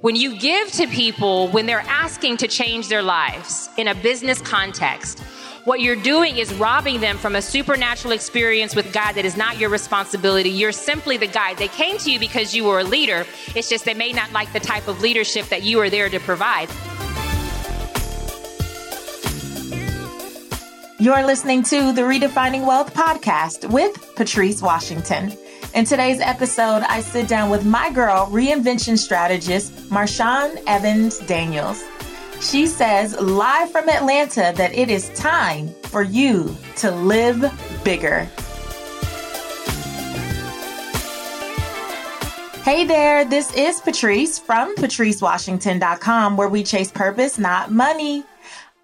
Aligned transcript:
When 0.00 0.16
you 0.16 0.38
give 0.38 0.72
to 0.72 0.86
people 0.86 1.48
when 1.48 1.66
they're 1.66 1.80
asking 1.80 2.38
to 2.38 2.48
change 2.48 2.88
their 2.88 3.02
lives 3.02 3.68
in 3.76 3.88
a 3.88 3.94
business 3.94 4.40
context, 4.40 5.18
what 5.64 5.80
you're 5.80 5.96
doing 5.96 6.36
is 6.36 6.52
robbing 6.54 7.00
them 7.00 7.16
from 7.16 7.36
a 7.36 7.42
supernatural 7.42 8.12
experience 8.12 8.74
with 8.76 8.92
God 8.92 9.12
that 9.12 9.24
is 9.24 9.36
not 9.36 9.58
your 9.58 9.70
responsibility. 9.70 10.50
You're 10.50 10.72
simply 10.72 11.16
the 11.16 11.26
guide. 11.26 11.56
They 11.56 11.68
came 11.68 11.98
to 11.98 12.10
you 12.10 12.18
because 12.18 12.54
you 12.54 12.64
were 12.64 12.80
a 12.80 12.84
leader. 12.84 13.26
It's 13.54 13.68
just 13.68 13.84
they 13.84 13.94
may 13.94 14.12
not 14.12 14.32
like 14.32 14.52
the 14.52 14.60
type 14.60 14.88
of 14.88 15.00
leadership 15.00 15.46
that 15.46 15.62
you 15.62 15.80
are 15.80 15.88
there 15.88 16.08
to 16.08 16.20
provide. 16.20 16.68
You're 20.98 21.26
listening 21.26 21.62
to 21.64 21.92
the 21.92 22.02
Redefining 22.02 22.66
Wealth 22.66 22.94
podcast 22.94 23.68
with 23.70 24.14
Patrice 24.16 24.62
Washington. 24.62 25.36
In 25.74 25.84
today's 25.84 26.20
episode, 26.20 26.84
I 26.88 27.00
sit 27.00 27.26
down 27.26 27.50
with 27.50 27.66
my 27.66 27.90
girl, 27.90 28.28
reinvention 28.28 28.96
strategist 28.96 29.72
Marshawn 29.90 30.62
Evans 30.68 31.18
Daniels. 31.18 31.82
She 32.40 32.68
says 32.68 33.20
live 33.20 33.72
from 33.72 33.88
Atlanta 33.88 34.52
that 34.54 34.72
it 34.72 34.88
is 34.88 35.08
time 35.16 35.74
for 35.82 36.04
you 36.04 36.56
to 36.76 36.92
live 36.92 37.40
bigger. 37.82 38.28
Hey 42.62 42.84
there, 42.84 43.24
this 43.24 43.52
is 43.54 43.80
Patrice 43.80 44.38
from 44.38 44.76
patricewashington.com 44.76 46.36
where 46.36 46.48
we 46.48 46.62
chase 46.62 46.92
purpose, 46.92 47.36
not 47.36 47.72
money. 47.72 48.22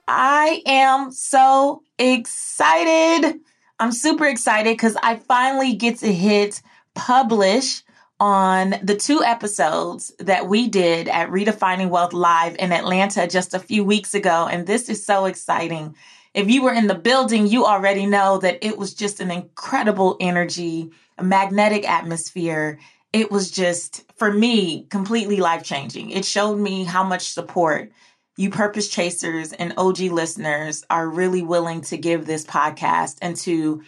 I 0.09 0.61
am 0.67 1.13
so 1.13 1.85
excited. 2.01 3.39
I'm 3.79 3.93
super 3.93 4.27
excited 4.27 4.73
because 4.73 4.97
I 5.01 5.19
finally 5.19 5.75
get 5.75 5.99
to 5.99 6.13
hit 6.13 6.61
publish 6.95 7.83
on 8.19 8.75
the 8.83 8.97
two 8.97 9.23
episodes 9.25 10.13
that 10.19 10.47
we 10.47 10.69
did 10.69 11.09
at 11.09 11.31
Redefining 11.31 11.89
Wealth 11.89 12.13
Live 12.13 12.55
in 12.59 12.71
Atlanta 12.71 13.27
just 13.27 13.55
a 13.55 13.59
few 13.59 13.83
weeks 13.83 14.15
ago. 14.15 14.47
And 14.51 14.67
this 14.67 14.91
is 14.91 15.05
so 15.05 15.25
exciting. 15.25 15.97
If 16.35 16.51
you 16.51 16.63
were 16.63 16.75
in 16.75 16.87
the 16.87 16.95
building, 16.95 17.47
you 17.47 17.65
already 17.65 18.07
know 18.07 18.39
that 18.39 18.59
it 18.61 18.77
was 18.77 18.95
just 18.95 19.21
an 19.21 19.31
incredible 19.31 20.17
energy, 20.21 20.91
a 21.17 21.25
magnetic 21.25 21.89
atmosphere. 21.89 22.79
It 23.13 23.31
was 23.31 23.51
just, 23.51 24.05
for 24.17 24.31
me, 24.31 24.85
completely 24.91 25.39
life 25.39 25.65
changing. 25.65 26.11
It 26.11 26.25
showed 26.25 26.57
me 26.57 26.85
how 26.85 27.03
much 27.03 27.31
support 27.31 27.91
you 28.37 28.51
purpose 28.51 28.89
chasers 28.89 29.53
and 29.53 29.75
OG 29.77 29.99
listeners 29.99 30.85
are 30.89 31.09
really 31.09 31.43
willing 31.43 31.81
to 31.83 31.97
give 31.97 32.27
this 32.27 32.45
podcast 32.45 33.17
and 33.21 33.37
to 33.37 33.83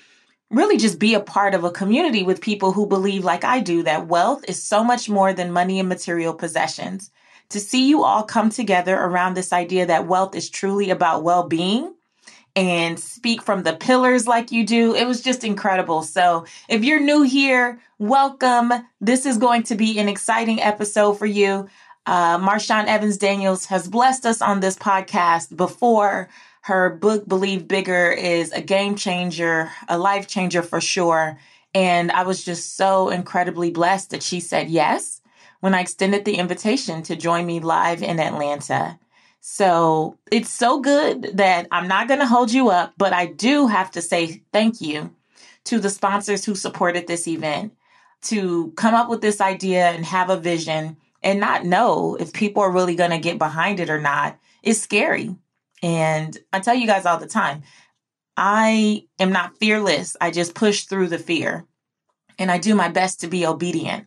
really 0.52 0.76
just 0.76 0.98
be 0.98 1.14
a 1.14 1.20
part 1.20 1.54
of 1.54 1.64
a 1.64 1.70
community 1.70 2.22
with 2.22 2.40
people 2.40 2.72
who 2.72 2.86
believe, 2.86 3.24
like 3.24 3.42
I 3.42 3.60
do, 3.60 3.82
that 3.82 4.06
wealth 4.06 4.44
is 4.46 4.62
so 4.62 4.84
much 4.84 5.08
more 5.08 5.32
than 5.32 5.50
money 5.50 5.80
and 5.80 5.88
material 5.88 6.34
possessions. 6.34 7.10
To 7.48 7.60
see 7.60 7.88
you 7.88 8.04
all 8.04 8.22
come 8.22 8.50
together 8.50 8.96
around 8.96 9.34
this 9.34 9.52
idea 9.52 9.86
that 9.86 10.06
wealth 10.06 10.34
is 10.34 10.48
truly 10.48 10.90
about 10.90 11.22
well 11.22 11.48
being 11.48 11.94
and 12.54 13.00
speak 13.00 13.42
from 13.42 13.62
the 13.62 13.72
pillars 13.74 14.26
like 14.26 14.52
you 14.52 14.66
do, 14.66 14.94
it 14.94 15.06
was 15.06 15.22
just 15.22 15.42
incredible. 15.42 16.02
So 16.02 16.44
if 16.68 16.84
you're 16.84 17.00
new 17.00 17.22
here, 17.22 17.80
welcome. 17.98 18.72
This 19.00 19.24
is 19.24 19.38
going 19.38 19.62
to 19.64 19.74
be 19.74 19.98
an 19.98 20.08
exciting 20.08 20.60
episode 20.60 21.14
for 21.14 21.26
you. 21.26 21.68
Uh, 22.04 22.38
Marshawn 22.38 22.86
Evans 22.86 23.16
Daniels 23.16 23.66
has 23.66 23.88
blessed 23.88 24.26
us 24.26 24.42
on 24.42 24.60
this 24.60 24.76
podcast 24.76 25.56
before. 25.56 26.28
Her 26.62 26.90
book, 26.90 27.26
Believe 27.26 27.66
Bigger, 27.66 28.10
is 28.12 28.52
a 28.52 28.62
game 28.62 28.94
changer, 28.94 29.70
a 29.88 29.98
life 29.98 30.28
changer 30.28 30.62
for 30.62 30.80
sure. 30.80 31.38
And 31.74 32.12
I 32.12 32.22
was 32.22 32.44
just 32.44 32.76
so 32.76 33.08
incredibly 33.08 33.72
blessed 33.72 34.10
that 34.10 34.22
she 34.22 34.38
said 34.38 34.70
yes 34.70 35.20
when 35.58 35.74
I 35.74 35.80
extended 35.80 36.24
the 36.24 36.36
invitation 36.36 37.02
to 37.04 37.16
join 37.16 37.46
me 37.46 37.58
live 37.58 38.00
in 38.00 38.20
Atlanta. 38.20 38.96
So 39.40 40.18
it's 40.30 40.50
so 40.50 40.78
good 40.78 41.36
that 41.36 41.66
I'm 41.72 41.88
not 41.88 42.06
going 42.06 42.20
to 42.20 42.26
hold 42.26 42.52
you 42.52 42.68
up, 42.68 42.92
but 42.96 43.12
I 43.12 43.26
do 43.26 43.66
have 43.66 43.90
to 43.92 44.00
say 44.00 44.42
thank 44.52 44.80
you 44.80 45.12
to 45.64 45.80
the 45.80 45.90
sponsors 45.90 46.44
who 46.44 46.54
supported 46.54 47.08
this 47.08 47.26
event 47.26 47.72
to 48.22 48.72
come 48.76 48.94
up 48.94 49.08
with 49.08 49.20
this 49.20 49.40
idea 49.40 49.90
and 49.90 50.04
have 50.04 50.30
a 50.30 50.36
vision 50.36 50.96
and 51.24 51.40
not 51.40 51.64
know 51.64 52.16
if 52.20 52.32
people 52.32 52.62
are 52.62 52.70
really 52.70 52.94
going 52.94 53.10
to 53.10 53.18
get 53.18 53.38
behind 53.38 53.80
it 53.80 53.90
or 53.90 54.00
not 54.00 54.38
is 54.62 54.80
scary. 54.80 55.34
And 55.82 56.36
I 56.52 56.60
tell 56.60 56.74
you 56.74 56.86
guys 56.86 57.06
all 57.06 57.18
the 57.18 57.26
time, 57.26 57.62
I 58.36 59.04
am 59.18 59.32
not 59.32 59.58
fearless. 59.58 60.16
I 60.20 60.30
just 60.30 60.54
push 60.54 60.84
through 60.84 61.08
the 61.08 61.18
fear 61.18 61.66
and 62.38 62.50
I 62.50 62.58
do 62.58 62.74
my 62.74 62.88
best 62.88 63.20
to 63.20 63.26
be 63.26 63.46
obedient. 63.46 64.06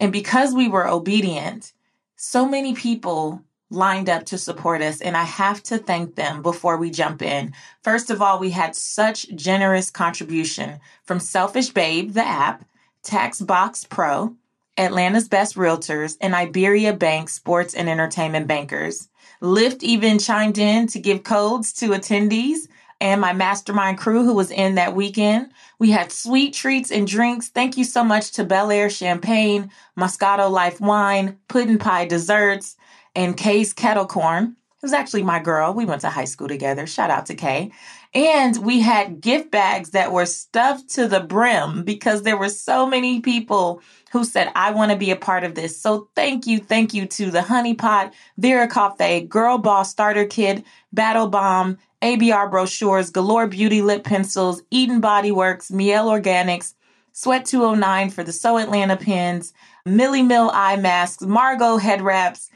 And 0.00 0.12
because 0.12 0.54
we 0.54 0.68
were 0.68 0.88
obedient, 0.88 1.72
so 2.16 2.48
many 2.48 2.74
people 2.74 3.42
lined 3.70 4.08
up 4.08 4.26
to 4.26 4.36
support 4.36 4.82
us, 4.82 5.00
and 5.00 5.16
I 5.16 5.22
have 5.22 5.62
to 5.64 5.78
thank 5.78 6.16
them 6.16 6.42
before 6.42 6.76
we 6.76 6.90
jump 6.90 7.22
in. 7.22 7.54
First 7.82 8.10
of 8.10 8.20
all, 8.20 8.38
we 8.38 8.50
had 8.50 8.74
such 8.74 9.32
generous 9.36 9.90
contribution 9.90 10.80
from 11.04 11.20
Selfish 11.20 11.70
Babe, 11.70 12.12
the 12.12 12.26
app, 12.26 12.64
Taxbox 13.04 13.84
Pro, 13.84 14.34
Atlanta's 14.76 15.28
Best 15.28 15.54
Realtors, 15.54 16.16
and 16.20 16.34
Iberia 16.34 16.92
Bank 16.92 17.28
Sports 17.28 17.74
and 17.74 17.88
Entertainment 17.88 18.48
Bankers. 18.48 19.08
Lyft 19.42 19.82
even 19.82 20.18
chimed 20.18 20.58
in 20.58 20.86
to 20.88 20.98
give 20.98 21.22
codes 21.22 21.72
to 21.74 21.90
attendees 21.90 22.68
and 23.00 23.20
my 23.20 23.32
mastermind 23.32 23.98
crew 23.98 24.24
who 24.24 24.34
was 24.34 24.50
in 24.50 24.74
that 24.74 24.94
weekend. 24.94 25.50
We 25.78 25.90
had 25.90 26.12
sweet 26.12 26.52
treats 26.52 26.90
and 26.90 27.06
drinks. 27.06 27.48
Thank 27.48 27.76
you 27.76 27.84
so 27.84 28.04
much 28.04 28.32
to 28.32 28.44
Belaire 28.44 28.90
Champagne, 28.90 29.70
Moscato 29.98 30.50
Life 30.50 30.80
Wine, 30.80 31.38
Pudding 31.48 31.78
Pie 31.78 32.06
Desserts, 32.06 32.76
and 33.14 33.36
Kay's 33.36 33.72
Kettle 33.72 34.06
Corn. 34.06 34.56
It 34.76 34.82
was 34.82 34.92
actually 34.92 35.22
my 35.22 35.38
girl. 35.38 35.72
We 35.72 35.84
went 35.84 36.02
to 36.02 36.10
high 36.10 36.24
school 36.24 36.48
together. 36.48 36.86
Shout 36.86 37.10
out 37.10 37.26
to 37.26 37.34
Kay. 37.34 37.72
And 38.12 38.56
we 38.64 38.80
had 38.80 39.20
gift 39.20 39.52
bags 39.52 39.90
that 39.90 40.10
were 40.10 40.26
stuffed 40.26 40.90
to 40.90 41.06
the 41.06 41.20
brim 41.20 41.84
because 41.84 42.22
there 42.22 42.36
were 42.36 42.48
so 42.48 42.84
many 42.84 43.20
people 43.20 43.82
who 44.10 44.24
said, 44.24 44.50
I 44.56 44.72
want 44.72 44.90
to 44.90 44.96
be 44.96 45.12
a 45.12 45.16
part 45.16 45.44
of 45.44 45.54
this. 45.54 45.80
So 45.80 46.08
thank 46.16 46.44
you. 46.44 46.58
Thank 46.58 46.92
you 46.92 47.06
to 47.06 47.30
the 47.30 47.42
Honey 47.42 47.74
Pot, 47.74 48.12
Vera 48.36 48.66
Coffee, 48.66 49.20
Girl 49.20 49.58
Boss 49.58 49.90
Starter 49.90 50.26
Kit, 50.26 50.64
Battle 50.92 51.28
Bomb, 51.28 51.78
ABR 52.02 52.50
brochures, 52.50 53.10
Galore 53.10 53.46
Beauty 53.46 53.80
lip 53.80 54.02
pencils, 54.02 54.60
Eden 54.72 55.00
Body 55.00 55.30
Works, 55.30 55.70
Mielle 55.70 56.08
Organics, 56.08 56.74
Sweat 57.12 57.44
209 57.44 58.10
for 58.10 58.24
the 58.24 58.32
So 58.32 58.58
Atlanta 58.58 58.96
pins, 58.96 59.52
Millie 59.86 60.22
Mill 60.22 60.50
eye 60.52 60.76
masks, 60.76 61.22
Margot 61.22 61.76
head 61.76 62.02
wraps. 62.02 62.50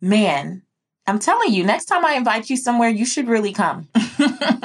Man, 0.00 0.62
I'm 1.08 1.18
telling 1.18 1.52
you, 1.52 1.64
next 1.64 1.86
time 1.86 2.04
I 2.04 2.14
invite 2.14 2.50
you 2.50 2.56
somewhere, 2.56 2.88
you 2.88 3.06
should 3.06 3.28
really 3.28 3.52
come. 3.52 3.88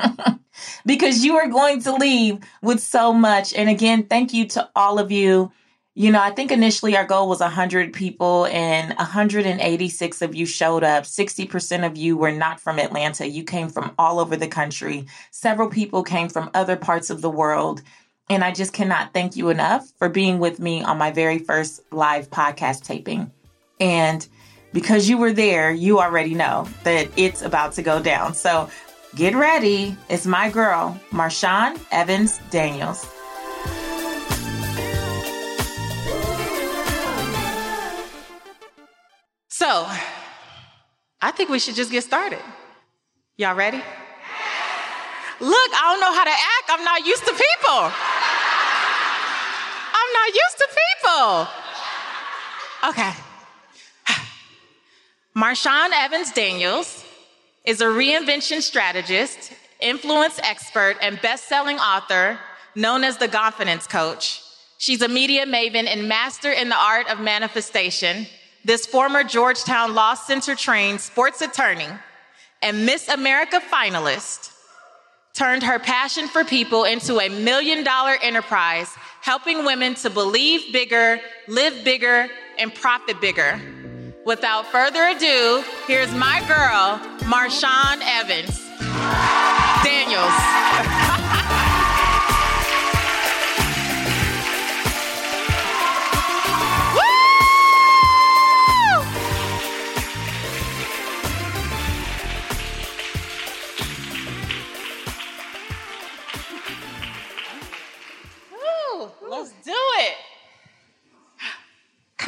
because 0.85 1.23
you 1.23 1.37
are 1.37 1.47
going 1.47 1.81
to 1.83 1.93
leave 1.93 2.39
with 2.61 2.79
so 2.79 3.13
much. 3.13 3.53
And 3.53 3.69
again, 3.69 4.03
thank 4.03 4.33
you 4.33 4.47
to 4.49 4.69
all 4.75 4.99
of 4.99 5.11
you 5.11 5.51
you 5.95 6.11
know, 6.11 6.21
I 6.21 6.31
think 6.31 6.51
initially 6.51 6.97
our 6.97 7.05
goal 7.05 7.29
was 7.29 7.39
100 7.39 7.93
people 7.93 8.47
and 8.47 8.97
186 8.97 10.21
of 10.23 10.33
you 10.33 10.45
showed 10.47 10.83
up. 10.83 11.03
60% 11.03 11.85
of 11.85 11.95
you 11.95 12.17
were 12.17 12.31
not 12.31 12.59
from 12.59 12.79
Atlanta. 12.79 13.27
You 13.27 13.43
came 13.43 13.69
from 13.69 13.93
all 13.99 14.19
over 14.19 14.35
the 14.35 14.47
country. 14.47 15.05
Several 15.29 15.69
people 15.69 16.01
came 16.01 16.29
from 16.29 16.49
other 16.55 16.75
parts 16.75 17.11
of 17.11 17.21
the 17.21 17.29
world. 17.29 17.83
And 18.27 18.43
I 18.43 18.51
just 18.51 18.73
cannot 18.73 19.13
thank 19.13 19.35
you 19.35 19.49
enough 19.49 19.87
for 19.97 20.09
being 20.09 20.39
with 20.39 20.59
me 20.59 20.81
on 20.81 20.97
my 20.97 21.11
very 21.11 21.37
first 21.37 21.81
live 21.91 22.31
podcast 22.31 22.83
taping. 22.83 23.31
And 23.79 24.27
because 24.73 25.07
you 25.07 25.17
were 25.17 25.31
there, 25.31 25.71
you 25.71 25.99
already 25.99 26.33
know 26.33 26.67
that 26.83 27.07
it's 27.15 27.41
about 27.41 27.73
to 27.73 27.83
go 27.83 28.01
down. 28.01 28.33
So 28.33 28.69
get 29.15 29.35
ready. 29.35 29.95
It's 30.09 30.25
my 30.25 30.49
girl, 30.49 30.99
Marshawn 31.11 31.79
Evans 31.91 32.39
Daniels. 32.49 33.07
So, 39.49 39.87
I 41.21 41.31
think 41.31 41.49
we 41.49 41.59
should 41.59 41.75
just 41.75 41.91
get 41.91 42.03
started. 42.03 42.41
Y'all 43.37 43.55
ready? 43.55 43.77
Look, 45.39 45.71
I 45.73 45.81
don't 45.91 46.01
know 46.01 46.13
how 46.13 46.23
to 46.25 46.31
act. 46.31 46.69
I'm 46.69 46.83
not 46.83 47.05
used 47.05 47.23
to 47.23 47.31
people. 47.31 47.91
I'm 49.93 50.13
not 50.13 50.27
used 50.27 50.57
to 50.57 50.67
people. 50.67 51.47
Okay. 52.83 53.13
Marshawn 55.35 55.89
Evans 55.93 56.31
Daniels 56.31 57.03
is 57.65 57.81
a 57.81 57.85
reinvention 57.85 58.61
strategist, 58.61 59.51
influence 59.79 60.39
expert, 60.43 60.95
and 61.01 61.19
best 61.21 61.49
selling 61.49 61.79
author 61.79 62.37
known 62.75 63.03
as 63.03 63.17
the 63.17 63.27
Godfidence 63.27 63.89
Coach. 63.89 64.43
She's 64.77 65.01
a 65.01 65.07
media 65.07 65.47
maven 65.47 65.87
and 65.87 66.07
master 66.07 66.51
in 66.51 66.69
the 66.69 66.77
art 66.77 67.09
of 67.09 67.19
manifestation 67.19 68.27
this 68.63 68.85
former 68.85 69.23
Georgetown 69.23 69.95
Law 69.95 70.13
Center 70.13 70.55
trained 70.55 71.01
sports 71.01 71.41
attorney 71.41 71.89
and 72.61 72.85
Miss 72.85 73.09
America 73.09 73.59
finalist 73.59 74.51
turned 75.33 75.63
her 75.63 75.79
passion 75.79 76.27
for 76.27 76.45
people 76.45 76.83
into 76.83 77.19
a 77.19 77.27
million 77.27 77.83
dollar 77.83 78.15
enterprise, 78.21 78.93
helping 79.21 79.65
women 79.65 79.95
to 79.95 80.11
believe 80.11 80.71
bigger, 80.71 81.19
live 81.47 81.83
bigger, 81.83 82.29
and 82.59 82.73
profit 82.73 83.19
bigger. 83.19 83.82
Without 84.25 84.65
further 84.67 85.03
ado, 85.03 85.61
here's 85.85 86.13
my 86.13 86.39
girl, 86.47 86.97
Marshawn 87.27 87.99
Evans. 88.03 88.57
Daniels. 89.83 90.92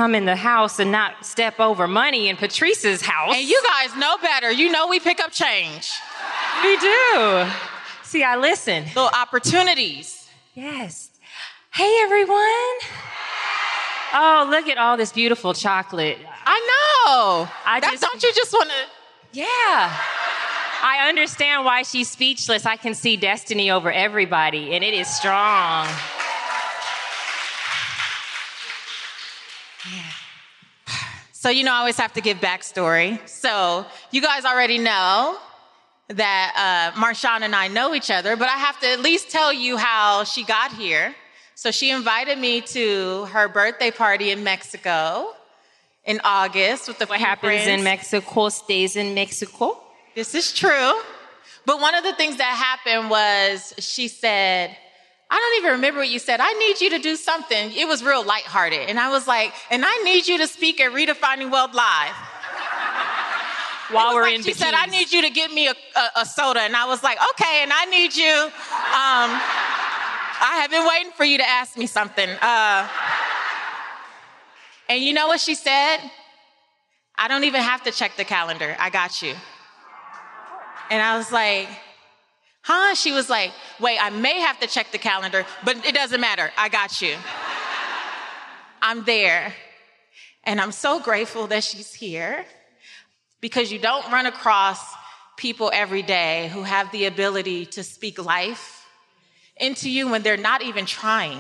Come 0.06 0.14
in 0.14 0.26
the 0.26 0.36
house 0.36 0.78
and 0.78 0.92
not 0.92 1.26
step 1.26 1.60
over 1.60 1.88
money 1.88 2.30
in 2.30 2.38
Patrice's 2.38 3.02
house. 3.02 3.34
And 3.36 3.44
you 3.44 3.60
guys 3.66 3.96
know 3.96 4.20
better. 4.20 4.52
You 4.52 4.72
know 4.72 4.86
we 4.88 5.00
pick 5.00 5.20
up 5.20 5.32
change. 5.32 5.90
We 6.64 6.78
do. 6.78 7.48
See, 8.04 8.22
I 8.22 8.36
listen. 8.40 8.84
Little 8.84 9.10
opportunities. 9.20 10.30
Yes. 10.54 11.10
Hey, 11.74 12.02
everyone. 12.04 12.38
Oh, 14.14 14.48
look 14.48 14.68
at 14.68 14.78
all 14.78 14.96
this 14.96 15.12
beautiful 15.12 15.56
chocolate. 15.56 16.20
I 16.46 16.60
know. 17.08 17.50
I 17.66 17.80
That- 17.80 17.90
just- 17.94 18.04
don't 18.04 18.22
you 18.22 18.32
just 18.32 18.54
want 18.54 18.70
to? 18.70 18.76
Yeah. 19.32 19.92
I 20.84 21.08
understand 21.10 21.66
why 21.66 21.82
she's 21.82 22.12
speechless. 22.12 22.68
I 22.68 22.76
can 22.76 22.94
see 22.94 23.18
destiny 23.18 23.72
over 23.72 23.92
everybody, 23.92 24.76
and 24.76 24.84
it 24.84 24.94
is 24.94 25.08
strong. 25.08 25.88
So 31.46 31.52
you 31.52 31.64
know, 31.64 31.74
I 31.74 31.78
always 31.78 31.98
have 31.98 32.12
to 32.14 32.22
give 32.22 32.40
backstory. 32.40 33.20
So 33.30 33.86
you 34.10 34.20
guys 34.20 34.46
already 34.46 34.80
know 34.80 35.38
that 36.08 36.92
uh, 36.96 37.00
Marshawn 37.00 37.42
and 37.44 37.56
I 37.56 37.68
know 37.68 37.94
each 37.94 38.10
other, 38.10 38.36
but 38.36 38.48
I 38.48 38.58
have 38.58 38.80
to 38.80 38.90
at 38.90 39.02
least 39.02 39.30
tell 39.30 39.54
you 39.54 39.78
how 39.78 40.24
she 40.24 40.44
got 40.44 40.74
here. 40.74 41.14
So 41.54 41.70
she 41.70 41.92
invited 41.92 42.40
me 42.40 42.62
to 42.62 43.26
her 43.26 43.48
birthday 43.48 43.92
party 43.92 44.32
in 44.32 44.44
Mexico 44.44 45.36
in 46.04 46.20
August 46.24 46.88
with 46.88 46.98
the 46.98 47.06
What 47.06 47.20
happens 47.20 47.68
in 47.68 47.84
Mexico 47.84 48.50
stays 48.50 48.96
in 48.96 49.14
Mexico. 49.14 49.80
This 50.16 50.34
is 50.34 50.52
true. 50.52 51.00
But 51.68 51.80
one 51.80 51.94
of 51.94 52.04
the 52.04 52.14
things 52.14 52.38
that 52.38 52.56
happened 52.56 53.12
was 53.12 53.76
she 53.78 54.08
said, 54.08 54.76
I 55.30 55.40
don't 55.40 55.64
even 55.64 55.76
remember 55.78 56.02
what 56.02 56.10
you 56.10 56.20
said. 56.20 56.40
I 56.40 56.54
need 56.54 56.82
you 56.82 56.92
to 56.92 57.00
do 57.00 57.16
something. 57.16 57.72
It 57.72 57.88
was 57.88 58.04
real 58.04 58.24
lighthearted. 58.24 58.90
And 58.90 59.00
I 59.00 59.10
was 59.10 59.28
like, 59.28 59.54
and 59.72 59.84
I 59.86 59.96
need 60.04 60.28
you 60.28 60.38
to 60.38 60.48
speak 60.48 60.80
at 60.80 60.92
Redefining 60.92 61.52
Wealth 61.52 61.74
Live. 61.74 62.16
While 63.92 64.16
we're 64.16 64.24
like 64.24 64.36
in 64.36 64.44
she 64.44 64.54
said. 64.54 64.74
I 64.74 64.88
need 64.88 65.12
you 65.12 65.22
to 65.22 65.30
get 65.30 65.52
me 65.52 65.68
a, 65.68 65.72
a, 65.72 66.22
a 66.22 66.26
soda. 66.26 66.62
And 66.62 66.76
I 66.76 66.86
was 66.86 67.04
like, 67.04 67.18
okay, 67.32 67.62
and 67.62 67.72
I 67.74 67.86
need 67.86 68.16
you. 68.16 68.34
Um, 68.34 69.30
I 70.38 70.60
have 70.62 70.72
been 70.72 70.88
waiting 70.88 71.12
for 71.12 71.24
you 71.24 71.38
to 71.38 71.48
ask 71.48 71.78
me 71.78 71.86
something. 71.86 72.30
Uh, 72.42 72.88
and 74.90 75.04
you 75.04 75.14
know 75.14 75.28
what 75.28 75.40
she 75.40 75.56
said? 75.56 76.00
I 77.18 77.28
don't 77.28 77.44
even 77.46 77.62
have 77.62 77.84
to 77.84 77.92
check 77.92 78.18
the 78.18 78.26
calendar. 78.26 78.76
I 78.80 78.90
got 78.90 79.22
you. 79.22 79.34
And 80.90 81.02
I 81.02 81.18
was 81.18 81.32
like, 81.32 81.68
huh? 82.66 82.96
She 82.96 83.12
was 83.12 83.30
like, 83.30 83.52
wait, 83.80 84.00
I 84.02 84.10
may 84.10 84.40
have 84.40 84.60
to 84.60 84.68
check 84.68 84.92
the 84.92 84.98
calendar, 84.98 85.46
but 85.64 85.86
it 85.86 85.94
doesn't 85.94 86.20
matter. 86.20 86.52
I 86.58 86.68
got 86.70 87.00
you. 87.00 87.16
I'm 88.82 89.04
there. 89.04 89.54
And 90.44 90.60
I'm 90.60 90.72
so 90.72 91.00
grateful 91.00 91.48
that 91.48 91.64
she's 91.64 91.94
here 91.94 92.44
because 93.40 93.72
you 93.72 93.78
don't 93.78 94.12
run 94.12 94.26
across 94.26 94.80
people 95.38 95.70
every 95.74 96.02
day 96.02 96.50
who 96.54 96.64
have 96.64 96.92
the 96.92 97.06
ability 97.06 97.68
to 97.68 97.84
speak 97.84 98.24
life 98.24 98.88
into 99.58 99.90
you 99.90 100.10
when 100.10 100.24
they're 100.24 100.36
not 100.36 100.64
even 100.64 100.88
trying. 100.88 101.40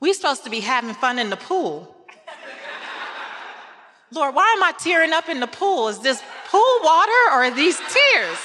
We're 0.00 0.14
supposed 0.14 0.44
to 0.44 0.50
be 0.50 0.60
having 0.60 0.94
fun 0.94 1.20
in 1.20 1.30
the 1.30 1.36
pool. 1.36 1.94
Lord, 4.10 4.34
why 4.34 4.54
am 4.56 4.62
I 4.64 4.72
tearing 4.72 5.12
up 5.12 5.28
in 5.28 5.38
the 5.38 5.46
pool? 5.46 5.88
Is 5.88 6.00
this 6.00 6.20
pool 6.50 6.78
water 6.82 7.12
or 7.30 7.44
are 7.44 7.50
these 7.50 7.76
tears? 7.76 8.38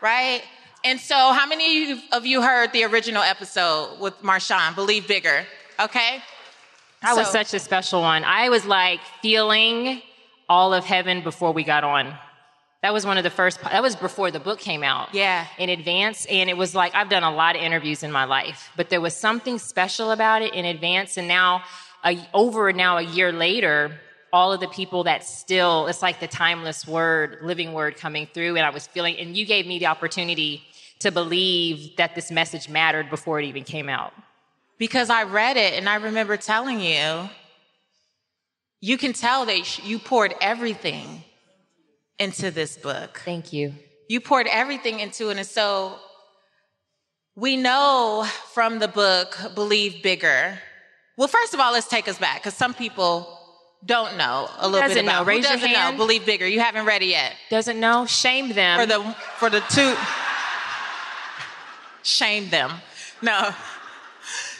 Right? 0.00 0.42
And 0.84 0.98
so, 0.98 1.14
how 1.14 1.46
many 1.46 2.00
of 2.12 2.24
you- 2.24 2.42
heard 2.42 2.72
the 2.72 2.84
original 2.84 3.22
episode 3.22 3.98
with 4.00 4.20
Marshawn, 4.22 4.74
Believe 4.74 5.06
Bigger? 5.06 5.46
Okay? 5.78 6.22
That 7.02 7.16
was 7.16 7.30
such 7.30 7.54
a 7.54 7.58
special 7.58 8.00
one. 8.02 8.24
I 8.24 8.48
was 8.48 8.64
like 8.66 9.00
feeling 9.22 10.02
all 10.48 10.74
of 10.74 10.84
heaven 10.84 11.22
before 11.22 11.52
we 11.52 11.64
got 11.64 11.84
on. 11.84 12.14
That 12.82 12.94
was 12.94 13.04
one 13.04 13.18
of 13.18 13.24
the 13.24 13.30
first, 13.30 13.60
that 13.62 13.82
was 13.82 13.94
before 13.94 14.30
the 14.30 14.40
book 14.40 14.58
came 14.58 14.82
out. 14.82 15.14
Yeah. 15.14 15.46
In 15.58 15.68
advance. 15.68 16.24
And 16.26 16.48
it 16.48 16.56
was 16.56 16.74
like, 16.74 16.94
I've 16.94 17.10
done 17.10 17.22
a 17.22 17.30
lot 17.30 17.56
of 17.56 17.62
interviews 17.62 18.02
in 18.02 18.10
my 18.10 18.24
life, 18.24 18.70
but 18.74 18.88
there 18.88 19.02
was 19.02 19.14
something 19.14 19.58
special 19.58 20.10
about 20.12 20.40
it 20.42 20.54
in 20.54 20.64
advance. 20.64 21.18
And 21.18 21.28
now, 21.28 21.62
a, 22.04 22.18
over 22.32 22.72
now 22.72 22.96
a 22.96 23.02
year 23.02 23.32
later, 23.32 24.00
all 24.32 24.52
of 24.52 24.60
the 24.60 24.68
people 24.68 25.04
that 25.04 25.24
still, 25.24 25.86
it's 25.86 26.02
like 26.02 26.20
the 26.20 26.28
timeless 26.28 26.86
word, 26.86 27.38
living 27.42 27.72
word 27.72 27.96
coming 27.96 28.28
through. 28.32 28.56
And 28.56 28.64
I 28.64 28.70
was 28.70 28.86
feeling, 28.86 29.16
and 29.18 29.36
you 29.36 29.44
gave 29.44 29.66
me 29.66 29.78
the 29.78 29.86
opportunity 29.86 30.62
to 31.00 31.10
believe 31.10 31.96
that 31.96 32.14
this 32.14 32.30
message 32.30 32.68
mattered 32.68 33.10
before 33.10 33.40
it 33.40 33.46
even 33.46 33.64
came 33.64 33.88
out. 33.88 34.12
Because 34.78 35.10
I 35.10 35.24
read 35.24 35.56
it 35.56 35.74
and 35.74 35.88
I 35.88 35.96
remember 35.96 36.36
telling 36.36 36.80
you, 36.80 37.28
you 38.80 38.96
can 38.96 39.12
tell 39.12 39.46
that 39.46 39.84
you 39.84 39.98
poured 39.98 40.34
everything 40.40 41.24
into 42.18 42.50
this 42.50 42.76
book. 42.76 43.20
Thank 43.24 43.52
you. 43.52 43.74
You 44.08 44.20
poured 44.20 44.46
everything 44.46 45.00
into 45.00 45.30
it. 45.30 45.36
And 45.36 45.46
so 45.46 45.96
we 47.34 47.56
know 47.56 48.26
from 48.52 48.78
the 48.78 48.88
book, 48.88 49.38
Believe 49.54 50.02
Bigger. 50.02 50.58
Well, 51.16 51.28
first 51.28 51.54
of 51.54 51.60
all, 51.60 51.72
let's 51.72 51.88
take 51.88 52.08
us 52.08 52.18
back 52.18 52.40
because 52.42 52.54
some 52.54 52.74
people 52.74 53.39
don't 53.84 54.16
know 54.16 54.48
a 54.58 54.68
little 54.68 54.82
bit 54.82 54.94
doesn't 54.94 55.04
about 55.04 55.22
know? 55.22 55.26
Raise 55.26 55.44
who 55.44 55.50
your 55.50 55.56
doesn't 55.56 55.74
hand. 55.74 55.96
know 55.96 56.04
Believe 56.04 56.26
Bigger. 56.26 56.46
You 56.46 56.60
haven't 56.60 56.86
read 56.86 57.02
it 57.02 57.06
yet. 57.06 57.34
Doesn't 57.48 57.80
know? 57.80 58.06
Shame 58.06 58.52
them. 58.52 58.78
For 58.78 58.86
the 58.86 59.16
for 59.38 59.50
the 59.50 59.60
two 59.70 59.96
shame 62.02 62.50
them. 62.50 62.72
No. 63.22 63.50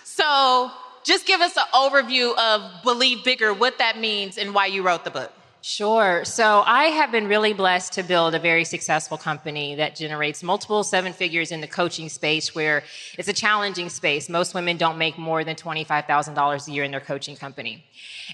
So 0.05 0.71
just 1.05 1.27
give 1.27 1.41
us 1.41 1.57
an 1.57 1.65
overview 1.75 2.37
of 2.37 2.83
Believe 2.83 3.25
Bigger, 3.25 3.55
what 3.55 3.79
that 3.79 3.99
means 3.99 4.39
and 4.39 4.55
why 4.55 4.67
you 4.67 4.83
wrote 4.83 5.05
the 5.05 5.11
book. 5.11 5.33
Sure. 5.63 6.25
So 6.25 6.63
I 6.65 6.85
have 6.85 7.13
been 7.13 7.29
really 7.29 7.53
blessed 7.53 7.93
to 7.95 8.03
build 8.03 8.35
a 8.35 8.39
very 8.39 8.65
successful 8.65 9.19
company 9.19 9.75
that 9.75 9.95
generates 9.95 10.43
multiple 10.43 10.83
seven 10.83 11.13
figures 11.13 11.53
in 11.53 11.61
the 11.61 11.67
coaching 11.67 12.09
space 12.09 12.55
where 12.55 12.83
it's 13.19 13.29
a 13.29 13.33
challenging 13.35 13.91
space. 13.91 14.31
Most 14.31 14.55
women 14.55 14.79
don't 14.79 14.97
make 14.97 15.19
more 15.19 15.45
than 15.45 15.57
$25,000 15.57 16.69
a 16.69 16.73
year 16.73 16.83
in 16.83 16.91
their 16.91 17.01
coaching 17.01 17.37
company. 17.37 17.85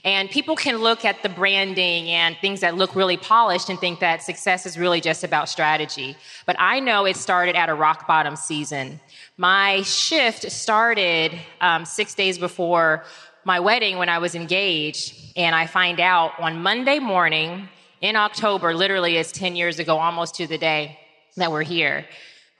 And 0.04 0.30
people 0.30 0.54
can 0.54 0.76
look 0.76 1.04
at 1.04 1.24
the 1.24 1.28
branding 1.28 2.10
and 2.10 2.36
things 2.40 2.60
that 2.60 2.76
look 2.76 2.94
really 2.94 3.16
polished 3.16 3.70
and 3.70 3.78
think 3.80 3.98
that 3.98 4.22
success 4.22 4.64
is 4.64 4.78
really 4.78 5.00
just 5.00 5.24
about 5.24 5.48
strategy. 5.48 6.16
But 6.46 6.54
I 6.60 6.78
know 6.78 7.06
it 7.06 7.16
started 7.16 7.56
at 7.56 7.68
a 7.68 7.74
rock 7.74 8.06
bottom 8.06 8.36
season. 8.36 9.00
My 9.36 9.82
shift 9.82 10.48
started 10.52 11.32
um, 11.60 11.86
six 11.86 12.14
days 12.14 12.38
before 12.38 13.02
my 13.46 13.60
wedding 13.60 13.96
when 13.96 14.08
I 14.08 14.18
was 14.18 14.34
engaged, 14.34 15.14
and 15.36 15.54
I 15.54 15.68
find 15.68 16.00
out 16.00 16.32
on 16.40 16.62
Monday 16.62 16.98
morning 16.98 17.68
in 18.00 18.16
October, 18.16 18.74
literally 18.74 19.16
it's 19.16 19.30
10 19.30 19.54
years 19.54 19.78
ago, 19.78 19.98
almost 19.98 20.34
to 20.34 20.48
the 20.48 20.58
day 20.58 20.98
that 21.36 21.52
we're 21.52 21.62
here. 21.62 22.04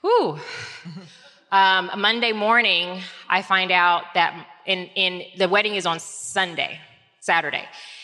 Whew. 0.01 0.39
Um, 1.49 1.89
Monday 1.95 2.33
morning, 2.33 3.01
I 3.29 3.41
find 3.41 3.71
out 3.71 4.03
that 4.15 4.45
in, 4.65 4.89
in 4.95 5.23
the 5.37 5.47
wedding 5.47 5.75
is 5.75 5.85
on 5.85 5.97
Sunday, 6.01 6.77
Saturday, 7.21 7.63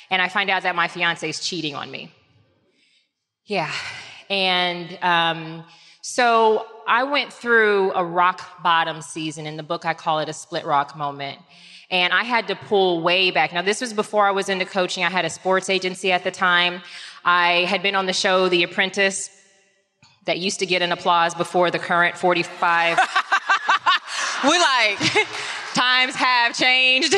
and 0.09 0.21
I 0.21 0.29
find 0.29 0.49
out 0.49 0.63
that 0.63 0.77
my 0.77 0.87
fiance 0.87 1.27
is 1.27 1.41
cheating 1.41 1.75
on 1.75 1.91
me. 1.91 2.09
Yeah, 3.43 3.69
and 4.29 4.97
um, 5.01 5.65
so 6.01 6.65
I 6.87 7.03
went 7.03 7.33
through 7.33 7.91
a 7.91 8.05
rock 8.05 8.63
bottom 8.63 9.01
season. 9.01 9.45
In 9.45 9.57
the 9.57 9.63
book, 9.63 9.85
I 9.85 9.93
call 9.93 10.19
it 10.19 10.29
a 10.29 10.33
split 10.33 10.63
rock 10.63 10.95
moment. 10.95 11.37
And 11.93 12.11
I 12.11 12.23
had 12.23 12.47
to 12.47 12.55
pull 12.55 13.01
way 13.01 13.31
back. 13.31 13.53
Now, 13.53 13.61
this 13.61 13.79
was 13.79 13.93
before 13.93 14.27
I 14.27 14.31
was 14.31 14.49
into 14.49 14.65
coaching. 14.65 15.05
I 15.05 15.09
had 15.09 15.23
a 15.23 15.29
sports 15.29 15.69
agency 15.69 16.11
at 16.11 16.25
the 16.25 16.31
time. 16.31 16.81
I 17.23 17.65
had 17.69 17.81
been 17.81 17.95
on 17.95 18.07
the 18.07 18.13
show 18.13 18.49
The 18.49 18.63
Apprentice 18.63 19.29
that 20.25 20.39
used 20.39 20.59
to 20.59 20.65
get 20.65 20.81
an 20.81 20.91
applause 20.91 21.33
before 21.35 21.71
the 21.71 21.79
current 21.79 22.17
45 22.17 22.99
We 24.43 24.59
like 24.59 24.99
times 25.73 26.15
have 26.15 26.53
changed. 26.53 27.15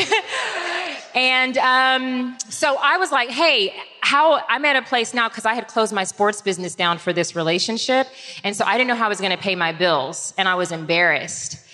and 1.16 1.58
um, 1.58 2.38
so 2.50 2.78
I 2.80 2.98
was 2.98 3.12
like, 3.12 3.30
hey, 3.30 3.74
how 4.02 4.44
I'm 4.48 4.64
at 4.64 4.76
a 4.76 4.84
place 4.84 5.12
now 5.12 5.28
because 5.28 5.46
I 5.46 5.56
had 5.56 5.68
closed 5.68 5.92
my 5.92 6.04
sports 6.04 6.42
business 6.42 6.76
down 6.76 7.00
for 7.00 7.14
this 7.14 7.36
relationship. 7.36 8.08
And 8.44 8.56
so 8.56 8.64
I 8.64 8.78
didn't 8.78 8.90
know 8.90 8.96
how 8.96 9.06
I 9.06 9.10
was 9.10 9.20
going 9.20 9.36
to 9.36 9.42
pay 9.42 9.56
my 9.56 9.72
bills. 9.72 10.36
And 10.38 10.48
I 10.48 10.54
was 10.54 10.72
embarrassed. 10.72 11.65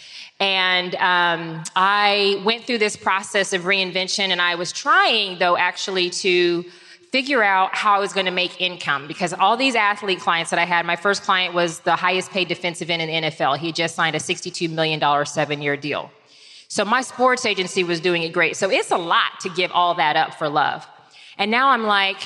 And 0.41 0.95
um, 0.95 1.63
I 1.75 2.41
went 2.43 2.65
through 2.65 2.79
this 2.79 2.95
process 2.95 3.53
of 3.53 3.61
reinvention, 3.61 4.29
and 4.29 4.41
I 4.41 4.55
was 4.55 4.71
trying, 4.71 5.37
though, 5.37 5.55
actually 5.55 6.09
to 6.09 6.65
figure 7.11 7.43
out 7.43 7.75
how 7.75 7.93
I 7.93 7.99
was 7.99 8.11
going 8.11 8.25
to 8.25 8.31
make 8.31 8.59
income 8.59 9.07
because 9.07 9.33
all 9.33 9.55
these 9.55 9.75
athlete 9.75 10.19
clients 10.19 10.49
that 10.49 10.57
I 10.57 10.65
had, 10.65 10.83
my 10.85 10.95
first 10.95 11.21
client 11.21 11.53
was 11.53 11.81
the 11.81 11.95
highest 11.95 12.31
paid 12.31 12.47
defensive 12.47 12.89
end 12.89 13.03
in 13.03 13.23
the 13.23 13.29
NFL. 13.29 13.59
He 13.59 13.71
just 13.71 13.95
signed 13.95 14.15
a 14.15 14.19
$62 14.19 14.67
million 14.71 15.25
seven 15.27 15.61
year 15.61 15.77
deal. 15.77 16.09
So 16.69 16.85
my 16.85 17.01
sports 17.01 17.45
agency 17.45 17.83
was 17.83 17.99
doing 17.99 18.23
it 18.23 18.29
great. 18.29 18.57
So 18.57 18.71
it's 18.71 18.91
a 18.91 18.97
lot 18.97 19.41
to 19.41 19.49
give 19.49 19.71
all 19.73 19.93
that 19.95 20.15
up 20.15 20.33
for 20.35 20.49
love. 20.49 20.87
And 21.37 21.51
now 21.51 21.69
I'm 21.69 21.83
like, 21.83 22.17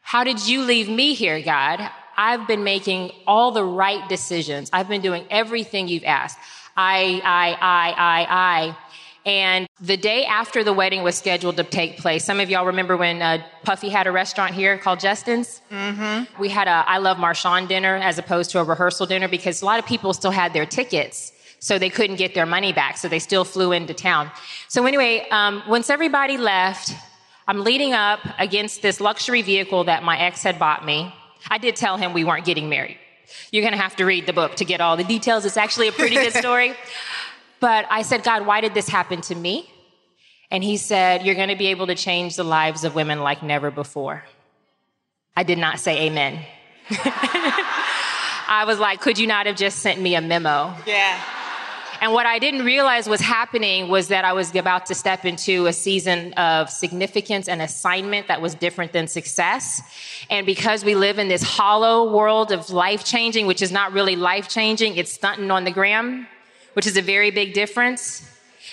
how 0.00 0.24
did 0.24 0.46
you 0.46 0.62
leave 0.62 0.88
me 0.88 1.12
here, 1.12 1.42
God? 1.42 1.90
I've 2.16 2.46
been 2.46 2.62
making 2.62 3.10
all 3.26 3.50
the 3.50 3.64
right 3.64 4.08
decisions. 4.08 4.70
I've 4.72 4.88
been 4.88 5.02
doing 5.02 5.26
everything 5.28 5.88
you've 5.88 6.04
asked. 6.04 6.38
I, 6.76 7.20
I, 7.24 7.56
I, 7.60 7.94
I, 7.96 8.26
I. 8.30 8.76
And 9.24 9.68
the 9.80 9.96
day 9.96 10.24
after 10.24 10.64
the 10.64 10.72
wedding 10.72 11.02
was 11.02 11.16
scheduled 11.16 11.56
to 11.56 11.64
take 11.64 11.98
place, 11.98 12.24
some 12.24 12.40
of 12.40 12.50
y'all 12.50 12.66
remember 12.66 12.96
when 12.96 13.22
uh, 13.22 13.42
Puffy 13.64 13.88
had 13.88 14.06
a 14.06 14.12
restaurant 14.12 14.52
here 14.52 14.76
called 14.78 14.98
Justin's? 14.98 15.60
Mm-hmm. 15.70 16.40
We 16.40 16.48
had 16.48 16.66
a 16.66 16.84
I 16.88 16.98
Love 16.98 17.18
Marshawn 17.18 17.68
dinner 17.68 17.96
as 17.96 18.18
opposed 18.18 18.50
to 18.50 18.60
a 18.60 18.64
rehearsal 18.64 19.06
dinner 19.06 19.28
because 19.28 19.62
a 19.62 19.64
lot 19.64 19.78
of 19.78 19.86
people 19.86 20.12
still 20.12 20.32
had 20.32 20.52
their 20.52 20.66
tickets. 20.66 21.32
So 21.60 21.78
they 21.78 21.90
couldn't 21.90 22.16
get 22.16 22.34
their 22.34 22.46
money 22.46 22.72
back. 22.72 22.96
So 22.96 23.06
they 23.06 23.20
still 23.20 23.44
flew 23.44 23.70
into 23.70 23.94
town. 23.94 24.32
So 24.66 24.84
anyway, 24.84 25.28
um, 25.30 25.62
once 25.68 25.90
everybody 25.90 26.36
left, 26.36 26.92
I'm 27.46 27.60
leading 27.60 27.92
up 27.92 28.18
against 28.40 28.82
this 28.82 29.00
luxury 29.00 29.42
vehicle 29.42 29.84
that 29.84 30.02
my 30.02 30.18
ex 30.18 30.42
had 30.42 30.58
bought 30.58 30.84
me. 30.84 31.14
I 31.48 31.58
did 31.58 31.76
tell 31.76 31.96
him 31.96 32.12
we 32.12 32.24
weren't 32.24 32.44
getting 32.44 32.68
married. 32.68 32.98
You're 33.50 33.62
going 33.62 33.74
to 33.74 33.80
have 33.80 33.96
to 33.96 34.04
read 34.04 34.26
the 34.26 34.32
book 34.32 34.56
to 34.56 34.64
get 34.64 34.80
all 34.80 34.96
the 34.96 35.04
details. 35.04 35.44
It's 35.44 35.56
actually 35.56 35.88
a 35.88 35.92
pretty 35.92 36.16
good 36.16 36.32
story. 36.34 36.74
But 37.60 37.86
I 37.90 38.02
said, 38.02 38.24
God, 38.24 38.44
why 38.44 38.60
did 38.60 38.74
this 38.74 38.88
happen 38.88 39.20
to 39.20 39.36
me? 39.36 39.70
And 40.50 40.64
he 40.64 40.76
said, 40.76 41.24
You're 41.24 41.36
going 41.36 41.48
to 41.48 41.54
be 41.54 41.68
able 41.68 41.86
to 41.86 41.94
change 41.94 42.34
the 42.34 42.42
lives 42.42 42.82
of 42.82 42.96
women 42.96 43.20
like 43.20 43.40
never 43.40 43.70
before. 43.70 44.24
I 45.36 45.44
did 45.44 45.58
not 45.58 45.78
say 45.78 46.06
amen. 46.06 46.44
I 46.90 48.64
was 48.66 48.80
like, 48.80 49.00
Could 49.00 49.16
you 49.16 49.28
not 49.28 49.46
have 49.46 49.54
just 49.54 49.78
sent 49.78 50.00
me 50.00 50.16
a 50.16 50.20
memo? 50.20 50.74
Yeah. 50.88 51.22
And 52.02 52.12
what 52.12 52.26
I 52.26 52.38
didn't 52.38 52.64
realize 52.66 53.08
was 53.08 53.20
happening 53.20 53.88
was 53.88 54.08
that 54.08 54.26
I 54.26 54.34
was 54.34 54.54
about 54.54 54.86
to 54.86 54.94
step 54.94 55.24
into 55.24 55.66
a 55.66 55.72
season 55.72 56.34
of 56.34 56.68
significance 56.68 57.48
and 57.48 57.62
assignment 57.62 58.28
that 58.28 58.42
was 58.42 58.54
different 58.54 58.92
than 58.92 59.06
success. 59.06 59.80
And 60.28 60.44
because 60.44 60.84
we 60.84 60.94
live 60.94 61.18
in 61.18 61.28
this 61.28 61.42
hollow 61.42 62.12
world 62.12 62.52
of 62.52 62.68
life 62.68 63.04
changing, 63.04 63.46
which 63.46 63.62
is 63.62 63.72
not 63.72 63.92
really 63.92 64.16
life 64.16 64.48
changing, 64.48 64.96
it's 64.96 65.12
stunting 65.12 65.50
on 65.50 65.64
the 65.64 65.70
gram 65.70 66.26
which 66.74 66.86
is 66.86 66.96
a 66.96 67.02
very 67.02 67.30
big 67.30 67.52
difference. 67.52 68.28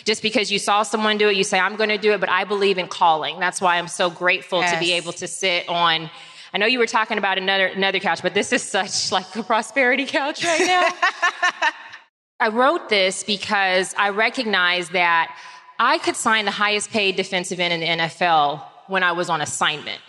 Just 0.05 0.21
because 0.21 0.51
you 0.51 0.59
saw 0.59 0.83
someone 0.83 1.17
do 1.17 1.27
it, 1.27 1.35
you 1.35 1.43
say, 1.43 1.59
I'm 1.59 1.75
going 1.75 1.89
to 1.89 1.97
do 1.97 2.13
it, 2.13 2.19
but 2.19 2.29
I 2.29 2.45
believe 2.45 2.77
in 2.77 2.87
calling. 2.87 3.39
That's 3.39 3.59
why 3.59 3.77
I'm 3.77 3.87
so 3.87 4.09
grateful 4.09 4.61
yes. 4.61 4.73
to 4.73 4.79
be 4.79 4.93
able 4.93 5.11
to 5.13 5.27
sit 5.27 5.67
on. 5.67 6.09
I 6.53 6.57
know 6.57 6.65
you 6.65 6.79
were 6.79 6.87
talking 6.87 7.17
about 7.17 7.37
another, 7.37 7.67
another 7.67 7.99
couch, 7.99 8.21
but 8.21 8.33
this 8.33 8.53
is 8.53 8.63
such 8.63 9.11
like 9.11 9.35
a 9.35 9.43
prosperity 9.43 10.05
couch 10.05 10.43
right 10.43 10.61
now. 10.61 10.89
I 12.41 12.47
wrote 12.47 12.87
this 12.87 13.23
because 13.23 13.93
I 13.97 14.09
recognize 14.09 14.89
that 14.89 15.35
I 15.77 15.97
could 15.97 16.15
sign 16.15 16.45
the 16.45 16.51
highest 16.51 16.89
paid 16.89 17.17
defensive 17.17 17.59
end 17.59 17.73
in 17.73 17.79
the 17.81 18.03
NFL 18.05 18.63
when 18.87 19.03
I 19.03 19.11
was 19.11 19.29
on 19.29 19.41
assignment. 19.41 19.99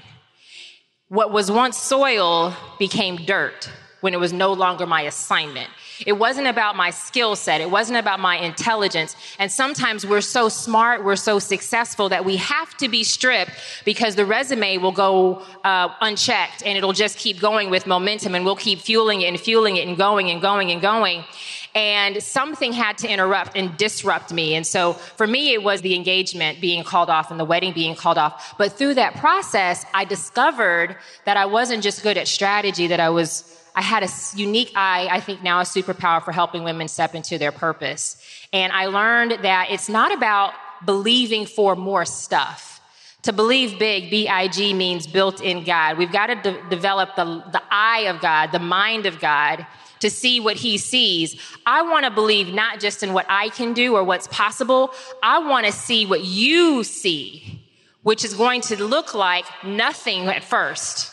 What 1.09 1.33
was 1.33 1.51
once 1.51 1.77
soil 1.77 2.55
became 2.79 3.17
dirt 3.17 3.69
when 4.01 4.15
it 4.15 4.21
was 4.21 4.33
no 4.33 4.53
longer 4.53 4.87
my 4.87 5.03
assignment. 5.03 5.69
It 6.07 6.13
wasn't 6.13 6.47
about 6.47 6.77
my 6.77 6.91
skill 6.91 7.37
set. 7.37 7.61
It 7.61 7.71
wasn't 7.71 7.99
about 7.99 8.21
my 8.21 8.37
intelligence. 8.37 9.15
And 9.39 9.53
sometimes 9.53 10.07
we're 10.07 10.23
so 10.23 10.49
smart, 10.49 11.05
we're 11.05 11.17
so 11.17 11.39
successful 11.39 12.09
that 12.09 12.25
we 12.25 12.37
have 12.37 12.75
to 12.79 12.89
be 12.89 13.05
stripped 13.05 13.53
because 13.85 14.17
the 14.17 14.25
resume 14.25 14.79
will 14.79 14.93
go 14.93 15.43
uh, 15.65 15.89
unchecked 16.01 16.63
and 16.65 16.79
it'll 16.79 16.95
just 16.95 17.19
keep 17.19 17.41
going 17.41 17.69
with 17.69 17.87
momentum 17.87 18.35
and 18.35 18.45
we'll 18.45 18.57
keep 18.57 18.79
fueling 18.79 19.21
it 19.21 19.27
and 19.27 19.39
fueling 19.39 19.77
it 19.77 19.87
and 19.87 19.99
going 19.99 20.31
and 20.31 20.41
going 20.41 20.71
and 20.71 20.81
going. 20.81 21.25
And 21.75 22.23
something 22.23 22.73
had 22.73 22.99
to 22.99 23.09
interrupt 23.09 23.57
and 23.57 23.77
disrupt 23.77 24.33
me. 24.33 24.55
And 24.55 24.67
so 24.67 24.95
for 24.95 25.27
me, 25.27 25.53
it 25.53 25.63
was 25.63 25.83
the 25.83 25.95
engagement 25.95 26.61
being 26.61 26.83
called 26.83 27.09
off 27.09 27.31
and 27.31 27.39
the 27.39 27.45
wedding 27.45 27.73
being 27.73 27.95
called 27.95 28.19
off. 28.19 28.57
But 28.59 28.73
through 28.73 28.95
that 28.95 29.15
process, 29.17 29.85
I 29.95 30.05
discovered 30.05 30.97
that 31.27 31.37
I 31.37 31.47
wasn't 31.47 31.83
just 31.83 32.03
good 32.03 32.19
at 32.19 32.27
strategy, 32.27 32.89
that 32.89 33.01
I 33.01 33.11
was 33.11 33.57
I 33.75 33.83
had 33.83 34.03
a 34.03 34.09
unique 34.35 34.73
eye, 34.75 35.09
I 35.11 35.21
think 35.21 35.43
now 35.43 35.61
a 35.61 35.63
superpower 35.63 36.23
for 36.23 36.33
helping 36.33 36.65
women 36.65 36.89
step 36.89 37.15
into 37.15 37.39
their 37.39 37.53
purpose. 37.53 38.21
And 38.53 38.73
I 38.73 38.87
learned 38.87 39.45
that 39.45 39.69
it's 39.71 39.89
not 39.89 40.13
about 40.13 40.55
believing 40.85 41.47
for 41.47 41.77
more 41.77 42.05
stuff. 42.05 42.81
To 43.23 43.33
believe 43.33 43.79
big, 43.79 44.11
B-I-G 44.11 44.73
means 44.73 45.07
built 45.07 45.43
in 45.43 45.63
God. 45.65 45.99
We've 45.99 46.11
got 46.11 46.29
to 46.29 46.37
de- 46.37 46.69
develop 46.71 47.17
the, 47.17 47.25
the 47.53 47.63
eye 47.71 48.07
of 48.09 48.21
God, 48.21 48.51
the 48.51 48.59
mind 48.59 49.05
of 49.05 49.21
God 49.21 49.67
to 50.01 50.11
see 50.11 50.41
what 50.41 50.57
he 50.57 50.79
sees. 50.79 51.41
I 51.65 51.83
want 51.83 52.05
to 52.05 52.11
believe 52.11 52.53
not 52.53 52.81
just 52.81 53.03
in 53.03 53.13
what 53.13 53.27
I 53.29 53.51
can 53.51 53.73
do 53.73 53.95
or 53.95 54.03
what's 54.03 54.27
possible. 54.29 54.93
I 55.23 55.39
want 55.39 55.67
to 55.67 55.73
see 55.73 56.07
what 56.07 56.25
you 56.25 56.85
see, 56.85 57.63
which 58.03 58.25
is 58.25 58.35
going 58.35 58.63
to 58.63 58.83
look 58.83 59.15
like 59.15 59.45
nothing 59.65 60.27
at 60.27 60.43
first. 60.43 61.13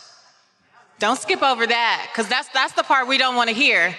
Don't 0.99 1.19
skip 1.19 1.43
over 1.43 1.67
that 1.67 2.07
because 2.11 2.27
that's 2.27 2.49
that's 2.49 2.73
the 2.73 2.83
part 2.83 3.07
we 3.07 3.19
don't 3.19 3.35
want 3.35 3.49
to 3.49 3.55
hear. 3.55 3.95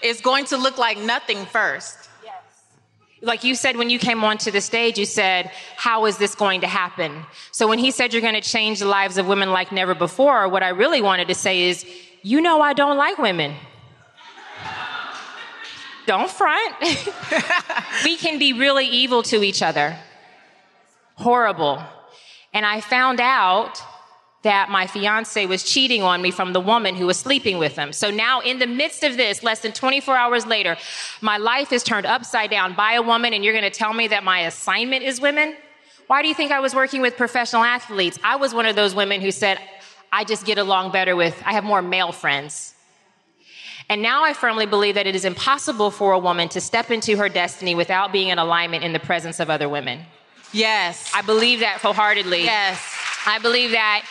It's 0.00 0.20
going 0.20 0.44
to 0.46 0.56
look 0.56 0.78
like 0.78 0.98
nothing 0.98 1.44
first. 1.46 1.96
Yes. 2.22 2.34
Like 3.20 3.42
you 3.42 3.54
said 3.54 3.76
when 3.76 3.90
you 3.90 3.98
came 3.98 4.22
onto 4.22 4.50
the 4.50 4.60
stage, 4.60 4.96
you 4.96 5.06
said, 5.06 5.50
How 5.76 6.04
is 6.04 6.18
this 6.18 6.34
going 6.36 6.60
to 6.60 6.68
happen? 6.68 7.24
So 7.50 7.66
when 7.66 7.80
he 7.80 7.90
said 7.90 8.12
you're 8.12 8.22
going 8.22 8.40
to 8.40 8.48
change 8.48 8.78
the 8.78 8.86
lives 8.86 9.18
of 9.18 9.26
women 9.26 9.50
like 9.50 9.72
never 9.72 9.94
before, 9.94 10.48
what 10.48 10.62
I 10.62 10.68
really 10.68 11.00
wanted 11.00 11.28
to 11.28 11.34
say 11.34 11.62
is, 11.62 11.84
You 12.22 12.40
know, 12.40 12.60
I 12.60 12.74
don't 12.74 12.96
like 12.96 13.18
women. 13.18 13.54
Don't 16.06 16.30
front. 16.30 16.74
we 18.04 18.16
can 18.16 18.38
be 18.38 18.52
really 18.52 18.86
evil 18.86 19.22
to 19.24 19.42
each 19.42 19.62
other. 19.62 19.96
Horrible. 21.16 21.82
And 22.52 22.64
I 22.64 22.80
found 22.80 23.20
out 23.20 23.82
that 24.42 24.70
my 24.70 24.86
fiance 24.86 25.46
was 25.46 25.64
cheating 25.64 26.02
on 26.02 26.20
me 26.20 26.30
from 26.30 26.52
the 26.52 26.60
woman 26.60 26.94
who 26.94 27.06
was 27.06 27.16
sleeping 27.18 27.58
with 27.58 27.76
him. 27.76 27.92
So 27.92 28.10
now 28.10 28.40
in 28.40 28.58
the 28.58 28.66
midst 28.66 29.02
of 29.02 29.16
this, 29.16 29.42
less 29.42 29.60
than 29.60 29.72
24 29.72 30.16
hours 30.16 30.46
later, 30.46 30.76
my 31.22 31.38
life 31.38 31.72
is 31.72 31.82
turned 31.82 32.04
upside 32.04 32.50
down 32.50 32.74
by 32.74 32.92
a 32.92 33.02
woman 33.02 33.32
and 33.32 33.42
you're 33.42 33.54
going 33.54 33.64
to 33.64 33.76
tell 33.76 33.94
me 33.94 34.08
that 34.08 34.22
my 34.22 34.40
assignment 34.40 35.02
is 35.02 35.20
women? 35.20 35.56
Why 36.08 36.20
do 36.20 36.28
you 36.28 36.34
think 36.34 36.52
I 36.52 36.60
was 36.60 36.74
working 36.74 37.00
with 37.00 37.16
professional 37.16 37.64
athletes? 37.64 38.18
I 38.22 38.36
was 38.36 38.52
one 38.52 38.66
of 38.66 38.76
those 38.76 38.94
women 38.94 39.22
who 39.22 39.30
said, 39.30 39.58
I 40.12 40.24
just 40.24 40.44
get 40.44 40.58
along 40.58 40.92
better 40.92 41.16
with, 41.16 41.40
I 41.46 41.54
have 41.54 41.64
more 41.64 41.80
male 41.80 42.12
friends. 42.12 42.73
And 43.88 44.00
now 44.02 44.24
I 44.24 44.32
firmly 44.32 44.66
believe 44.66 44.94
that 44.94 45.06
it 45.06 45.14
is 45.14 45.24
impossible 45.24 45.90
for 45.90 46.12
a 46.12 46.18
woman 46.18 46.48
to 46.50 46.60
step 46.60 46.90
into 46.90 47.16
her 47.16 47.28
destiny 47.28 47.74
without 47.74 48.12
being 48.12 48.28
in 48.28 48.38
alignment 48.38 48.82
in 48.82 48.92
the 48.92 48.98
presence 48.98 49.40
of 49.40 49.50
other 49.50 49.68
women. 49.68 50.00
Yes. 50.52 51.10
I 51.14 51.22
believe 51.22 51.60
that 51.60 51.80
wholeheartedly. 51.80 52.44
Yes. 52.44 52.96
I 53.26 53.38
believe 53.38 53.72
that 53.72 54.04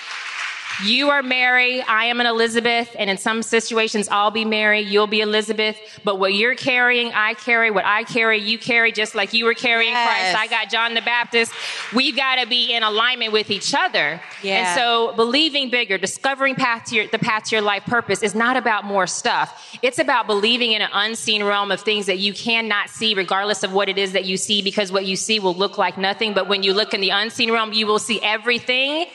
you 0.85 1.09
are 1.09 1.21
Mary, 1.21 1.81
I 1.81 2.05
am 2.05 2.19
an 2.19 2.25
Elizabeth, 2.25 2.95
and 2.97 3.09
in 3.09 3.17
some 3.17 3.43
situations 3.43 4.07
I'll 4.09 4.31
be 4.31 4.45
Mary, 4.45 4.81
you'll 4.81 5.07
be 5.07 5.21
Elizabeth. 5.21 5.77
But 6.03 6.19
what 6.19 6.33
you're 6.33 6.55
carrying, 6.55 7.11
I 7.13 7.35
carry. 7.35 7.71
What 7.71 7.85
I 7.85 8.03
carry, 8.03 8.39
you 8.39 8.57
carry, 8.57 8.91
just 8.91 9.15
like 9.15 9.33
you 9.33 9.45
were 9.45 9.53
carrying 9.53 9.91
yes. 9.91 10.33
Christ. 10.33 10.37
I 10.37 10.47
got 10.47 10.71
John 10.71 10.93
the 10.93 11.01
Baptist. 11.01 11.51
We've 11.93 12.15
got 12.15 12.35
to 12.35 12.47
be 12.47 12.73
in 12.73 12.83
alignment 12.83 13.31
with 13.31 13.51
each 13.51 13.73
other. 13.73 14.21
Yeah. 14.41 14.73
And 14.73 14.79
so 14.79 15.13
believing 15.15 15.69
bigger, 15.69 15.97
discovering 15.97 16.55
path 16.55 16.85
to 16.85 16.95
your, 16.95 17.07
the 17.07 17.19
path 17.19 17.45
to 17.45 17.55
your 17.55 17.61
life 17.61 17.85
purpose 17.85 18.23
is 18.23 18.33
not 18.35 18.57
about 18.57 18.85
more 18.85 19.07
stuff. 19.07 19.77
It's 19.81 19.99
about 19.99 20.27
believing 20.27 20.71
in 20.71 20.81
an 20.81 20.89
unseen 20.93 21.43
realm 21.43 21.71
of 21.71 21.81
things 21.81 22.07
that 22.07 22.19
you 22.19 22.33
cannot 22.33 22.89
see, 22.89 23.13
regardless 23.13 23.63
of 23.63 23.73
what 23.73 23.89
it 23.89 23.97
is 23.97 24.13
that 24.13 24.25
you 24.25 24.37
see, 24.37 24.61
because 24.61 24.91
what 24.91 25.05
you 25.05 25.15
see 25.15 25.39
will 25.39 25.55
look 25.55 25.77
like 25.77 25.97
nothing. 25.97 26.33
But 26.33 26.47
when 26.47 26.63
you 26.63 26.73
look 26.73 26.93
in 26.93 27.01
the 27.01 27.09
unseen 27.09 27.51
realm, 27.51 27.73
you 27.73 27.85
will 27.85 27.99
see 27.99 28.19
everything 28.21 29.05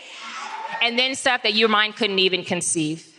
and 0.82 0.98
then 0.98 1.14
stuff 1.14 1.42
that 1.42 1.54
your 1.54 1.68
mind 1.68 1.96
couldn't 1.96 2.18
even 2.18 2.44
conceive. 2.44 3.14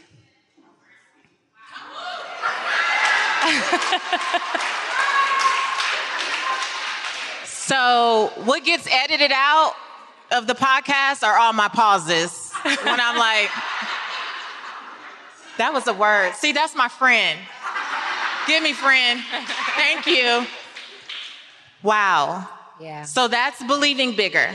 so, 7.45 8.31
what 8.43 8.63
gets 8.63 8.87
edited 8.91 9.31
out 9.33 9.73
of 10.31 10.47
the 10.47 10.53
podcast 10.53 11.23
are 11.23 11.39
all 11.39 11.53
my 11.53 11.67
pauses 11.67 12.53
when 12.63 12.99
I'm 12.99 13.17
like, 13.17 13.49
that 15.57 15.71
was 15.73 15.87
a 15.87 15.93
word. 15.93 16.33
See, 16.35 16.51
that's 16.51 16.75
my 16.75 16.87
friend. 16.87 17.39
Give 18.47 18.63
me, 18.63 18.73
friend. 18.73 19.21
Thank 19.75 20.05
you. 20.05 20.45
Wow. 21.83 22.47
Yeah. 22.79 23.03
So 23.03 23.27
that's 23.27 23.61
believing 23.63 24.15
bigger. 24.15 24.51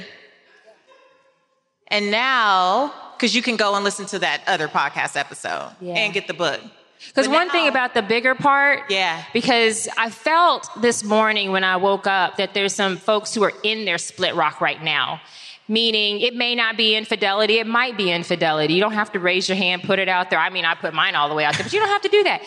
And 1.88 2.10
now, 2.10 2.92
because 3.16 3.34
you 3.34 3.42
can 3.42 3.56
go 3.56 3.74
and 3.74 3.84
listen 3.84 4.06
to 4.06 4.18
that 4.20 4.42
other 4.46 4.68
podcast 4.68 5.16
episode 5.16 5.70
yeah. 5.80 5.94
and 5.94 6.12
get 6.12 6.26
the 6.26 6.34
book. 6.34 6.60
Because 7.08 7.28
one 7.28 7.50
thing 7.50 7.68
about 7.68 7.94
the 7.94 8.02
bigger 8.02 8.34
part, 8.34 8.90
Yeah. 8.90 9.22
because 9.32 9.88
I 9.98 10.10
felt 10.10 10.68
this 10.80 11.04
morning 11.04 11.52
when 11.52 11.62
I 11.62 11.76
woke 11.76 12.06
up 12.06 12.38
that 12.38 12.54
there's 12.54 12.74
some 12.74 12.96
folks 12.96 13.34
who 13.34 13.42
are 13.44 13.52
in 13.62 13.84
their 13.84 13.98
split 13.98 14.34
rock 14.34 14.60
right 14.60 14.82
now. 14.82 15.20
Meaning, 15.66 16.20
it 16.20 16.34
may 16.34 16.54
not 16.54 16.76
be 16.76 16.94
infidelity, 16.94 17.58
it 17.58 17.66
might 17.66 17.96
be 17.96 18.10
infidelity. 18.12 18.74
You 18.74 18.80
don't 18.82 18.92
have 18.92 19.10
to 19.12 19.18
raise 19.18 19.48
your 19.48 19.56
hand, 19.56 19.82
put 19.82 19.98
it 19.98 20.10
out 20.10 20.28
there. 20.28 20.38
I 20.38 20.50
mean, 20.50 20.66
I 20.66 20.74
put 20.74 20.92
mine 20.92 21.14
all 21.14 21.30
the 21.30 21.34
way 21.34 21.46
out 21.46 21.54
there, 21.54 21.62
but 21.64 21.72
you 21.72 21.80
don't 21.80 21.88
have 21.88 22.02
to 22.02 22.10
do 22.10 22.22
that. 22.24 22.42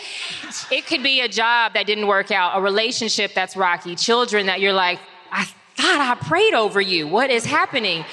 It 0.71 0.85
could 0.85 1.01
be 1.01 1.21
a 1.21 1.27
job 1.27 1.73
that 1.73 1.87
didn't 1.87 2.05
work 2.05 2.29
out, 2.29 2.55
a 2.55 2.61
relationship 2.61 3.33
that's 3.33 3.57
rocky, 3.57 3.95
children 3.95 4.45
that 4.45 4.59
you're 4.59 4.73
like, 4.73 4.99
I 5.31 5.47
thought 5.77 6.01
I 6.01 6.15
prayed 6.27 6.55
over 6.55 6.81
you. 6.81 7.07
What 7.07 7.29
is 7.29 7.45
happening? 7.45 8.03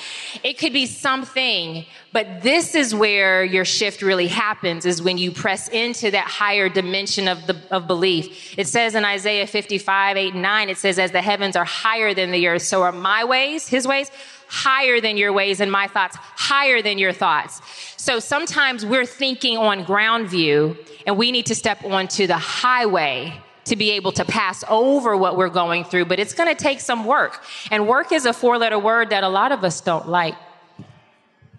It 0.42 0.58
could 0.58 0.74
be 0.74 0.84
something, 0.84 1.86
but 2.12 2.42
this 2.42 2.74
is 2.74 2.94
where 2.94 3.42
your 3.42 3.64
shift 3.64 4.02
really 4.02 4.26
happens 4.26 4.84
is 4.84 5.00
when 5.00 5.16
you 5.16 5.32
press 5.32 5.68
into 5.68 6.10
that 6.10 6.26
higher 6.26 6.68
dimension 6.68 7.26
of 7.26 7.46
the, 7.46 7.56
of 7.70 7.86
belief. 7.86 8.58
It 8.58 8.68
says 8.68 8.94
in 8.94 9.06
Isaiah 9.06 9.46
55, 9.46 10.16
8, 10.16 10.34
and 10.34 10.42
9, 10.42 10.68
it 10.68 10.76
says, 10.76 10.98
as 10.98 11.12
the 11.12 11.22
heavens 11.22 11.56
are 11.56 11.64
higher 11.64 12.12
than 12.12 12.32
the 12.32 12.46
earth, 12.48 12.62
so 12.62 12.82
are 12.82 12.92
my 12.92 13.24
ways, 13.24 13.66
his 13.66 13.88
ways, 13.88 14.10
higher 14.46 15.00
than 15.00 15.16
your 15.16 15.32
ways 15.32 15.60
and 15.60 15.72
my 15.72 15.86
thoughts 15.86 16.16
higher 16.20 16.82
than 16.82 16.98
your 16.98 17.12
thoughts. 17.12 17.62
So 17.96 18.20
sometimes 18.20 18.84
we're 18.84 19.06
thinking 19.06 19.56
on 19.56 19.84
ground 19.84 20.28
view 20.28 20.76
and 21.06 21.16
we 21.16 21.32
need 21.32 21.46
to 21.46 21.54
step 21.54 21.82
onto 21.82 22.26
the 22.26 22.36
highway 22.36 23.40
to 23.64 23.76
be 23.76 23.92
able 23.92 24.12
to 24.12 24.24
pass 24.24 24.62
over 24.68 25.16
what 25.16 25.36
we're 25.36 25.48
going 25.48 25.84
through, 25.84 26.04
but 26.04 26.18
it's 26.18 26.34
going 26.34 26.54
to 26.54 26.60
take 26.60 26.80
some 26.80 27.04
work. 27.04 27.42
And 27.70 27.88
work 27.88 28.12
is 28.12 28.26
a 28.26 28.32
four 28.32 28.58
letter 28.58 28.78
word 28.78 29.10
that 29.10 29.24
a 29.24 29.28
lot 29.28 29.52
of 29.52 29.64
us 29.64 29.80
don't 29.80 30.08
like. 30.08 30.34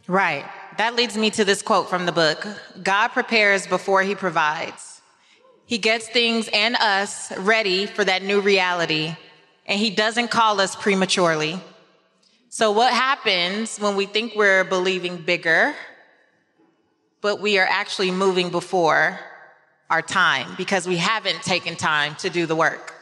Right. 0.08 0.46
That 0.78 0.96
leads 0.96 1.18
me 1.18 1.32
to 1.32 1.46
this 1.46 1.62
quote 1.62 1.90
from 1.90 2.06
the 2.06 2.12
book 2.12 2.46
God 2.84 3.10
prepares 3.10 3.66
before 3.66 4.04
he 4.04 4.14
provides. 4.14 5.02
He 5.66 5.80
gets 5.80 6.08
things 6.08 6.48
and 6.54 6.76
us 6.76 7.36
ready 7.38 7.88
for 7.88 8.04
that 8.04 8.22
new 8.22 8.40
reality, 8.40 9.16
and 9.66 9.80
he 9.80 9.90
doesn't 9.90 10.30
call 10.30 10.62
us 10.62 10.76
prematurely. 10.76 11.60
So, 12.50 12.72
what 12.72 12.94
happens 12.94 13.80
when 13.80 13.96
we 13.96 14.06
think 14.06 14.36
we're 14.36 14.64
believing 14.64 15.18
bigger, 15.18 15.74
but 17.22 17.42
we 17.42 17.58
are 17.58 17.66
actually 17.68 18.12
moving 18.12 18.52
before 18.52 19.20
our 19.90 20.02
time 20.02 20.56
because 20.58 20.88
we 20.88 20.98
haven't 20.98 21.42
taken 21.44 21.76
time 21.76 22.16
to 22.16 22.30
do 22.30 22.46
the 22.46 22.56
work? 22.56 22.94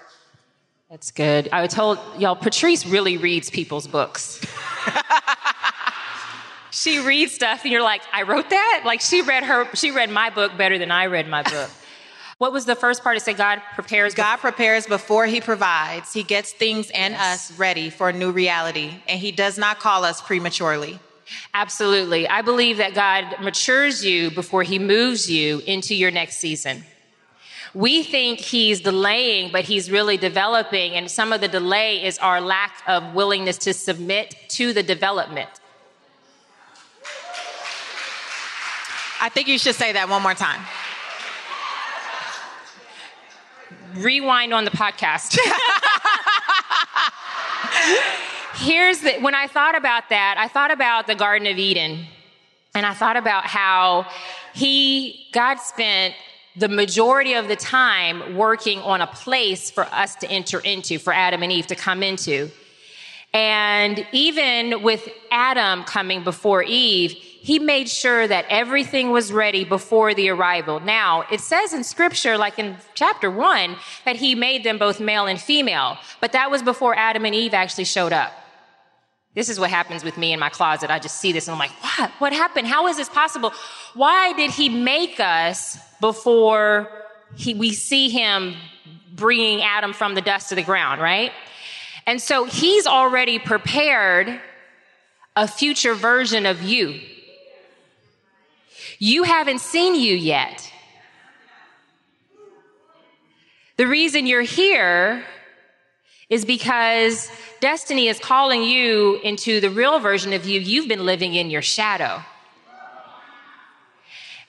That's 0.90 1.12
good. 1.12 1.50
I 1.52 1.66
told 1.68 1.98
y'all, 2.20 2.36
Patrice 2.36 2.86
really 2.86 3.18
reads 3.18 3.50
people's 3.50 3.88
books. 3.88 4.40
she 6.72 7.00
reads 7.00 7.34
stuff 7.34 7.64
and 7.64 7.72
you're 7.72 7.82
like, 7.82 8.02
I 8.12 8.24
wrote 8.24 8.50
that? 8.50 8.84
Like 8.86 9.02
she 9.02 9.22
read 9.22 9.44
her, 9.44 9.68
she 9.76 9.92
read 9.92 10.12
my 10.12 10.30
book 10.30 10.56
better 10.58 10.78
than 10.78 10.92
I 10.92 11.08
read 11.08 11.28
my 11.28 11.42
book. 11.42 11.70
what 12.38 12.52
was 12.52 12.66
the 12.66 12.76
first 12.76 13.04
part? 13.04 13.18
It 13.18 13.22
said 13.22 13.38
God 13.38 13.62
prepares. 13.74 14.14
God 14.14 14.38
prepares 14.38 14.86
before 14.86 15.26
he 15.26 15.42
provides. 15.42 16.14
He 16.14 16.24
gets 16.24 16.52
things 16.52 16.92
and 16.92 17.16
us 17.16 17.58
ready 17.58 17.90
for 17.90 18.10
a 18.10 18.14
new 18.14 18.32
reality, 18.32 18.92
and 19.08 19.20
he 19.20 19.32
does 19.32 19.58
not 19.58 19.80
call 19.80 20.04
us 20.04 20.22
prematurely. 20.22 21.00
Absolutely. 21.54 22.28
I 22.28 22.42
believe 22.42 22.78
that 22.78 22.94
God 22.94 23.42
matures 23.42 24.04
you 24.04 24.32
before 24.32 24.64
he 24.64 24.80
moves 24.80 25.30
you 25.30 25.60
into 25.66 25.96
your 25.96 26.12
next 26.12 26.38
season. 26.38 26.84
We 27.74 28.04
think 28.04 28.40
he's 28.40 28.82
delaying, 28.82 29.52
but 29.52 29.66
he's 29.66 29.90
really 29.90 30.18
developing. 30.18 30.94
And 30.94 31.10
some 31.10 31.34
of 31.34 31.42
the 31.42 31.48
delay 31.48 32.04
is 32.04 32.20
our 32.20 32.40
lack 32.40 32.84
of 32.88 33.16
willingness 33.16 33.58
to 33.60 33.74
submit 33.74 34.36
to 34.50 34.74
the 34.74 34.84
development. 34.84 35.50
I 39.20 39.30
think 39.30 39.48
you 39.48 39.58
should 39.58 39.76
say 39.76 39.94
that 39.94 40.10
one 40.10 40.22
more 40.22 40.34
time. 40.34 40.62
Rewind 43.96 44.54
on 44.54 44.66
the 44.66 44.72
podcast. 44.72 45.38
Here's 48.56 49.00
the, 49.00 49.14
when 49.20 49.36
I 49.36 49.48
thought 49.48 49.76
about 49.76 50.10
that, 50.10 50.36
I 50.38 50.48
thought 50.48 50.72
about 50.72 51.08
the 51.08 51.16
Garden 51.16 51.48
of 51.48 51.58
Eden. 51.58 52.06
And 52.76 52.86
I 52.86 52.94
thought 52.94 53.18
about 53.18 53.46
how 53.46 54.08
he, 54.54 55.28
God 55.32 55.60
spent 55.60 56.16
the 56.56 56.68
majority 56.68 57.34
of 57.34 57.48
the 57.48 57.56
time 57.56 58.36
working 58.36 58.80
on 58.80 59.02
a 59.02 59.08
place 59.08 59.70
for 59.70 59.86
us 59.86 60.16
to 60.18 60.30
enter 60.30 60.60
into, 60.60 61.00
for 61.00 61.14
Adam 61.14 61.44
and 61.44 61.52
Eve 61.52 61.68
to 61.68 61.76
come 61.76 62.04
into. 62.04 62.50
And 63.34 64.06
even 64.12 64.84
with 64.84 65.08
Adam 65.32 65.84
coming 65.84 66.24
before 66.24 66.62
Eve, 66.64 67.12
he 67.12 67.60
made 67.60 67.90
sure 67.90 68.28
that 68.28 68.46
everything 68.50 69.10
was 69.12 69.32
ready 69.32 69.66
before 69.66 70.14
the 70.14 70.30
arrival. 70.30 70.80
Now, 70.80 71.26
it 71.32 71.42
says 71.42 71.74
in 71.74 71.84
scripture, 71.84 72.38
like 72.38 72.58
in 72.58 72.78
chapter 72.94 73.30
one, 73.30 73.76
that 74.06 74.16
he 74.16 74.34
made 74.34 74.64
them 74.64 74.78
both 74.78 75.00
male 75.00 75.26
and 75.26 75.42
female, 75.42 75.98
but 76.22 76.32
that 76.32 76.50
was 76.50 76.64
before 76.64 76.96
Adam 76.96 77.26
and 77.26 77.36
Eve 77.36 77.54
actually 77.54 77.86
showed 77.86 78.14
up. 78.14 78.32
This 79.36 79.50
is 79.50 79.60
what 79.60 79.72
happens 79.72 80.04
with 80.04 80.18
me 80.18 80.32
in 80.32 80.40
my 80.40 80.50
closet. 80.50 80.92
I 80.92 81.00
just 81.00 81.20
see 81.20 81.32
this 81.32 81.48
and 81.48 81.54
I'm 81.54 81.60
like, 81.60 81.72
what? 81.82 82.12
What 82.20 82.34
happened? 82.34 82.68
How 82.68 82.88
is 82.88 82.98
this 82.98 83.10
possible? 83.10 83.52
Why 83.96 84.34
did 84.34 84.52
he 84.52 84.70
make 84.70 85.20
us 85.20 85.78
before 86.00 86.88
he, 87.36 87.56
we 87.56 87.72
see 87.72 88.10
him 88.10 88.56
bringing 89.16 89.62
Adam 89.64 89.94
from 89.94 90.14
the 90.14 90.22
dust 90.22 90.50
to 90.50 90.56
the 90.56 90.62
ground, 90.62 91.02
right? 91.02 91.32
And 92.06 92.22
so 92.22 92.46
he's 92.46 92.86
already 92.86 93.40
prepared 93.40 94.40
a 95.36 95.48
future 95.48 95.96
version 95.96 96.46
of 96.46 96.62
you. 96.62 97.00
You 99.00 99.24
haven't 99.24 99.62
seen 99.62 99.96
you 99.96 100.14
yet. 100.16 100.72
The 103.78 103.88
reason 103.88 104.28
you're 104.28 104.42
here 104.42 105.26
is 106.30 106.46
because 106.46 107.30
destiny 107.60 108.08
is 108.08 108.20
calling 108.20 108.64
you 108.64 109.20
into 109.24 109.60
the 109.60 109.70
real 109.70 110.00
version 110.00 110.34
of 110.34 110.46
you. 110.46 110.60
You've 110.60 110.88
been 110.88 111.06
living 111.06 111.34
in 111.34 111.50
your 111.50 111.62
shadow. 111.62 112.24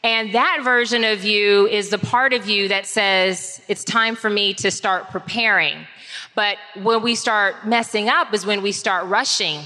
And 0.03 0.35
that 0.35 0.61
version 0.63 1.03
of 1.03 1.25
you 1.25 1.67
is 1.67 1.89
the 1.89 1.99
part 1.99 2.35
of 2.35 2.47
you 2.47 2.69
that 2.69 2.87
says, 2.87 3.63
it's 3.69 3.83
time 3.83 4.17
for 4.17 4.29
me 4.29 4.53
to 4.55 4.71
start 4.71 5.09
preparing. 5.09 5.87
But 6.35 6.59
when 6.83 7.03
we 7.03 7.15
start 7.15 7.67
messing 7.67 8.11
up 8.11 8.35
is 8.35 8.45
when 8.45 8.61
we 8.61 8.73
start 8.73 9.07
rushing. 9.07 9.63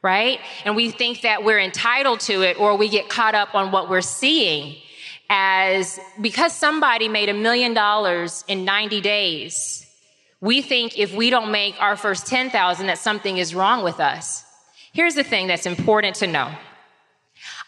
Right? 0.00 0.40
And 0.64 0.74
we 0.74 0.90
think 0.90 1.20
that 1.22 1.44
we're 1.44 1.58
entitled 1.58 2.20
to 2.20 2.42
it 2.42 2.58
or 2.58 2.76
we 2.76 2.88
get 2.88 3.10
caught 3.10 3.34
up 3.34 3.54
on 3.54 3.72
what 3.72 3.90
we're 3.90 4.00
seeing 4.00 4.76
as 5.28 6.00
because 6.20 6.54
somebody 6.54 7.08
made 7.08 7.28
a 7.28 7.34
million 7.34 7.74
dollars 7.74 8.44
in 8.48 8.64
90 8.64 9.00
days. 9.00 9.87
We 10.40 10.62
think 10.62 10.98
if 10.98 11.12
we 11.14 11.30
don't 11.30 11.50
make 11.50 11.74
our 11.80 11.96
first 11.96 12.26
10,000 12.26 12.86
that 12.86 12.98
something 12.98 13.38
is 13.38 13.54
wrong 13.54 13.82
with 13.82 13.98
us. 13.98 14.44
Here's 14.92 15.14
the 15.14 15.24
thing 15.24 15.48
that's 15.48 15.66
important 15.66 16.16
to 16.16 16.26
know. 16.26 16.50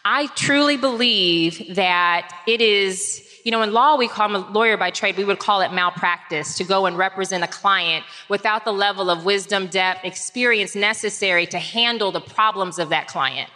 I 0.03 0.27
truly 0.27 0.77
believe 0.77 1.75
that 1.75 2.33
it 2.47 2.61
is, 2.61 3.27
you 3.43 3.51
know, 3.51 3.61
in 3.61 3.71
law, 3.71 3.97
we 3.97 4.07
call, 4.07 4.25
I'm 4.29 4.35
a 4.35 4.51
lawyer 4.51 4.75
by 4.77 4.89
trade, 4.89 5.17
we 5.17 5.23
would 5.23 5.39
call 5.39 5.61
it 5.61 5.71
malpractice 5.71 6.57
to 6.57 6.63
go 6.63 6.85
and 6.87 6.97
represent 6.97 7.43
a 7.43 7.47
client 7.47 8.03
without 8.27 8.65
the 8.65 8.73
level 8.73 9.09
of 9.09 9.25
wisdom, 9.25 9.67
depth, 9.67 10.03
experience 10.03 10.75
necessary 10.75 11.45
to 11.47 11.59
handle 11.59 12.11
the 12.11 12.21
problems 12.21 12.79
of 12.79 12.89
that 12.89 13.07
client. 13.07 13.49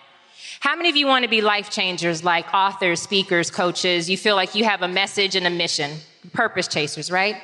How 0.60 0.76
many 0.76 0.90
of 0.90 0.96
you 0.96 1.08
want 1.08 1.24
to 1.24 1.30
be 1.30 1.42
life 1.42 1.70
changers 1.70 2.24
like 2.24 2.54
authors, 2.54 3.02
speakers, 3.02 3.50
coaches? 3.50 4.10
You 4.10 4.18
feel 4.18 4.36
like 4.36 4.56
you 4.56 4.66
have 4.66 4.82
a 4.82 4.88
message 4.88 5.36
and 5.36 5.48
a 5.48 5.50
mission, 5.50 5.98
purpose 6.34 6.68
chasers, 6.68 7.10
right? 7.10 7.38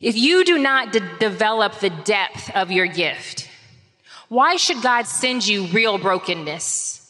If 0.00 0.16
you 0.16 0.44
do 0.44 0.58
not 0.58 0.92
de- 0.92 1.18
develop 1.18 1.80
the 1.80 1.90
depth 1.90 2.50
of 2.54 2.70
your 2.70 2.86
gift, 2.86 3.48
why 4.28 4.56
should 4.56 4.82
God 4.82 5.06
send 5.06 5.46
you 5.46 5.66
real 5.66 5.98
brokenness? 5.98 7.00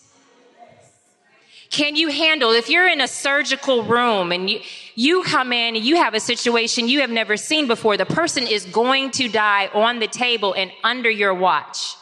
Can 1.71 1.97
you 1.97 2.09
handle 2.09 2.53
if 2.53 2.69
you're 2.69 2.89
in 2.89 3.01
a 3.01 3.09
surgical 3.09 3.83
room 3.83 4.31
and 4.31 4.49
you, 4.49 4.61
you 4.95 5.25
come 5.25 5.53
in 5.53 5.75
and 5.75 5.85
you 5.85 5.97
have 5.97 6.15
a 6.15 6.21
situation 6.21 6.89
you 6.89 7.01
have 7.01 7.11
never 7.11 7.37
seen 7.37 7.67
before, 7.67 7.97
the 7.97 8.07
person 8.07 8.47
is 8.47 8.65
going 8.67 9.11
to 9.13 9.29
die 9.29 9.69
on 9.75 9.99
the 9.99 10.07
table 10.07 10.53
and 10.53 10.71
under 10.85 11.11
your 11.11 11.35
watch. 11.35 11.97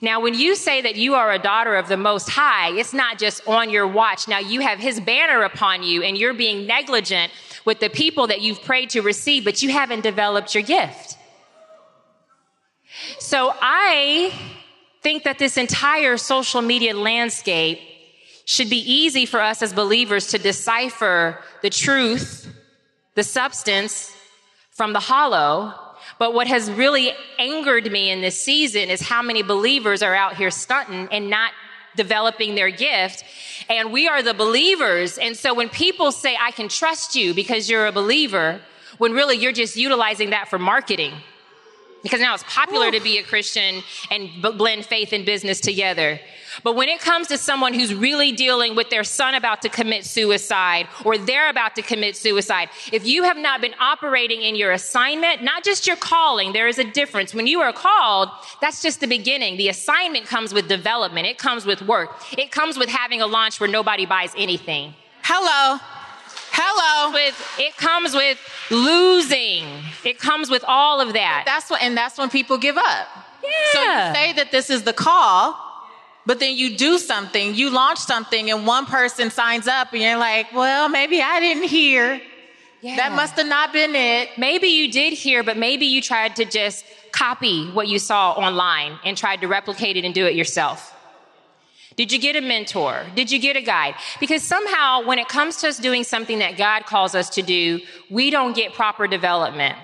Now, 0.00 0.20
when 0.20 0.34
you 0.34 0.54
say 0.54 0.82
that 0.82 0.96
you 0.96 1.14
are 1.14 1.32
a 1.32 1.38
daughter 1.38 1.74
of 1.76 1.88
the 1.88 1.96
Most 1.96 2.28
High, 2.28 2.70
it's 2.78 2.94
not 2.94 3.18
just 3.18 3.46
on 3.48 3.70
your 3.70 3.86
watch. 3.86 4.28
Now, 4.28 4.38
you 4.38 4.60
have 4.60 4.78
His 4.78 5.00
banner 5.00 5.42
upon 5.42 5.82
you 5.82 6.02
and 6.02 6.16
you're 6.16 6.34
being 6.34 6.66
negligent 6.66 7.32
with 7.64 7.80
the 7.80 7.90
people 7.90 8.28
that 8.28 8.40
you've 8.40 8.62
prayed 8.62 8.90
to 8.90 9.00
receive, 9.00 9.44
but 9.44 9.62
you 9.62 9.70
haven't 9.70 10.02
developed 10.02 10.54
your 10.54 10.62
gift. 10.62 11.16
So 13.18 13.52
I 13.60 14.32
think 15.02 15.24
that 15.24 15.38
this 15.38 15.56
entire 15.56 16.16
social 16.16 16.62
media 16.62 16.94
landscape 16.96 17.80
should 18.44 18.70
be 18.70 18.78
easy 18.78 19.26
for 19.26 19.40
us 19.40 19.62
as 19.62 19.72
believers 19.72 20.28
to 20.28 20.38
decipher 20.38 21.38
the 21.62 21.70
truth, 21.70 22.48
the 23.14 23.24
substance 23.24 24.12
from 24.70 24.92
the 24.92 25.00
hollow. 25.00 25.74
But 26.18 26.34
what 26.34 26.46
has 26.48 26.70
really 26.70 27.12
angered 27.38 27.90
me 27.90 28.10
in 28.10 28.20
this 28.20 28.42
season 28.42 28.90
is 28.90 29.02
how 29.02 29.22
many 29.22 29.42
believers 29.42 30.02
are 30.02 30.14
out 30.14 30.36
here 30.36 30.50
stunting 30.50 31.08
and 31.12 31.30
not 31.30 31.52
developing 31.96 32.54
their 32.54 32.70
gift. 32.70 33.24
And 33.68 33.92
we 33.92 34.08
are 34.08 34.22
the 34.22 34.34
believers. 34.34 35.18
And 35.18 35.36
so 35.36 35.54
when 35.54 35.68
people 35.68 36.12
say, 36.12 36.36
I 36.40 36.50
can 36.50 36.68
trust 36.68 37.14
you 37.14 37.34
because 37.34 37.68
you're 37.68 37.86
a 37.86 37.92
believer, 37.92 38.60
when 38.98 39.12
really 39.12 39.36
you're 39.36 39.52
just 39.52 39.76
utilizing 39.76 40.30
that 40.30 40.48
for 40.48 40.58
marketing. 40.58 41.12
Because 42.02 42.20
now 42.20 42.34
it's 42.34 42.44
popular 42.44 42.86
Ooh. 42.86 42.92
to 42.92 43.00
be 43.00 43.18
a 43.18 43.22
Christian 43.22 43.82
and 44.10 44.30
blend 44.40 44.86
faith 44.86 45.12
and 45.12 45.26
business 45.26 45.60
together. 45.60 46.20
But 46.62 46.74
when 46.74 46.88
it 46.88 47.00
comes 47.00 47.28
to 47.28 47.38
someone 47.38 47.74
who's 47.74 47.94
really 47.94 48.32
dealing 48.32 48.74
with 48.74 48.90
their 48.90 49.04
son 49.04 49.34
about 49.34 49.62
to 49.62 49.68
commit 49.68 50.04
suicide 50.04 50.88
or 51.04 51.18
they're 51.18 51.50
about 51.50 51.76
to 51.76 51.82
commit 51.82 52.16
suicide, 52.16 52.68
if 52.92 53.06
you 53.06 53.24
have 53.24 53.36
not 53.36 53.60
been 53.60 53.74
operating 53.80 54.42
in 54.42 54.56
your 54.56 54.72
assignment, 54.72 55.42
not 55.42 55.64
just 55.64 55.86
your 55.86 55.96
calling, 55.96 56.52
there 56.52 56.68
is 56.68 56.78
a 56.78 56.84
difference. 56.84 57.34
When 57.34 57.46
you 57.46 57.60
are 57.60 57.72
called, 57.72 58.30
that's 58.60 58.82
just 58.82 59.00
the 59.00 59.06
beginning. 59.06 59.56
The 59.56 59.68
assignment 59.68 60.26
comes 60.26 60.52
with 60.54 60.68
development. 60.68 61.26
It 61.26 61.38
comes 61.38 61.66
with 61.66 61.82
work. 61.82 62.10
It 62.36 62.50
comes 62.50 62.78
with 62.78 62.88
having 62.88 63.20
a 63.20 63.26
launch 63.26 63.60
where 63.60 63.70
nobody 63.70 64.06
buys 64.06 64.32
anything. 64.36 64.94
Hello. 65.22 65.78
Hello. 66.52 67.12
With, 67.12 67.56
it 67.58 67.76
comes 67.76 68.14
with 68.14 68.38
losing. 68.70 69.64
It 70.04 70.18
comes 70.18 70.50
with 70.50 70.64
all 70.66 71.00
of 71.00 71.12
that. 71.14 71.44
That's 71.46 71.70
what, 71.70 71.82
and 71.82 71.96
that's 71.96 72.18
when 72.18 72.28
people 72.30 72.58
give 72.58 72.76
up. 72.76 73.08
Yeah. 73.42 73.50
So 73.72 73.80
you 73.80 74.14
say 74.14 74.32
that 74.34 74.50
this 74.50 74.68
is 74.68 74.82
the 74.82 74.92
call, 74.92 75.58
but 76.26 76.40
then 76.40 76.56
you 76.56 76.76
do 76.76 76.98
something, 76.98 77.54
you 77.54 77.70
launch 77.70 77.98
something, 77.98 78.50
and 78.50 78.66
one 78.66 78.86
person 78.86 79.30
signs 79.30 79.66
up, 79.66 79.92
and 79.92 80.02
you're 80.02 80.18
like, 80.18 80.52
well, 80.52 80.88
maybe 80.88 81.22
I 81.22 81.40
didn't 81.40 81.68
hear. 81.68 82.20
Yeah. 82.80 82.96
That 82.96 83.12
must 83.12 83.36
have 83.36 83.46
not 83.46 83.72
been 83.72 83.94
it. 83.94 84.30
Maybe 84.36 84.68
you 84.68 84.92
did 84.92 85.12
hear, 85.12 85.42
but 85.42 85.56
maybe 85.56 85.86
you 85.86 86.02
tried 86.02 86.36
to 86.36 86.44
just 86.44 86.84
copy 87.12 87.70
what 87.70 87.88
you 87.88 87.98
saw 87.98 88.32
online 88.32 88.98
and 89.04 89.16
tried 89.16 89.40
to 89.40 89.48
replicate 89.48 89.96
it 89.96 90.04
and 90.04 90.14
do 90.14 90.26
it 90.26 90.34
yourself. 90.34 90.94
Did 91.98 92.12
you 92.12 92.20
get 92.20 92.36
a 92.36 92.40
mentor? 92.40 93.04
Did 93.16 93.28
you 93.28 93.40
get 93.40 93.56
a 93.56 93.60
guide? 93.60 93.96
Because 94.20 94.44
somehow, 94.44 95.04
when 95.04 95.18
it 95.18 95.28
comes 95.28 95.56
to 95.56 95.68
us 95.68 95.78
doing 95.78 96.04
something 96.04 96.38
that 96.38 96.56
God 96.56 96.86
calls 96.86 97.16
us 97.16 97.28
to 97.30 97.42
do, 97.42 97.80
we 98.08 98.30
don't 98.30 98.54
get 98.54 98.72
proper 98.72 99.08
development. 99.08 99.76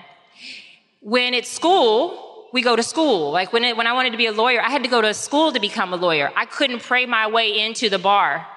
When 1.01 1.33
it's 1.33 1.51
school, 1.51 2.47
we 2.53 2.61
go 2.61 2.77
to 2.77 2.83
school. 2.83 3.31
Like 3.31 3.51
when, 3.51 3.65
it, 3.65 3.75
when 3.75 3.85
I 3.85 3.91
wanted 3.91 4.11
to 4.11 4.17
be 4.17 4.27
a 4.27 4.31
lawyer, 4.31 4.61
I 4.61 4.69
had 4.69 4.81
to 4.83 4.89
go 4.89 5.01
to 5.01 5.13
school 5.13 5.51
to 5.51 5.59
become 5.59 5.91
a 5.91 5.97
lawyer. 5.97 6.31
I 6.37 6.45
couldn't 6.45 6.83
pray 6.83 7.05
my 7.05 7.27
way 7.27 7.59
into 7.59 7.89
the 7.89 7.99
bar. 7.99 8.47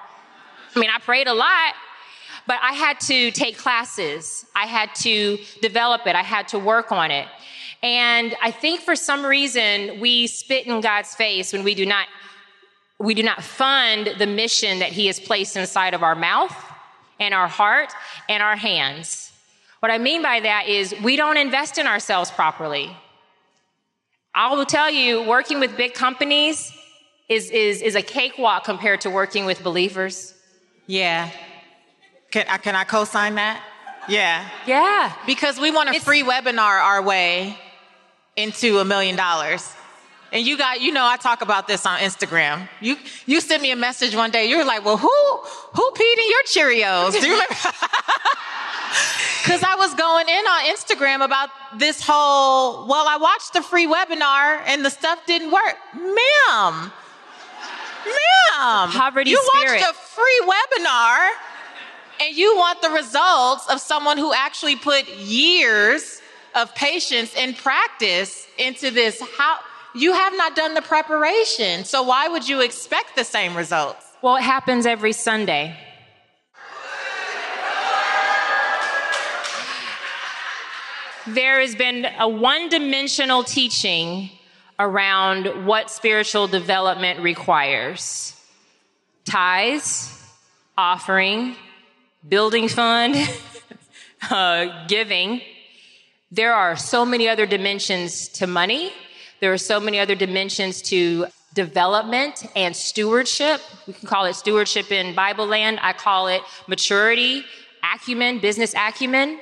I 0.73 0.79
mean, 0.79 0.89
I 0.89 0.99
prayed 0.99 1.27
a 1.27 1.33
lot, 1.33 1.73
but 2.47 2.59
I 2.61 2.71
had 2.71 3.01
to 3.01 3.29
take 3.31 3.57
classes. 3.57 4.45
I 4.55 4.67
had 4.67 4.95
to 5.01 5.37
develop 5.61 6.07
it. 6.07 6.15
I 6.15 6.23
had 6.23 6.47
to 6.49 6.59
work 6.59 6.93
on 6.93 7.11
it. 7.11 7.27
And 7.83 8.37
I 8.41 8.51
think 8.51 8.79
for 8.79 8.95
some 8.95 9.25
reason 9.25 9.99
we 9.99 10.27
spit 10.27 10.65
in 10.65 10.79
God's 10.79 11.13
face 11.13 11.51
when 11.51 11.65
we 11.65 11.75
do 11.75 11.85
not 11.85 12.07
we 12.99 13.13
do 13.13 13.23
not 13.23 13.43
fund 13.43 14.15
the 14.17 14.27
mission 14.27 14.79
that 14.79 14.91
he 14.91 15.07
has 15.07 15.19
placed 15.19 15.55
inside 15.55 15.93
of 15.93 16.03
our 16.03 16.15
mouth 16.15 16.55
and 17.19 17.33
our 17.33 17.47
heart 17.47 17.93
and 18.27 18.43
our 18.43 18.55
hands. 18.55 19.31
What 19.79 19.91
I 19.91 19.97
mean 19.97 20.21
by 20.21 20.41
that 20.41 20.67
is 20.67 20.93
we 21.01 21.15
don't 21.15 21.37
invest 21.37 21.77
in 21.77 21.87
ourselves 21.87 22.29
properly. 22.29 22.95
I 24.35 24.53
will 24.53 24.65
tell 24.65 24.89
you, 24.89 25.23
working 25.23 25.59
with 25.59 25.75
big 25.77 25.93
companies 25.93 26.71
is, 27.29 27.49
is, 27.49 27.81
is 27.81 27.95
a 27.95 28.01
cakewalk 28.01 28.65
compared 28.65 29.01
to 29.01 29.09
working 29.09 29.45
with 29.45 29.63
believers. 29.63 30.33
Yeah. 30.85 31.31
Can, 32.31 32.45
I, 32.49 32.57
can 32.57 32.75
I 32.75 32.83
co 32.83 33.05
sign 33.05 33.35
that? 33.35 33.63
Yeah. 34.07 34.47
Yeah. 34.67 35.13
Because 35.25 35.59
we 35.59 35.71
want 35.71 35.89
a 35.89 35.93
it's, 35.93 36.03
free 36.03 36.23
webinar 36.23 36.81
our 36.81 37.01
way 37.01 37.57
into 38.35 38.79
a 38.79 38.85
million 38.85 39.15
dollars. 39.15 39.73
And 40.31 40.45
you 40.45 40.57
got, 40.57 40.81
you 40.81 40.91
know, 40.91 41.05
I 41.05 41.17
talk 41.17 41.41
about 41.41 41.67
this 41.67 41.85
on 41.85 41.99
Instagram. 41.99 42.69
You 42.81 42.97
you 43.25 43.41
sent 43.41 43.61
me 43.61 43.71
a 43.71 43.75
message 43.75 44.15
one 44.15 44.29
day. 44.31 44.45
You 44.45 44.57
were 44.57 44.63
like, 44.65 44.85
"Well, 44.85 44.97
who 44.97 45.09
who 45.73 45.91
peed 45.91 46.17
in 46.17 46.29
your 46.29 46.43
Cheerios?" 46.45 47.11
Do 47.19 47.27
you 47.27 47.33
remember? 47.33 47.55
Because 49.43 49.63
I 49.63 49.75
was 49.75 49.93
going 49.95 50.27
in 50.27 50.45
on 50.45 50.65
Instagram 50.75 51.23
about 51.25 51.49
this 51.77 52.01
whole, 52.05 52.87
well, 52.87 53.07
I 53.07 53.17
watched 53.17 53.53
the 53.53 53.61
free 53.61 53.87
webinar 53.87 54.61
and 54.67 54.83
the 54.85 54.89
stuff 54.89 55.25
didn't 55.25 55.51
work. 55.51 55.75
Ma'am, 55.95 56.91
ma'am, 58.05 58.91
poverty 58.91 59.31
you 59.31 59.41
spirit. 59.53 59.81
watched 59.81 59.91
a 59.91 59.93
free 59.93 60.41
webinar 60.45 61.29
and 62.21 62.35
you 62.35 62.55
want 62.57 62.81
the 62.81 62.89
results 62.89 63.67
of 63.71 63.79
someone 63.79 64.17
who 64.17 64.33
actually 64.33 64.75
put 64.75 65.07
years 65.17 66.21
of 66.53 66.75
patience 66.75 67.33
and 67.37 67.55
practice 67.57 68.45
into 68.57 68.91
this. 68.91 69.21
How 69.37 69.57
you 69.95 70.13
have 70.13 70.33
not 70.35 70.55
done 70.55 70.73
the 70.73 70.81
preparation. 70.81 71.83
So 71.85 72.03
why 72.03 72.27
would 72.27 72.47
you 72.47 72.61
expect 72.61 73.15
the 73.15 73.23
same 73.23 73.55
results? 73.55 74.05
Well, 74.21 74.35
it 74.35 74.43
happens 74.43 74.85
every 74.85 75.13
Sunday. 75.13 75.77
there 81.27 81.61
has 81.61 81.75
been 81.75 82.07
a 82.17 82.27
one 82.27 82.69
dimensional 82.69 83.43
teaching 83.43 84.31
around 84.79 85.65
what 85.65 85.91
spiritual 85.91 86.47
development 86.47 87.19
requires 87.19 88.35
tithes, 89.25 90.11
offering, 90.77 91.55
building 92.27 92.67
fund, 92.67 93.15
uh, 94.29 94.87
giving. 94.87 95.41
There 96.31 96.53
are 96.53 96.75
so 96.75 97.05
many 97.05 97.27
other 97.27 97.45
dimensions 97.45 98.27
to 98.29 98.47
money. 98.47 98.91
There 99.39 99.53
are 99.53 99.57
so 99.57 99.79
many 99.79 99.99
other 99.99 100.15
dimensions 100.15 100.81
to 100.83 101.27
development 101.53 102.45
and 102.55 102.75
stewardship. 102.75 103.61
We 103.87 103.93
can 103.93 104.07
call 104.07 104.25
it 104.25 104.35
stewardship 104.35 104.91
in 104.91 105.15
Bible 105.15 105.45
land. 105.45 105.79
I 105.81 105.93
call 105.93 106.27
it 106.27 106.41
maturity, 106.67 107.43
acumen, 107.83 108.39
business 108.39 108.73
acumen. 108.75 109.39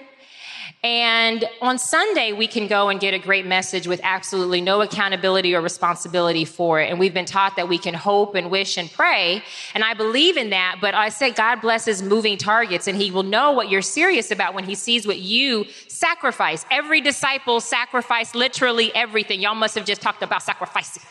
And 0.83 1.43
on 1.59 1.79
Sunday, 1.79 2.33
we 2.33 2.45
can 2.45 2.67
go 2.67 2.89
and 2.89 2.99
get 2.99 3.15
a 3.15 3.19
great 3.19 3.47
message 3.47 3.87
with 3.87 3.99
absolutely 4.03 4.61
no 4.61 4.81
accountability 4.81 5.55
or 5.55 5.61
responsibility 5.61 6.45
for 6.45 6.79
it. 6.79 6.89
And 6.89 6.99
we've 6.99 7.15
been 7.15 7.25
taught 7.25 7.55
that 7.55 7.67
we 7.67 7.79
can 7.79 7.95
hope 7.95 8.35
and 8.35 8.51
wish 8.51 8.77
and 8.77 8.91
pray. 8.91 9.43
And 9.73 9.83
I 9.83 9.95
believe 9.95 10.37
in 10.37 10.51
that. 10.51 10.77
But 10.79 10.93
I 10.93 11.09
say 11.09 11.31
God 11.31 11.61
blesses 11.61 12.03
moving 12.03 12.37
targets 12.37 12.87
and 12.87 12.95
he 12.95 13.09
will 13.09 13.23
know 13.23 13.51
what 13.53 13.69
you're 13.69 13.81
serious 13.81 14.29
about 14.29 14.53
when 14.53 14.65
he 14.65 14.75
sees 14.75 15.07
what 15.07 15.17
you 15.17 15.65
sacrifice. 15.87 16.63
Every 16.69 17.01
disciple 17.01 17.59
sacrificed 17.59 18.35
literally 18.35 18.93
everything. 18.93 19.41
Y'all 19.41 19.55
must 19.55 19.73
have 19.75 19.85
just 19.85 20.01
talked 20.01 20.21
about 20.21 20.43
sacrificing. 20.43 21.01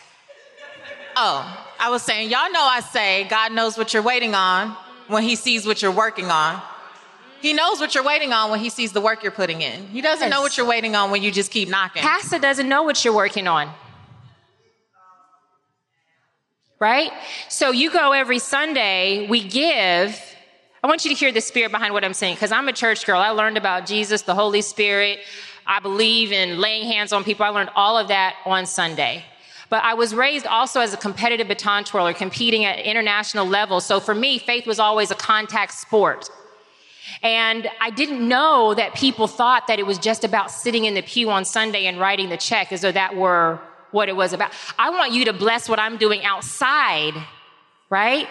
Oh, 1.17 1.67
I 1.81 1.91
was 1.91 2.03
saying, 2.03 2.31
y'all 2.31 2.53
know 2.53 2.63
I 2.63 2.81
say 2.81 3.25
God 3.25 3.51
knows 3.53 3.77
what 3.77 3.93
you're 3.93 4.03
waiting 4.03 4.35
on 4.35 4.77
when 5.09 5.25
he 5.25 5.35
sees 5.35 5.67
what 5.67 5.83
you're 5.83 5.91
working 5.91 6.27
on. 6.27 6.63
He 7.47 7.53
knows 7.53 7.79
what 7.79 7.95
you're 7.95 8.03
waiting 8.03 8.33
on 8.33 8.51
when 8.51 8.59
he 8.59 8.71
sees 8.71 8.91
the 8.91 9.01
work 9.01 9.23
you're 9.23 9.31
putting 9.31 9.63
in. 9.63 9.87
He 9.87 10.01
doesn't 10.01 10.27
yes. 10.27 10.35
know 10.35 10.43
what 10.43 10.57
you're 10.57 10.67
waiting 10.67 10.97
on 10.97 11.13
when 11.13 11.23
you 11.23 11.31
just 11.31 11.53
keep 11.53 11.69
knocking. 11.69 12.03
Pastor 12.03 12.41
doesn't 12.41 12.69
know 12.69 12.83
what 12.83 13.05
you're 13.05 13.15
working 13.15 13.47
on. 13.47 13.73
Right? 16.81 17.13
So 17.49 17.71
you 17.71 17.93
go 17.93 18.11
every 18.11 18.41
Sunday, 18.41 19.29
we 19.29 19.47
give. 19.47 20.21
I 20.83 20.89
want 20.89 21.05
you 21.05 21.13
to 21.13 21.17
hear 21.17 21.31
the 21.31 21.41
spirit 21.41 21.71
behind 21.71 21.95
what 21.95 22.05
I'm 22.05 22.15
saying 22.15 22.35
because 22.35 22.51
I'm 22.51 22.67
a 22.67 22.73
church 22.73 23.07
girl. 23.07 23.21
I 23.21 23.31
learned 23.31 23.59
about 23.59 23.87
Jesus, 23.87 24.23
the 24.23 24.35
Holy 24.35 24.61
Spirit. 24.61 25.21
I 25.69 25.79
believe 25.79 26.33
in 26.33 26.59
laying 26.59 26.89
hands 26.89 27.13
on 27.13 27.23
people. 27.23 27.47
I 27.47 27.51
learned 27.51 27.71
all 27.77 27.97
of 27.97 28.09
that 28.09 28.35
on 28.45 28.67
Sunday. 28.67 29.25
But 29.71 29.85
I 29.85 29.95
was 29.95 30.17
raised 30.17 30.49
also 30.49 30.81
as 30.81 30.93
a 30.93 30.97
competitive 30.97 31.47
baton 31.47 31.85
twirler, 31.85 32.13
competing 32.13 32.65
at 32.65 32.81
international 32.81 33.47
level. 33.47 33.81
So 33.81 34.01
for 34.01 34.17
me, 34.17 34.41
faith 34.41 34.67
was 34.67 34.81
always 34.81 35.13
a 35.13 35.15
contact 35.15 35.75
sport. 35.75 36.29
And 37.23 37.69
I 37.81 37.91
didn't 37.91 38.27
know 38.27 38.75
that 38.75 38.95
people 38.95 39.27
thought 39.27 39.67
that 39.69 39.79
it 39.79 39.87
was 39.87 39.99
just 39.99 40.25
about 40.25 40.51
sitting 40.51 40.85
in 40.85 40.95
the 40.95 41.03
pew 41.03 41.31
on 41.31 41.45
Sunday 41.45 41.87
and 41.87 41.99
writing 41.99 42.29
the 42.29 42.37
check 42.37 42.73
as 42.73 42.81
though 42.81 42.93
that 42.93 43.17
were 43.17 43.61
what 43.91 44.09
it 44.09 44.17
was 44.17 44.33
about. 44.33 44.53
I 44.79 44.91
want 44.91 45.13
you 45.13 45.25
to 45.27 45.33
bless 45.33 45.69
what 45.69 45.79
I'm 45.79 45.97
doing 45.97 46.25
outside, 46.25 47.15
right? 47.89 48.29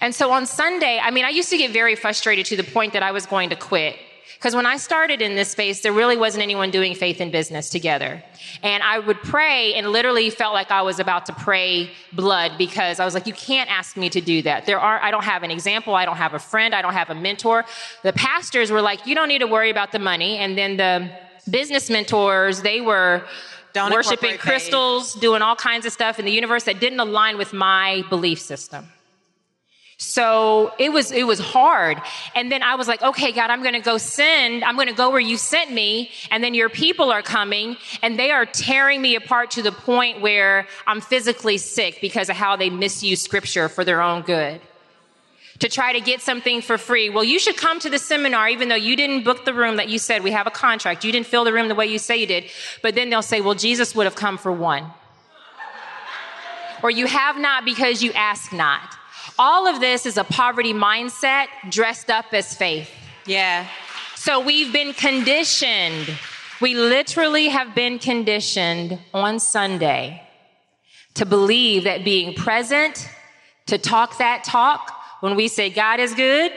And 0.00 0.14
so 0.14 0.30
on 0.32 0.46
Sunday, 0.46 1.00
I 1.02 1.10
mean, 1.10 1.24
I 1.24 1.30
used 1.30 1.50
to 1.50 1.58
get 1.58 1.70
very 1.72 1.94
frustrated 1.94 2.46
to 2.46 2.56
the 2.56 2.64
point 2.64 2.92
that 2.92 3.02
I 3.02 3.12
was 3.12 3.26
going 3.26 3.50
to 3.50 3.56
quit. 3.56 3.96
Because 4.38 4.54
when 4.54 4.66
I 4.66 4.76
started 4.76 5.20
in 5.20 5.34
this 5.34 5.50
space, 5.50 5.80
there 5.80 5.92
really 5.92 6.16
wasn't 6.16 6.44
anyone 6.44 6.70
doing 6.70 6.94
faith 6.94 7.20
and 7.20 7.32
business 7.32 7.70
together. 7.70 8.22
And 8.62 8.84
I 8.84 9.00
would 9.00 9.20
pray 9.20 9.74
and 9.74 9.90
literally 9.90 10.30
felt 10.30 10.54
like 10.54 10.70
I 10.70 10.82
was 10.82 11.00
about 11.00 11.26
to 11.26 11.32
pray 11.32 11.90
blood 12.12 12.52
because 12.56 13.00
I 13.00 13.04
was 13.04 13.14
like, 13.14 13.26
you 13.26 13.32
can't 13.32 13.68
ask 13.68 13.96
me 13.96 14.08
to 14.10 14.20
do 14.20 14.42
that. 14.42 14.64
There 14.64 14.78
are, 14.78 15.02
I 15.02 15.10
don't 15.10 15.24
have 15.24 15.42
an 15.42 15.50
example. 15.50 15.96
I 15.96 16.04
don't 16.04 16.18
have 16.18 16.34
a 16.34 16.38
friend. 16.38 16.72
I 16.72 16.82
don't 16.82 16.92
have 16.92 17.10
a 17.10 17.16
mentor. 17.16 17.64
The 18.04 18.12
pastors 18.12 18.70
were 18.70 18.80
like, 18.80 19.08
you 19.08 19.16
don't 19.16 19.26
need 19.26 19.40
to 19.40 19.48
worry 19.48 19.70
about 19.70 19.90
the 19.90 19.98
money. 19.98 20.38
And 20.38 20.56
then 20.56 20.76
the 20.76 21.10
business 21.50 21.90
mentors, 21.90 22.62
they 22.62 22.80
were, 22.80 23.24
don't 23.72 23.92
worshiping 23.92 24.38
crystals, 24.38 25.14
doing 25.14 25.42
all 25.42 25.56
kinds 25.56 25.84
of 25.84 25.92
stuff 25.92 26.20
in 26.20 26.24
the 26.24 26.32
universe 26.32 26.62
that 26.64 26.78
didn't 26.78 27.00
align 27.00 27.38
with 27.38 27.52
my 27.52 28.04
belief 28.08 28.40
system. 28.40 28.86
So 30.00 30.72
it 30.78 30.92
was, 30.92 31.10
it 31.10 31.26
was 31.26 31.40
hard. 31.40 32.00
And 32.36 32.52
then 32.52 32.62
I 32.62 32.76
was 32.76 32.86
like, 32.86 33.02
okay, 33.02 33.32
God, 33.32 33.50
I'm 33.50 33.62
going 33.62 33.74
to 33.74 33.80
go 33.80 33.98
send, 33.98 34.62
I'm 34.62 34.76
going 34.76 34.86
to 34.86 34.94
go 34.94 35.10
where 35.10 35.18
you 35.18 35.36
sent 35.36 35.72
me. 35.72 36.12
And 36.30 36.42
then 36.42 36.54
your 36.54 36.68
people 36.68 37.10
are 37.10 37.20
coming 37.20 37.76
and 38.00 38.16
they 38.16 38.30
are 38.30 38.46
tearing 38.46 39.02
me 39.02 39.16
apart 39.16 39.50
to 39.52 39.62
the 39.62 39.72
point 39.72 40.20
where 40.20 40.68
I'm 40.86 41.00
physically 41.00 41.58
sick 41.58 41.98
because 42.00 42.30
of 42.30 42.36
how 42.36 42.54
they 42.54 42.70
misuse 42.70 43.20
scripture 43.20 43.68
for 43.68 43.84
their 43.84 44.00
own 44.00 44.22
good. 44.22 44.60
To 45.58 45.68
try 45.68 45.92
to 45.92 46.00
get 46.00 46.20
something 46.20 46.62
for 46.62 46.78
free. 46.78 47.10
Well, 47.10 47.24
you 47.24 47.40
should 47.40 47.56
come 47.56 47.80
to 47.80 47.90
the 47.90 47.98
seminar 47.98 48.48
even 48.48 48.68
though 48.68 48.76
you 48.76 48.94
didn't 48.94 49.24
book 49.24 49.44
the 49.44 49.52
room 49.52 49.78
that 49.78 49.88
you 49.88 49.98
said 49.98 50.22
we 50.22 50.30
have 50.30 50.46
a 50.46 50.52
contract. 50.52 51.04
You 51.04 51.10
didn't 51.10 51.26
fill 51.26 51.42
the 51.42 51.52
room 51.52 51.66
the 51.66 51.74
way 51.74 51.86
you 51.86 51.98
say 51.98 52.18
you 52.18 52.26
did. 52.28 52.44
But 52.82 52.94
then 52.94 53.10
they'll 53.10 53.20
say, 53.20 53.40
well, 53.40 53.56
Jesus 53.56 53.96
would 53.96 54.04
have 54.04 54.14
come 54.14 54.38
for 54.38 54.52
one. 54.52 54.86
or 56.84 56.90
you 56.92 57.08
have 57.08 57.36
not 57.36 57.64
because 57.64 58.00
you 58.00 58.12
ask 58.12 58.52
not. 58.52 58.94
All 59.38 59.66
of 59.66 59.80
this 59.80 60.06
is 60.06 60.16
a 60.16 60.24
poverty 60.24 60.72
mindset 60.72 61.46
dressed 61.70 62.10
up 62.10 62.26
as 62.32 62.54
faith. 62.54 62.90
Yeah. 63.26 63.66
So 64.16 64.40
we've 64.40 64.72
been 64.72 64.92
conditioned. 64.92 66.08
We 66.60 66.74
literally 66.74 67.48
have 67.48 67.74
been 67.74 67.98
conditioned 67.98 68.98
on 69.14 69.38
Sunday 69.38 70.22
to 71.14 71.26
believe 71.26 71.84
that 71.84 72.04
being 72.04 72.34
present, 72.34 73.08
to 73.66 73.78
talk 73.78 74.18
that 74.18 74.44
talk, 74.44 74.92
when 75.20 75.36
we 75.36 75.48
say 75.48 75.70
God 75.70 76.00
is 76.00 76.14
good, 76.14 76.52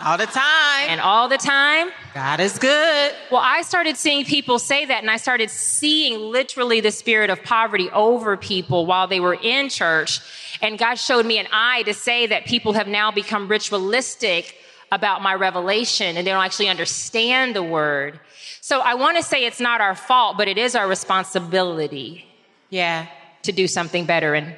all 0.00 0.18
the 0.18 0.26
time. 0.26 0.88
And 0.88 1.00
all 1.00 1.28
the 1.28 1.38
time. 1.38 1.90
God 2.14 2.40
is 2.40 2.58
good. 2.58 3.12
Well, 3.30 3.40
I 3.42 3.62
started 3.62 3.96
seeing 3.96 4.24
people 4.24 4.58
say 4.58 4.84
that, 4.84 5.02
and 5.02 5.10
I 5.10 5.16
started 5.16 5.50
seeing 5.50 6.18
literally 6.18 6.80
the 6.80 6.90
spirit 6.90 7.30
of 7.30 7.42
poverty 7.44 7.88
over 7.90 8.36
people 8.36 8.86
while 8.86 9.06
they 9.06 9.20
were 9.20 9.34
in 9.34 9.68
church. 9.68 10.20
And 10.64 10.78
God 10.78 10.94
showed 10.94 11.26
me 11.26 11.38
an 11.38 11.46
eye 11.52 11.82
to 11.82 11.92
say 11.92 12.26
that 12.26 12.46
people 12.46 12.72
have 12.72 12.88
now 12.88 13.10
become 13.10 13.48
ritualistic 13.48 14.56
about 14.90 15.20
my 15.20 15.34
revelation 15.34 16.16
and 16.16 16.26
they 16.26 16.30
don't 16.30 16.42
actually 16.42 16.68
understand 16.68 17.54
the 17.54 17.62
word. 17.62 18.18
So 18.62 18.80
I 18.80 18.94
want 18.94 19.18
to 19.18 19.22
say 19.22 19.44
it's 19.44 19.60
not 19.60 19.82
our 19.82 19.94
fault, 19.94 20.38
but 20.38 20.48
it 20.48 20.56
is 20.56 20.74
our 20.74 20.88
responsibility. 20.88 22.26
Yeah. 22.70 23.08
To 23.42 23.52
do 23.52 23.66
something 23.66 24.06
better. 24.06 24.32
And 24.32 24.56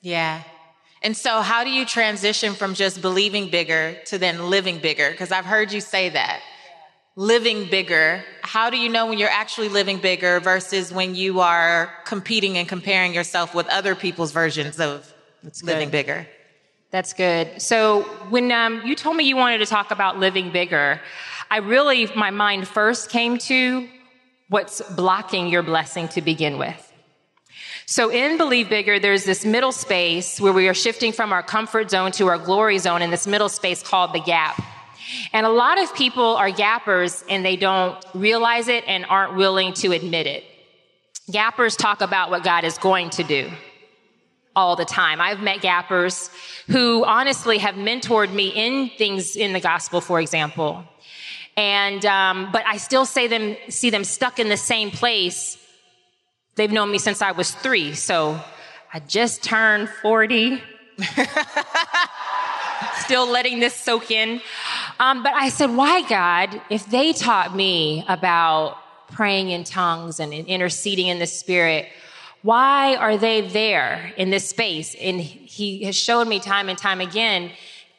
yeah. 0.00 0.42
And 1.00 1.16
so 1.16 1.42
how 1.42 1.62
do 1.62 1.70
you 1.70 1.86
transition 1.86 2.54
from 2.54 2.74
just 2.74 3.00
believing 3.00 3.48
bigger 3.48 3.96
to 4.06 4.18
then 4.18 4.50
living 4.50 4.80
bigger? 4.80 5.12
Because 5.12 5.30
I've 5.30 5.44
heard 5.44 5.70
you 5.70 5.80
say 5.80 6.08
that. 6.08 6.40
Living 7.14 7.70
bigger. 7.70 8.24
How 8.42 8.68
do 8.68 8.78
you 8.78 8.88
know 8.88 9.06
when 9.06 9.18
you're 9.18 9.28
actually 9.28 9.68
living 9.68 9.98
bigger 9.98 10.40
versus 10.40 10.92
when 10.92 11.14
you 11.14 11.38
are 11.38 11.92
competing 12.04 12.58
and 12.58 12.68
comparing 12.68 13.14
yourself 13.14 13.54
with 13.54 13.68
other 13.68 13.94
people's 13.94 14.32
versions 14.32 14.80
of 14.80 15.12
that's 15.42 15.62
living 15.62 15.90
bigger. 15.90 16.26
That's 16.90 17.12
good. 17.12 17.60
So 17.60 18.02
when 18.30 18.52
um, 18.52 18.82
you 18.84 18.94
told 18.94 19.16
me 19.16 19.24
you 19.24 19.36
wanted 19.36 19.58
to 19.58 19.66
talk 19.66 19.90
about 19.90 20.18
living 20.18 20.50
bigger, 20.50 21.00
I 21.50 21.58
really, 21.58 22.06
my 22.16 22.30
mind 22.30 22.66
first 22.66 23.10
came 23.10 23.38
to 23.38 23.88
what's 24.48 24.80
blocking 24.94 25.48
your 25.48 25.62
blessing 25.62 26.08
to 26.08 26.22
begin 26.22 26.58
with. 26.58 26.82
So 27.86 28.10
in 28.10 28.36
Believe 28.36 28.68
Bigger, 28.68 28.98
there's 28.98 29.24
this 29.24 29.44
middle 29.44 29.72
space 29.72 30.40
where 30.40 30.52
we 30.52 30.68
are 30.68 30.74
shifting 30.74 31.12
from 31.12 31.32
our 31.32 31.42
comfort 31.42 31.90
zone 31.90 32.12
to 32.12 32.26
our 32.26 32.38
glory 32.38 32.78
zone 32.78 33.02
in 33.02 33.10
this 33.10 33.26
middle 33.26 33.48
space 33.48 33.82
called 33.82 34.12
the 34.12 34.20
gap. 34.20 34.60
And 35.32 35.46
a 35.46 35.50
lot 35.50 35.80
of 35.80 35.94
people 35.94 36.36
are 36.36 36.50
gappers 36.50 37.24
and 37.28 37.44
they 37.44 37.56
don't 37.56 37.96
realize 38.12 38.66
it 38.66 38.84
and 38.88 39.04
aren't 39.04 39.36
willing 39.36 39.72
to 39.74 39.92
admit 39.92 40.26
it. 40.26 40.44
Gappers 41.30 41.76
talk 41.76 42.00
about 42.00 42.30
what 42.30 42.42
God 42.42 42.64
is 42.64 42.78
going 42.78 43.10
to 43.10 43.22
do 43.22 43.50
all 44.56 44.74
the 44.74 44.84
time. 44.84 45.20
I've 45.20 45.40
met 45.40 45.60
gappers 45.60 46.30
who 46.66 47.04
honestly 47.04 47.58
have 47.58 47.76
mentored 47.76 48.32
me 48.32 48.48
in 48.48 48.90
things 48.98 49.36
in 49.36 49.52
the 49.52 49.60
gospel, 49.60 50.00
for 50.00 50.18
example. 50.18 50.82
And, 51.56 52.04
um, 52.04 52.50
but 52.50 52.64
I 52.66 52.78
still 52.78 53.06
say 53.06 53.28
them, 53.28 53.56
see 53.68 53.90
them 53.90 54.02
stuck 54.02 54.38
in 54.38 54.48
the 54.48 54.56
same 54.56 54.90
place. 54.90 55.58
They've 56.56 56.72
known 56.72 56.90
me 56.90 56.98
since 56.98 57.22
I 57.22 57.32
was 57.32 57.50
three. 57.52 57.94
So 57.94 58.40
I 58.92 59.00
just 59.00 59.44
turned 59.44 59.88
40. 59.88 60.60
still 62.94 63.30
letting 63.30 63.60
this 63.60 63.74
soak 63.74 64.10
in. 64.10 64.40
Um, 64.98 65.22
but 65.22 65.32
I 65.34 65.50
said, 65.50 65.76
why 65.76 66.02
God, 66.08 66.60
if 66.70 66.86
they 66.86 67.12
taught 67.12 67.54
me 67.54 68.04
about 68.08 68.78
praying 69.12 69.50
in 69.50 69.64
tongues 69.64 70.18
and 70.18 70.32
interceding 70.32 71.06
in 71.06 71.18
the 71.18 71.26
spirit, 71.26 71.86
why 72.46 72.94
are 72.94 73.18
they 73.18 73.40
there 73.40 74.12
in 74.16 74.30
this 74.30 74.48
space? 74.48 74.94
And 74.94 75.20
he 75.20 75.82
has 75.82 75.96
shown 75.96 76.28
me 76.28 76.38
time 76.38 76.68
and 76.68 76.78
time 76.78 77.00
again, 77.00 77.50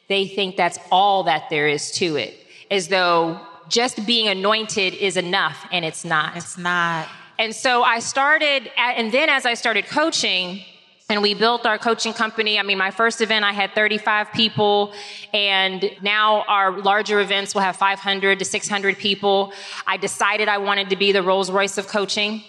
they 0.08 0.26
think 0.26 0.56
that's 0.56 0.78
all 0.90 1.24
that 1.24 1.50
there 1.50 1.68
is 1.68 1.92
to 1.92 2.16
it, 2.16 2.34
as 2.70 2.88
though 2.88 3.38
just 3.68 4.06
being 4.06 4.26
anointed 4.26 4.94
is 4.94 5.18
enough, 5.18 5.66
and 5.70 5.84
it's 5.84 6.02
not. 6.02 6.34
It's 6.34 6.56
not. 6.56 7.06
And 7.38 7.54
so 7.54 7.82
I 7.82 7.98
started, 7.98 8.70
and 8.78 9.12
then 9.12 9.28
as 9.28 9.44
I 9.44 9.52
started 9.52 9.84
coaching, 9.86 10.62
and 11.10 11.20
we 11.20 11.34
built 11.34 11.66
our 11.66 11.78
coaching 11.78 12.12
company. 12.12 12.58
I 12.58 12.62
mean, 12.62 12.76
my 12.76 12.90
first 12.90 13.20
event, 13.20 13.44
I 13.44 13.52
had 13.52 13.74
35 13.74 14.32
people, 14.32 14.92
and 15.32 15.90
now 16.02 16.42
our 16.48 16.80
larger 16.80 17.20
events 17.20 17.54
will 17.54 17.62
have 17.62 17.76
500 17.76 18.38
to 18.38 18.44
600 18.44 18.98
people. 18.98 19.52
I 19.86 19.98
decided 19.98 20.48
I 20.48 20.58
wanted 20.58 20.90
to 20.90 20.96
be 20.96 21.12
the 21.12 21.22
Rolls 21.22 21.50
Royce 21.50 21.78
of 21.78 21.88
coaching 21.88 22.42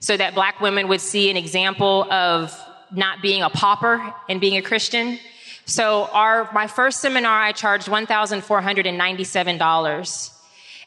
so 0.00 0.16
that 0.16 0.34
black 0.34 0.60
women 0.60 0.88
would 0.88 1.00
see 1.00 1.30
an 1.30 1.36
example 1.36 2.10
of 2.12 2.52
not 2.92 3.22
being 3.22 3.42
a 3.42 3.50
pauper 3.50 4.14
and 4.28 4.40
being 4.40 4.56
a 4.56 4.62
Christian. 4.62 5.18
So 5.64 6.08
our, 6.12 6.48
my 6.52 6.68
first 6.68 7.00
seminar, 7.00 7.42
I 7.42 7.50
charged 7.52 7.88
$1,497. 7.88 10.30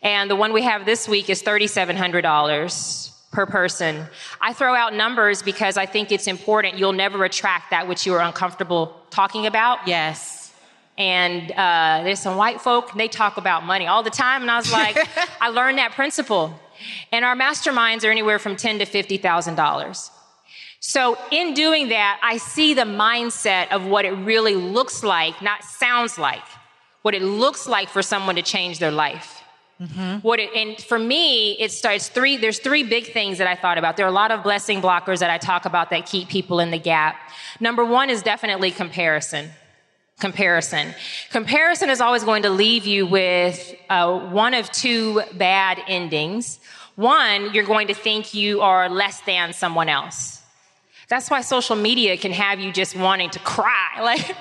And 0.01 0.31
the 0.31 0.35
one 0.35 0.53
we 0.53 0.63
have 0.63 0.85
this 0.85 1.09
week 1.09 1.29
is 1.29 1.43
$3,700 1.43 3.11
per 3.31 3.45
person. 3.45 4.07
I 4.39 4.53
throw 4.53 4.73
out 4.73 4.93
numbers 4.93 5.43
because 5.43 5.77
I 5.77 5.85
think 5.85 6.11
it's 6.11 6.27
important. 6.27 6.77
You'll 6.77 6.93
never 6.93 7.17
retract 7.17 7.71
that 7.71 7.87
which 7.87 8.05
you 8.05 8.13
are 8.13 8.21
uncomfortable 8.21 8.95
talking 9.09 9.45
about. 9.45 9.87
Yes. 9.87 10.53
And 10.97 11.51
uh, 11.51 12.01
there's 12.03 12.19
some 12.19 12.37
white 12.37 12.61
folk, 12.61 12.93
they 12.93 13.07
talk 13.07 13.37
about 13.37 13.65
money 13.65 13.87
all 13.87 14.03
the 14.03 14.09
time. 14.09 14.41
And 14.41 14.51
I 14.51 14.57
was 14.57 14.71
like, 14.71 14.97
I 15.41 15.49
learned 15.49 15.77
that 15.77 15.93
principle. 15.93 16.59
And 17.11 17.25
our 17.25 17.35
masterminds 17.35 18.03
are 18.05 18.11
anywhere 18.11 18.39
from 18.39 18.55
ten 18.55 18.79
to 18.79 18.85
fifty 18.85 19.17
thousand 19.17 19.55
dollars. 19.55 20.11
So 20.79 21.17
in 21.29 21.53
doing 21.53 21.89
that, 21.89 22.19
I 22.23 22.37
see 22.37 22.73
the 22.73 22.83
mindset 22.83 23.71
of 23.71 23.85
what 23.85 24.05
it 24.05 24.11
really 24.11 24.55
looks 24.55 25.03
like, 25.03 25.41
not 25.41 25.63
sounds 25.63 26.17
like, 26.17 26.43
what 27.01 27.13
it 27.13 27.21
looks 27.21 27.67
like 27.67 27.89
for 27.89 28.01
someone 28.01 28.35
to 28.35 28.41
change 28.41 28.79
their 28.79 28.91
life. 28.91 29.43
Mm-hmm. 29.81 30.17
What 30.27 30.39
it, 30.39 30.53
and 30.53 30.81
for 30.81 30.99
me, 30.99 31.53
it 31.53 31.71
starts 31.71 32.09
three, 32.09 32.37
there's 32.37 32.59
three 32.59 32.83
big 32.83 33.13
things 33.13 33.37
that 33.37 33.47
I 33.47 33.55
thought 33.55 33.77
about. 33.77 33.95
There 33.95 34.05
are 34.05 34.09
a 34.09 34.11
lot 34.11 34.31
of 34.31 34.43
blessing 34.43 34.81
blockers 34.81 35.19
that 35.19 35.29
I 35.29 35.37
talk 35.37 35.65
about 35.65 35.89
that 35.91 36.05
keep 36.05 36.27
people 36.27 36.59
in 36.59 36.71
the 36.71 36.77
gap. 36.77 37.15
Number 37.61 37.85
one 37.85 38.09
is 38.09 38.21
definitely 38.21 38.71
comparison. 38.71 39.49
Comparison. 40.19 40.93
Comparison 41.31 41.89
is 41.89 42.01
always 42.01 42.23
going 42.23 42.43
to 42.43 42.49
leave 42.49 42.85
you 42.85 43.05
with 43.05 43.75
uh, 43.89 44.19
one 44.29 44.53
of 44.53 44.69
two 44.71 45.21
bad 45.33 45.79
endings. 45.87 46.59
One, 46.95 47.53
you're 47.53 47.65
going 47.65 47.87
to 47.87 47.93
think 47.93 48.33
you 48.33 48.61
are 48.61 48.89
less 48.89 49.21
than 49.21 49.53
someone 49.53 49.87
else. 49.87 50.41
That's 51.07 51.29
why 51.29 51.41
social 51.41 51.75
media 51.75 52.17
can 52.17 52.31
have 52.33 52.59
you 52.59 52.71
just 52.71 52.95
wanting 52.95 53.29
to 53.31 53.39
cry. 53.39 53.75
Like, 53.99 54.35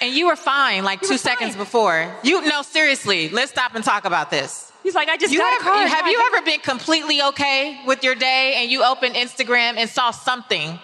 and 0.00 0.14
you 0.14 0.26
were 0.26 0.36
fine 0.36 0.84
like 0.84 1.00
you 1.00 1.08
two 1.08 1.16
seconds 1.16 1.56
before. 1.56 2.12
You 2.22 2.42
no, 2.46 2.62
seriously. 2.62 3.28
Let's 3.28 3.52
stop 3.52 3.74
and 3.74 3.84
talk 3.84 4.04
about 4.04 4.30
this. 4.30 4.70
He's 4.82 4.94
like, 4.94 5.08
I 5.08 5.16
just 5.16 5.32
you 5.32 5.38
got 5.38 5.60
ever, 5.60 5.70
a 5.70 5.88
Have 5.88 6.06
you 6.08 6.20
ever 6.26 6.44
been 6.44 6.60
completely 6.60 7.22
okay 7.22 7.80
with 7.86 8.02
your 8.02 8.16
day 8.16 8.54
and 8.56 8.70
you 8.70 8.82
open 8.84 9.12
Instagram 9.12 9.76
and 9.76 9.88
saw 9.88 10.10
something 10.10 10.78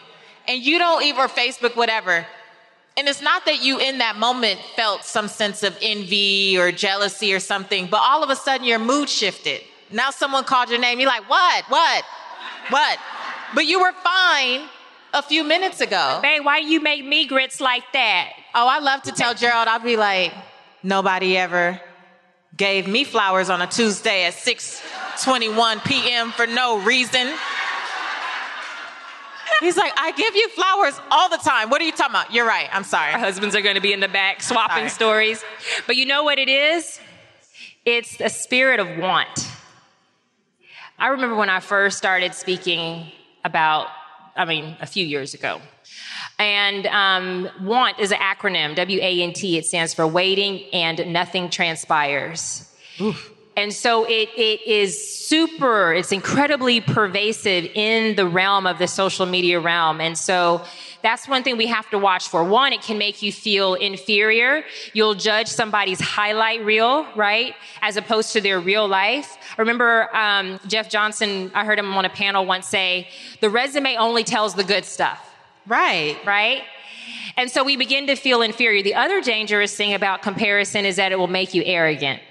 and 0.47 0.63
you 0.63 0.79
don't 0.79 1.03
even 1.03 1.21
or 1.21 1.29
Facebook, 1.29 1.77
whatever, 1.77 2.27
and 2.99 3.09
it's 3.09 3.23
not 3.23 3.45
that 3.47 3.63
you 3.63 3.79
in 3.79 3.99
that 3.99 4.17
moment 4.17 4.59
felt 4.75 5.05
some 5.05 5.29
sense 5.29 5.63
of 5.63 5.79
envy 5.81 6.59
or 6.59 6.73
jealousy 6.73 7.33
or 7.33 7.39
something, 7.39 7.87
but 7.87 8.01
all 8.03 8.25
of 8.25 8.31
a 8.31 8.35
sudden 8.35 8.67
your 8.67 8.81
mood 8.81 9.09
shifted. 9.09 9.63
Now 9.93 10.11
someone 10.11 10.43
called 10.43 10.69
your 10.69 10.81
name. 10.81 10.99
You're 10.99 11.09
like, 11.09 11.31
what? 11.31 11.65
What? 11.69 12.05
What? 12.71 12.99
But 13.55 13.67
you 13.67 13.81
were 13.81 13.93
fine 13.93 14.69
a 15.15 15.23
few 15.23 15.45
minutes 15.45 15.81
ago. 15.81 16.19
Babe, 16.21 16.45
why 16.45 16.59
you 16.59 16.81
make 16.81 17.05
me 17.05 17.27
grits 17.27 17.61
like 17.61 17.85
that? 17.93 18.33
Oh, 18.53 18.67
I 18.67 18.81
love 18.81 19.03
to 19.03 19.13
tell 19.13 19.33
Gerald, 19.33 19.69
I'll 19.69 19.79
be 19.79 19.97
like, 19.97 20.33
nobody 20.83 21.37
ever 21.37 21.81
gave 22.57 22.89
me 22.89 23.05
flowers 23.05 23.49
on 23.49 23.63
a 23.63 23.67
Tuesday 23.69 24.25
at 24.25 24.35
6:21 24.35 25.85
p.m. 25.85 26.33
for 26.33 26.49
no 26.49 26.81
reason. 26.81 27.33
He's 29.61 29.77
like, 29.77 29.93
I 29.97 30.13
give 30.13 30.35
you 30.37 30.49
flowers 30.51 31.01
all 31.11 31.29
the 31.29 31.39
time. 31.39 31.71
What 31.71 31.81
are 31.81 31.85
you 31.85 31.93
talking 31.93 32.13
about? 32.15 32.33
You're 32.33 32.47
right. 32.47 32.69
I'm 32.73 32.85
sorry. 32.85 33.13
Our 33.13 33.19
husbands 33.19 33.55
are 33.55 33.61
going 33.61 33.75
to 33.75 33.81
be 33.81 33.93
in 33.93 34.01
the 34.01 34.09
back 34.09 34.43
swapping 34.43 34.89
stories. 34.89 35.45
But 35.87 35.97
you 35.97 36.07
know 36.07 36.23
what 36.25 36.39
it 36.39 36.49
is? 36.49 37.01
It's 37.85 38.21
a 38.21 38.29
spirit 38.29 38.81
of 38.81 38.99
want. 38.99 39.49
I 40.99 41.09
remember 41.09 41.37
when 41.37 41.51
I 41.51 41.61
first 41.61 41.99
started 41.99 42.35
speaking 42.35 43.11
about, 43.45 43.89
I 44.37 44.45
mean, 44.45 44.77
a 44.81 44.87
few 44.87 45.07
years 45.07 45.35
ago. 45.35 45.61
And 46.39 46.87
um, 46.87 47.49
WANT 47.63 47.99
is 47.99 48.13
an 48.13 48.19
acronym, 48.19 48.75
W 48.77 49.01
A 49.01 49.23
N 49.23 49.33
T. 49.33 49.59
It 49.59 49.65
stands 49.65 49.95
for 49.95 50.07
waiting 50.07 50.65
and 50.73 51.13
nothing 51.13 51.51
transpires. 51.51 52.73
Oof. 53.01 53.33
And 53.59 53.75
so 53.75 54.05
it, 54.05 54.29
it 54.37 54.65
is 54.69 55.19
super, 55.27 55.93
it's 55.93 56.13
incredibly 56.13 56.81
pervasive 56.81 57.65
in 57.75 58.15
the 58.15 58.25
realm 58.25 58.69
of 58.69 58.79
the 58.79 58.87
social 58.87 59.27
media 59.27 59.59
realm. 59.59 60.01
And 60.01 60.17
so 60.17 60.63
that's 61.03 61.27
one 61.27 61.43
thing 61.43 61.57
we 61.57 61.67
have 61.67 61.91
to 61.91 61.99
watch 61.99 62.29
for. 62.29 62.45
One, 62.45 62.73
it 62.73 62.83
can 62.83 62.99
make 62.99 63.21
you 63.21 63.33
feel 63.33 63.75
inferior. 63.75 64.63
You'll 64.93 65.17
judge 65.17 65.49
somebody's 65.49 66.01
highlight 66.01 66.65
reel, 66.65 67.05
right? 67.17 67.57
As 67.83 67.97
opposed 67.97 68.33
to 68.35 68.41
their 68.41 68.61
real 68.61 68.87
life. 68.87 69.37
I 69.59 69.61
remember 69.61 70.09
um, 70.15 70.61
Jeff 70.69 70.89
Johnson, 70.89 71.51
I 71.53 71.65
heard 71.65 71.81
him 71.81 71.93
on 71.95 72.05
a 72.05 72.11
panel 72.11 72.47
once 72.47 72.69
say, 72.69 73.09
the 73.41 73.51
resume 73.51 73.97
only 73.97 74.23
tells 74.23 74.55
the 74.55 74.63
good 74.63 74.85
stuff. 74.85 75.35
Right. 75.67 76.17
Right? 76.25 76.63
And 77.37 77.51
so 77.51 77.65
we 77.65 77.77
begin 77.77 78.07
to 78.07 78.15
feel 78.15 78.41
inferior. 78.41 78.85
The 78.85 78.95
other 78.95 79.21
dangerous 79.21 79.75
thing 79.77 79.95
about 79.95 80.23
comparison 80.23 80.85
is 80.85 80.95
that 80.95 81.11
it 81.11 81.19
will 81.19 81.27
make 81.27 81.55
you 81.55 81.65
arrogant. 81.65 82.23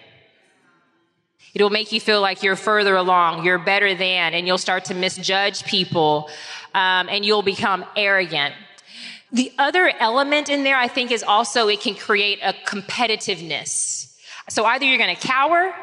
It'll 1.57 1.71
make 1.71 1.91
you 1.91 1.99
feel 1.99 2.21
like 2.21 2.43
you're 2.43 2.55
further 2.55 2.95
along, 2.95 3.43
you're 3.43 3.57
better 3.57 3.95
than, 3.95 4.35
and 4.35 4.45
you'll 4.45 4.59
start 4.59 4.85
to 4.85 4.93
misjudge 4.93 5.63
people, 5.63 6.29
um, 6.75 7.09
and 7.09 7.25
you'll 7.25 7.41
become 7.41 7.83
arrogant. 7.95 8.53
The 9.31 9.51
other 9.57 9.91
element 9.99 10.49
in 10.49 10.63
there, 10.63 10.77
I 10.77 10.87
think, 10.87 11.09
is 11.09 11.23
also 11.23 11.67
it 11.67 11.81
can 11.81 11.95
create 11.95 12.37
a 12.43 12.53
competitiveness. 12.53 14.13
So 14.49 14.65
either 14.65 14.85
you're 14.85 14.99
going 14.99 15.15
to 15.15 15.27
cower, 15.27 15.73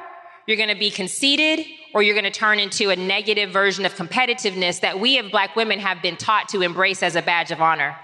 you're 0.47 0.57
going 0.57 0.69
to 0.69 0.79
be 0.79 0.93
conceited, 0.93 1.67
or 1.93 2.05
you're 2.05 2.15
going 2.15 2.23
to 2.23 2.31
turn 2.31 2.61
into 2.61 2.91
a 2.91 2.97
negative 2.97 3.51
version 3.51 3.85
of 3.85 3.97
competitiveness 3.97 4.79
that 4.79 5.01
we 5.01 5.19
as 5.19 5.29
black 5.29 5.57
women 5.57 5.81
have 5.81 6.01
been 6.01 6.17
taught 6.17 6.51
to 6.51 6.63
embrace 6.63 7.03
as 7.03 7.17
a 7.17 7.23
badge 7.23 7.51
of 7.51 7.61
honor. 7.61 7.97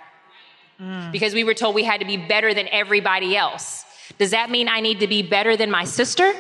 Mm. 0.81 1.13
Because 1.13 1.35
we 1.35 1.45
were 1.45 1.55
told 1.55 1.77
we 1.77 1.85
had 1.85 2.01
to 2.01 2.07
be 2.07 2.17
better 2.17 2.53
than 2.53 2.67
everybody 2.73 3.37
else. 3.37 3.85
Does 4.19 4.33
that 4.33 4.51
mean 4.51 4.69
I 4.69 4.81
need 4.81 4.99
to 4.99 5.07
be 5.07 5.23
better 5.23 5.57
than 5.57 5.71
my 5.71 5.85
sister? 5.85 6.35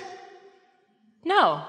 No. 1.24 1.62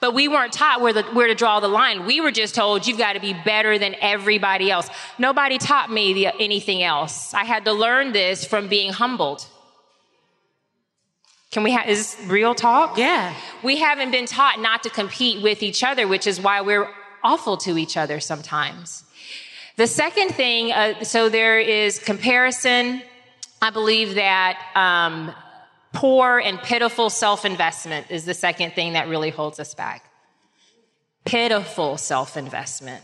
But 0.00 0.14
we 0.14 0.28
weren't 0.28 0.52
taught 0.52 0.80
where, 0.80 0.92
the, 0.92 1.02
where 1.02 1.26
to 1.26 1.34
draw 1.34 1.60
the 1.60 1.68
line. 1.68 2.06
We 2.06 2.20
were 2.20 2.30
just 2.30 2.54
told 2.54 2.86
you've 2.86 2.98
got 2.98 3.14
to 3.14 3.20
be 3.20 3.34
better 3.44 3.78
than 3.78 3.94
everybody 4.00 4.70
else. 4.70 4.88
Nobody 5.18 5.58
taught 5.58 5.90
me 5.90 6.14
the, 6.14 6.28
anything 6.40 6.82
else. 6.82 7.34
I 7.34 7.44
had 7.44 7.64
to 7.66 7.72
learn 7.72 8.12
this 8.12 8.44
from 8.44 8.68
being 8.68 8.92
humbled. 8.92 9.46
Can 11.50 11.62
we 11.62 11.72
have, 11.72 11.88
is 11.88 12.16
this 12.16 12.26
real 12.26 12.54
talk? 12.54 12.98
Yeah. 12.98 13.34
We 13.62 13.76
haven't 13.76 14.10
been 14.10 14.26
taught 14.26 14.58
not 14.58 14.82
to 14.84 14.90
compete 14.90 15.42
with 15.42 15.62
each 15.62 15.84
other, 15.84 16.08
which 16.08 16.26
is 16.26 16.40
why 16.40 16.62
we're 16.62 16.88
awful 17.22 17.56
to 17.58 17.78
each 17.78 17.96
other 17.96 18.20
sometimes. 18.20 19.04
The 19.76 19.86
second 19.86 20.30
thing, 20.30 20.72
uh, 20.72 21.04
so 21.04 21.28
there 21.28 21.58
is 21.58 21.98
comparison. 21.98 23.02
I 23.60 23.70
believe 23.70 24.16
that 24.16 24.58
um, 24.74 25.32
Poor 25.94 26.38
and 26.38 26.58
pitiful 26.58 27.08
self 27.08 27.44
investment 27.44 28.08
is 28.10 28.24
the 28.24 28.34
second 28.34 28.72
thing 28.72 28.92
that 28.92 29.08
really 29.08 29.30
holds 29.30 29.58
us 29.60 29.74
back. 29.74 30.04
Pitiful 31.24 31.96
self 31.96 32.36
investment. 32.36 33.02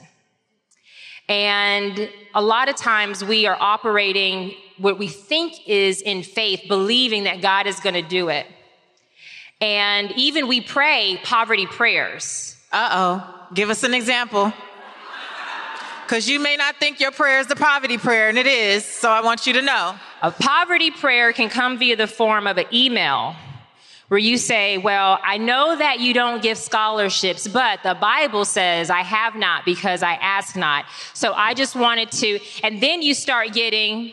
And 1.28 2.10
a 2.34 2.42
lot 2.42 2.68
of 2.68 2.74
times 2.74 3.24
we 3.24 3.46
are 3.46 3.56
operating 3.58 4.52
what 4.78 4.98
we 4.98 5.06
think 5.06 5.68
is 5.68 6.02
in 6.02 6.24
faith, 6.24 6.64
believing 6.66 7.24
that 7.24 7.40
God 7.40 7.68
is 7.68 7.78
going 7.78 7.94
to 7.94 8.02
do 8.02 8.28
it. 8.28 8.46
And 9.60 10.10
even 10.12 10.48
we 10.48 10.60
pray 10.60 11.20
poverty 11.22 11.66
prayers. 11.66 12.56
Uh 12.72 12.88
oh. 12.92 13.46
Give 13.54 13.70
us 13.70 13.84
an 13.84 13.94
example. 13.94 14.52
Because 16.02 16.28
you 16.28 16.40
may 16.40 16.56
not 16.56 16.76
think 16.76 16.98
your 16.98 17.12
prayer 17.12 17.38
is 17.38 17.46
the 17.46 17.54
poverty 17.54 17.96
prayer, 17.96 18.28
and 18.28 18.36
it 18.36 18.48
is. 18.48 18.84
So 18.84 19.08
I 19.08 19.20
want 19.20 19.46
you 19.46 19.52
to 19.52 19.62
know. 19.62 19.94
A 20.22 20.30
poverty 20.30 20.90
prayer 20.90 21.32
can 21.32 21.48
come 21.48 21.78
via 21.78 21.96
the 21.96 22.06
form 22.06 22.46
of 22.46 22.58
an 22.58 22.66
email 22.72 23.36
where 24.08 24.18
you 24.18 24.36
say, 24.36 24.76
Well, 24.76 25.18
I 25.22 25.38
know 25.38 25.76
that 25.76 26.00
you 26.00 26.12
don't 26.12 26.42
give 26.42 26.58
scholarships, 26.58 27.48
but 27.48 27.82
the 27.82 27.94
Bible 27.94 28.44
says 28.44 28.90
I 28.90 29.00
have 29.00 29.34
not 29.34 29.64
because 29.64 30.02
I 30.02 30.14
ask 30.14 30.56
not. 30.56 30.84
So 31.14 31.32
I 31.32 31.54
just 31.54 31.76
wanted 31.76 32.10
to, 32.12 32.40
and 32.62 32.82
then 32.82 33.02
you 33.02 33.14
start 33.14 33.52
getting 33.52 34.12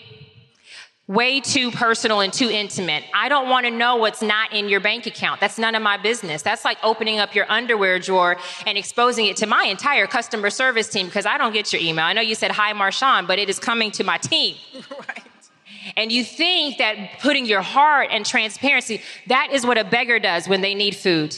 way 1.07 1.39
too 1.39 1.71
personal 1.71 2.19
and 2.19 2.31
too 2.31 2.49
intimate. 2.49 3.03
I 3.13 3.27
don't 3.27 3.49
want 3.49 3.65
to 3.65 3.71
know 3.71 3.95
what's 3.95 4.21
not 4.21 4.53
in 4.53 4.69
your 4.69 4.81
bank 4.81 5.07
account. 5.07 5.39
That's 5.39 5.57
none 5.57 5.73
of 5.73 5.81
my 5.81 5.97
business. 5.97 6.41
That's 6.41 6.63
like 6.63 6.77
opening 6.83 7.19
up 7.19 7.33
your 7.33 7.49
underwear 7.49 7.97
drawer 7.97 8.37
and 8.65 8.77
exposing 8.77 9.25
it 9.25 9.37
to 9.37 9.47
my 9.47 9.63
entire 9.65 10.05
customer 10.05 10.49
service 10.49 10.89
team 10.89 11.07
because 11.07 11.25
I 11.25 11.37
don't 11.37 11.53
get 11.53 11.73
your 11.73 11.81
email. 11.81 12.05
I 12.05 12.13
know 12.13 12.21
you 12.21 12.35
said 12.35 12.51
hi, 12.51 12.73
Marshawn, 12.73 13.25
but 13.25 13.39
it 13.39 13.49
is 13.49 13.57
coming 13.57 13.91
to 13.91 14.03
my 14.03 14.17
team. 14.17 14.57
right. 15.07 15.26
And 15.95 16.11
you 16.11 16.23
think 16.23 16.77
that 16.77 17.19
putting 17.21 17.45
your 17.45 17.61
heart 17.61 18.09
and 18.11 18.25
transparency, 18.25 19.01
that 19.27 19.49
is 19.51 19.65
what 19.65 19.77
a 19.77 19.83
beggar 19.83 20.19
does 20.19 20.47
when 20.47 20.61
they 20.61 20.75
need 20.75 20.95
food. 20.95 21.35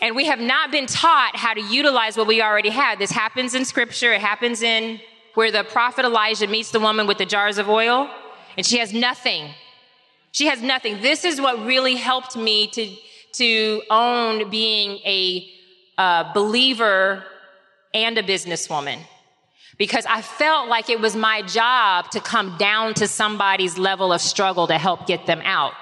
And 0.00 0.16
we 0.16 0.26
have 0.26 0.40
not 0.40 0.70
been 0.70 0.86
taught 0.86 1.36
how 1.36 1.54
to 1.54 1.60
utilize 1.60 2.16
what 2.16 2.26
we 2.26 2.42
already 2.42 2.70
have. 2.70 2.98
This 2.98 3.10
happens 3.10 3.54
in 3.54 3.64
scripture. 3.64 4.12
It 4.12 4.20
happens 4.20 4.62
in 4.62 5.00
where 5.34 5.50
the 5.50 5.64
prophet 5.64 6.04
Elijah 6.04 6.46
meets 6.46 6.70
the 6.70 6.80
woman 6.80 7.06
with 7.06 7.18
the 7.18 7.26
jars 7.26 7.58
of 7.58 7.68
oil 7.68 8.10
and 8.56 8.64
she 8.64 8.78
has 8.78 8.92
nothing. 8.92 9.50
She 10.32 10.46
has 10.46 10.62
nothing. 10.62 11.02
This 11.02 11.24
is 11.24 11.40
what 11.40 11.64
really 11.64 11.96
helped 11.96 12.36
me 12.36 12.68
to, 12.68 12.94
to 13.32 13.82
own 13.90 14.50
being 14.50 14.98
a 15.04 15.50
uh, 15.98 16.32
believer 16.32 17.24
and 17.92 18.18
a 18.18 18.22
businesswoman 18.22 18.98
because 19.78 20.06
I 20.06 20.22
felt 20.22 20.68
like 20.68 20.88
it 20.88 21.00
was 21.00 21.14
my 21.14 21.42
job 21.42 22.10
to 22.12 22.20
come 22.20 22.56
down 22.58 22.94
to 22.94 23.08
somebody's 23.08 23.78
level 23.78 24.12
of 24.12 24.20
struggle 24.20 24.66
to 24.68 24.78
help 24.78 25.06
get 25.06 25.26
them 25.26 25.40
out. 25.44 25.72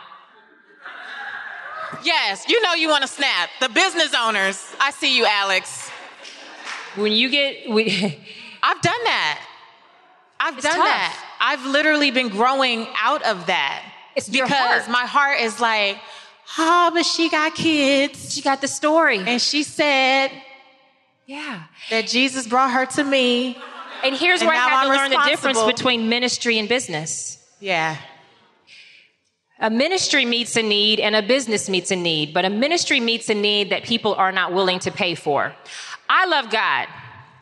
Yes, 2.03 2.49
you 2.49 2.61
know 2.61 2.75
you 2.75 2.89
want 2.89 3.03
to 3.03 3.09
snap. 3.09 3.51
The 3.61 3.69
business 3.69 4.15
owners. 4.19 4.75
I 4.81 4.91
see 4.91 5.17
you, 5.17 5.27
Alex. 5.27 5.89
When 6.97 7.13
you 7.13 7.31
get, 7.31 7.71
we, 7.71 7.85
I've 8.63 8.81
done 8.81 9.05
that. 9.05 9.41
I've 10.41 10.61
done 10.61 10.77
tough. 10.77 10.85
that. 10.85 11.37
I've 11.41 11.65
literally 11.65 12.11
been 12.11 12.29
growing 12.29 12.87
out 13.01 13.23
of 13.23 13.47
that. 13.47 13.85
It's 14.17 14.29
because 14.29 14.51
heart. 14.51 14.91
my 14.91 15.07
heart 15.07 15.41
is 15.41 15.61
like, 15.61 15.99
oh, 16.59 16.91
but 16.93 17.05
she 17.05 17.31
got 17.31 17.55
kids. 17.55 18.35
She 18.35 18.43
got 18.43 18.61
the 18.61 18.69
story. 18.69 19.19
And 19.19 19.41
she 19.41 19.63
said, 19.63 20.31
yeah, 21.27 21.65
that 21.91 22.07
Jesus 22.07 22.47
brought 22.47 22.73
her 22.73 22.87
to 22.87 23.05
me. 23.05 23.57
And 24.05 24.15
here's 24.15 24.41
and 24.41 24.49
where 24.49 24.57
I 24.57 24.69
had 24.69 24.85
to 24.85 24.89
learn 24.89 25.11
the 25.11 25.23
difference 25.29 25.63
between 25.65 26.09
ministry 26.09 26.59
and 26.59 26.69
business. 26.69 27.39
Yeah. 27.61 27.97
A 29.61 29.71
ministry 29.71 30.25
meets 30.25 30.57
a 30.57 30.63
need 30.63 31.01
and 31.01 31.15
a 31.15 31.23
business 31.23 31.69
meets 31.69 31.91
a 31.91 31.97
need, 31.97 32.35
but 32.35 32.45
a 32.45 32.51
ministry 32.51 33.01
meets 33.01 33.31
a 33.31 33.35
need 33.35 33.71
that 33.71 33.85
people 33.85 34.15
are 34.15 34.33
not 34.33 34.53
willing 34.53 34.79
to 34.81 34.91
pay 34.91 35.15
for. 35.15 35.55
I 36.09 36.27
love 36.27 36.51
God. 36.51 36.89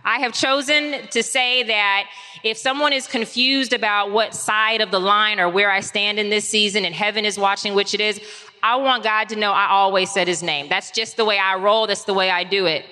I 0.04 0.20
have 0.20 0.32
chosen 0.32 1.06
to 1.08 1.22
say 1.22 1.62
that 1.64 2.08
if 2.42 2.58
someone 2.58 2.92
is 2.92 3.06
confused 3.06 3.72
about 3.72 4.10
what 4.10 4.34
side 4.34 4.80
of 4.80 4.90
the 4.90 5.00
line 5.00 5.40
or 5.40 5.48
where 5.48 5.70
I 5.70 5.80
stand 5.80 6.18
in 6.18 6.28
this 6.28 6.48
season 6.48 6.84
and 6.84 6.94
heaven 6.94 7.24
is 7.24 7.38
watching, 7.38 7.74
which 7.74 7.94
it 7.94 8.00
is, 8.00 8.20
I 8.62 8.76
want 8.76 9.04
God 9.04 9.28
to 9.30 9.36
know 9.36 9.52
I 9.52 9.68
always 9.68 10.12
said 10.12 10.28
his 10.28 10.42
name. 10.42 10.68
That's 10.68 10.90
just 10.90 11.16
the 11.16 11.24
way 11.24 11.38
I 11.38 11.56
roll. 11.56 11.86
That's 11.86 12.04
the 12.04 12.14
way 12.14 12.30
I 12.30 12.44
do 12.44 12.66
it. 12.66 12.84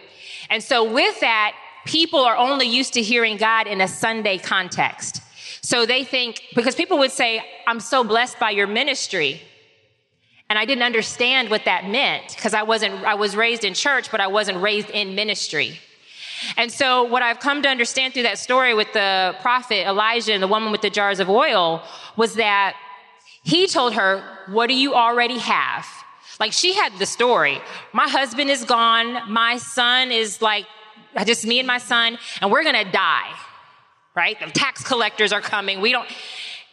And 0.49 0.63
so 0.63 0.93
with 0.93 1.21
that, 1.21 1.55
people 1.85 2.21
are 2.21 2.37
only 2.37 2.67
used 2.67 2.95
to 2.95 3.03
hearing 3.03 3.37
God 3.37 3.67
in 3.67 3.81
a 3.81 3.89
Sunday 3.89 4.39
context. 4.39 5.23
So 5.63 5.87
they 5.87 6.05
think, 6.05 6.43
because 6.55 6.75
people 6.75 6.99
would 6.99 7.11
say, 7.11 7.45
I'm 7.67 7.81
so 7.81 8.03
blessed 8.05 8.39
by 8.39 8.51
your 8.51 8.67
ministry. 8.67 9.43
And 10.49 10.59
I 10.59 10.65
didn't 10.65 10.83
understand 10.83 11.49
what 11.49 11.65
that 11.67 11.89
meant 11.89 12.35
because 12.35 12.55
I 12.55 12.63
wasn't, 12.65 13.05
I 13.05 13.15
was 13.15 13.37
raised 13.37 13.65
in 13.65 13.75
church, 13.75 14.11
but 14.11 14.21
I 14.21 14.27
wasn't 14.27 14.61
raised 14.61 14.91
in 14.91 15.15
ministry. 15.15 15.79
And 16.57 16.73
so 16.73 17.05
what 17.05 17.23
I've 17.23 17.39
come 17.39 17.63
to 17.63 17.69
understand 17.69 18.15
through 18.15 18.25
that 18.25 18.39
story 18.39 18.75
with 18.75 18.93
the 18.93 19.37
prophet 19.43 19.87
Elijah 19.87 20.33
and 20.33 20.43
the 20.43 20.49
woman 20.49 20.73
with 20.73 20.81
the 20.81 20.91
jars 20.91 21.21
of 21.21 21.29
oil 21.29 21.83
was 22.17 22.35
that 22.35 22.75
he 23.43 23.67
told 23.67 23.95
her, 23.95 24.25
what 24.49 24.67
do 24.67 24.75
you 24.75 24.95
already 24.95 25.39
have? 25.39 25.87
Like 26.41 26.53
she 26.53 26.73
had 26.75 26.99
the 26.99 27.07
story. 27.07 27.61
My 27.93 28.09
husband 28.09 28.51
is 28.51 28.65
gone. 28.65 29.31
My 29.31 29.59
son 29.59 30.11
is 30.11 30.41
like, 30.43 30.67
just 31.25 31.47
me 31.47 31.59
and 31.59 31.67
my 31.67 31.79
son, 31.79 32.19
and 32.41 32.51
we're 32.51 32.65
gonna 32.65 32.91
die. 32.91 33.31
Right? 34.17 34.39
The 34.39 34.51
tax 34.51 34.83
collectors 34.83 35.33
are 35.33 35.41
coming. 35.41 35.81
We 35.81 35.93
don't, 35.93 36.09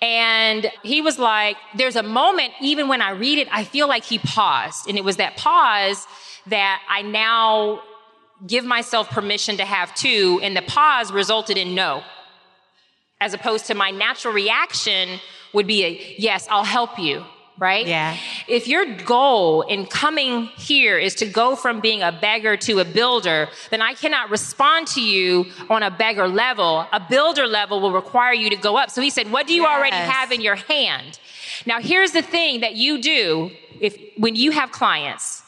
and 0.02 0.72
he 0.84 1.02
was 1.02 1.18
like, 1.18 1.58
there's 1.76 1.96
a 1.96 2.04
moment, 2.04 2.54
even 2.62 2.88
when 2.88 3.02
I 3.02 3.12
read 3.12 3.40
it, 3.40 3.48
I 3.52 3.64
feel 3.64 3.88
like 3.88 4.04
he 4.04 4.20
paused. 4.20 4.88
And 4.88 4.98
it 4.98 5.04
was 5.04 5.18
that 5.18 5.38
pause 5.38 6.06
that 6.48 6.82
I 6.90 7.02
now 7.02 7.82
give 8.46 8.64
myself 8.66 9.10
permission 9.10 9.58
to 9.58 9.66
have 9.66 9.94
two, 9.96 10.40
and 10.44 10.56
the 10.56 10.62
pause 10.62 11.12
resulted 11.12 11.58
in 11.58 11.74
no. 11.74 12.04
As 13.20 13.34
opposed 13.34 13.66
to 13.68 13.74
my 13.74 13.90
natural 13.90 14.34
reaction 14.34 15.20
would 15.54 15.66
be 15.66 15.84
a 15.86 16.16
yes, 16.20 16.48
I'll 16.52 16.64
help 16.64 17.00
you, 17.00 17.24
right? 17.58 17.88
Yeah. 17.88 18.18
if 18.48 18.68
your 18.68 18.86
goal 18.86 19.62
in 19.64 19.86
coming 19.86 20.46
here 20.58 20.98
is 20.98 21.16
to 21.16 21.26
go 21.26 21.56
from 21.56 21.80
being 21.80 22.02
a 22.02 22.12
beggar 22.12 22.56
to 22.58 22.80
a 22.80 22.86
builder, 22.86 23.50
then 23.70 23.82
I 23.82 23.94
cannot 23.94 24.30
respond 24.30 24.88
to 24.88 25.02
you 25.02 25.46
on 25.70 25.84
a 25.84 25.92
beggar 25.92 26.28
level. 26.28 26.86
A 26.92 27.00
builder 27.00 27.48
level 27.48 27.80
will 27.82 27.92
require 27.92 28.34
you 28.34 28.50
to 28.50 28.56
go 28.56 28.78
up. 28.78 28.92
So 28.92 29.02
he 29.02 29.10
said, 29.10 29.32
what 29.32 29.48
do 29.48 29.54
you 29.54 29.64
yes. 29.64 29.78
already 29.78 29.96
have 29.96 30.32
in 30.32 30.42
your 30.42 30.56
hand? 30.56 31.20
Now 31.66 31.80
here's 31.82 32.12
the 32.12 32.22
thing 32.22 32.62
that 32.62 32.76
you 32.76 33.02
do 33.02 33.52
if, 33.80 33.98
when 34.18 34.36
you 34.36 34.52
have 34.52 34.72
clients. 34.72 35.44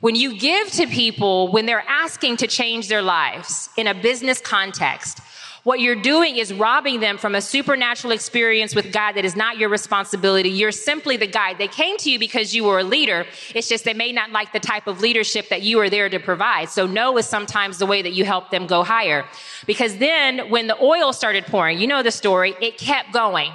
When 0.00 0.14
you 0.14 0.38
give 0.38 0.70
to 0.72 0.86
people 0.86 1.50
when 1.50 1.66
they're 1.66 1.84
asking 1.88 2.36
to 2.38 2.46
change 2.46 2.88
their 2.88 3.02
lives 3.02 3.68
in 3.76 3.88
a 3.88 3.94
business 3.94 4.40
context, 4.40 5.20
what 5.64 5.80
you're 5.80 5.96
doing 5.96 6.36
is 6.36 6.52
robbing 6.52 7.00
them 7.00 7.18
from 7.18 7.34
a 7.34 7.40
supernatural 7.40 8.12
experience 8.12 8.74
with 8.74 8.92
God 8.92 9.12
that 9.12 9.24
is 9.24 9.36
not 9.36 9.58
your 9.58 9.68
responsibility. 9.68 10.48
You're 10.48 10.72
simply 10.72 11.16
the 11.16 11.26
guide. 11.26 11.58
They 11.58 11.68
came 11.68 11.96
to 11.98 12.10
you 12.10 12.18
because 12.18 12.54
you 12.54 12.64
were 12.64 12.78
a 12.78 12.84
leader. 12.84 13.26
It's 13.54 13.68
just 13.68 13.84
they 13.84 13.94
may 13.94 14.12
not 14.12 14.30
like 14.30 14.52
the 14.52 14.60
type 14.60 14.86
of 14.86 15.00
leadership 15.00 15.48
that 15.48 15.62
you 15.62 15.80
are 15.80 15.90
there 15.90 16.08
to 16.08 16.18
provide. 16.18 16.68
So 16.68 16.86
no 16.86 17.16
is 17.18 17.26
sometimes 17.26 17.78
the 17.78 17.86
way 17.86 18.02
that 18.02 18.12
you 18.12 18.24
help 18.24 18.50
them 18.50 18.66
go 18.66 18.82
higher. 18.82 19.24
Because 19.66 19.98
then 19.98 20.50
when 20.50 20.66
the 20.66 20.80
oil 20.82 21.12
started 21.12 21.46
pouring, 21.46 21.78
you 21.78 21.86
know 21.86 22.02
the 22.02 22.10
story, 22.10 22.54
it 22.60 22.78
kept 22.78 23.12
going. 23.12 23.52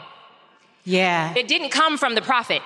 Yeah. 0.84 1.34
It 1.36 1.48
didn't 1.48 1.70
come 1.70 1.98
from 1.98 2.16
the 2.16 2.22
prophet. 2.22 2.62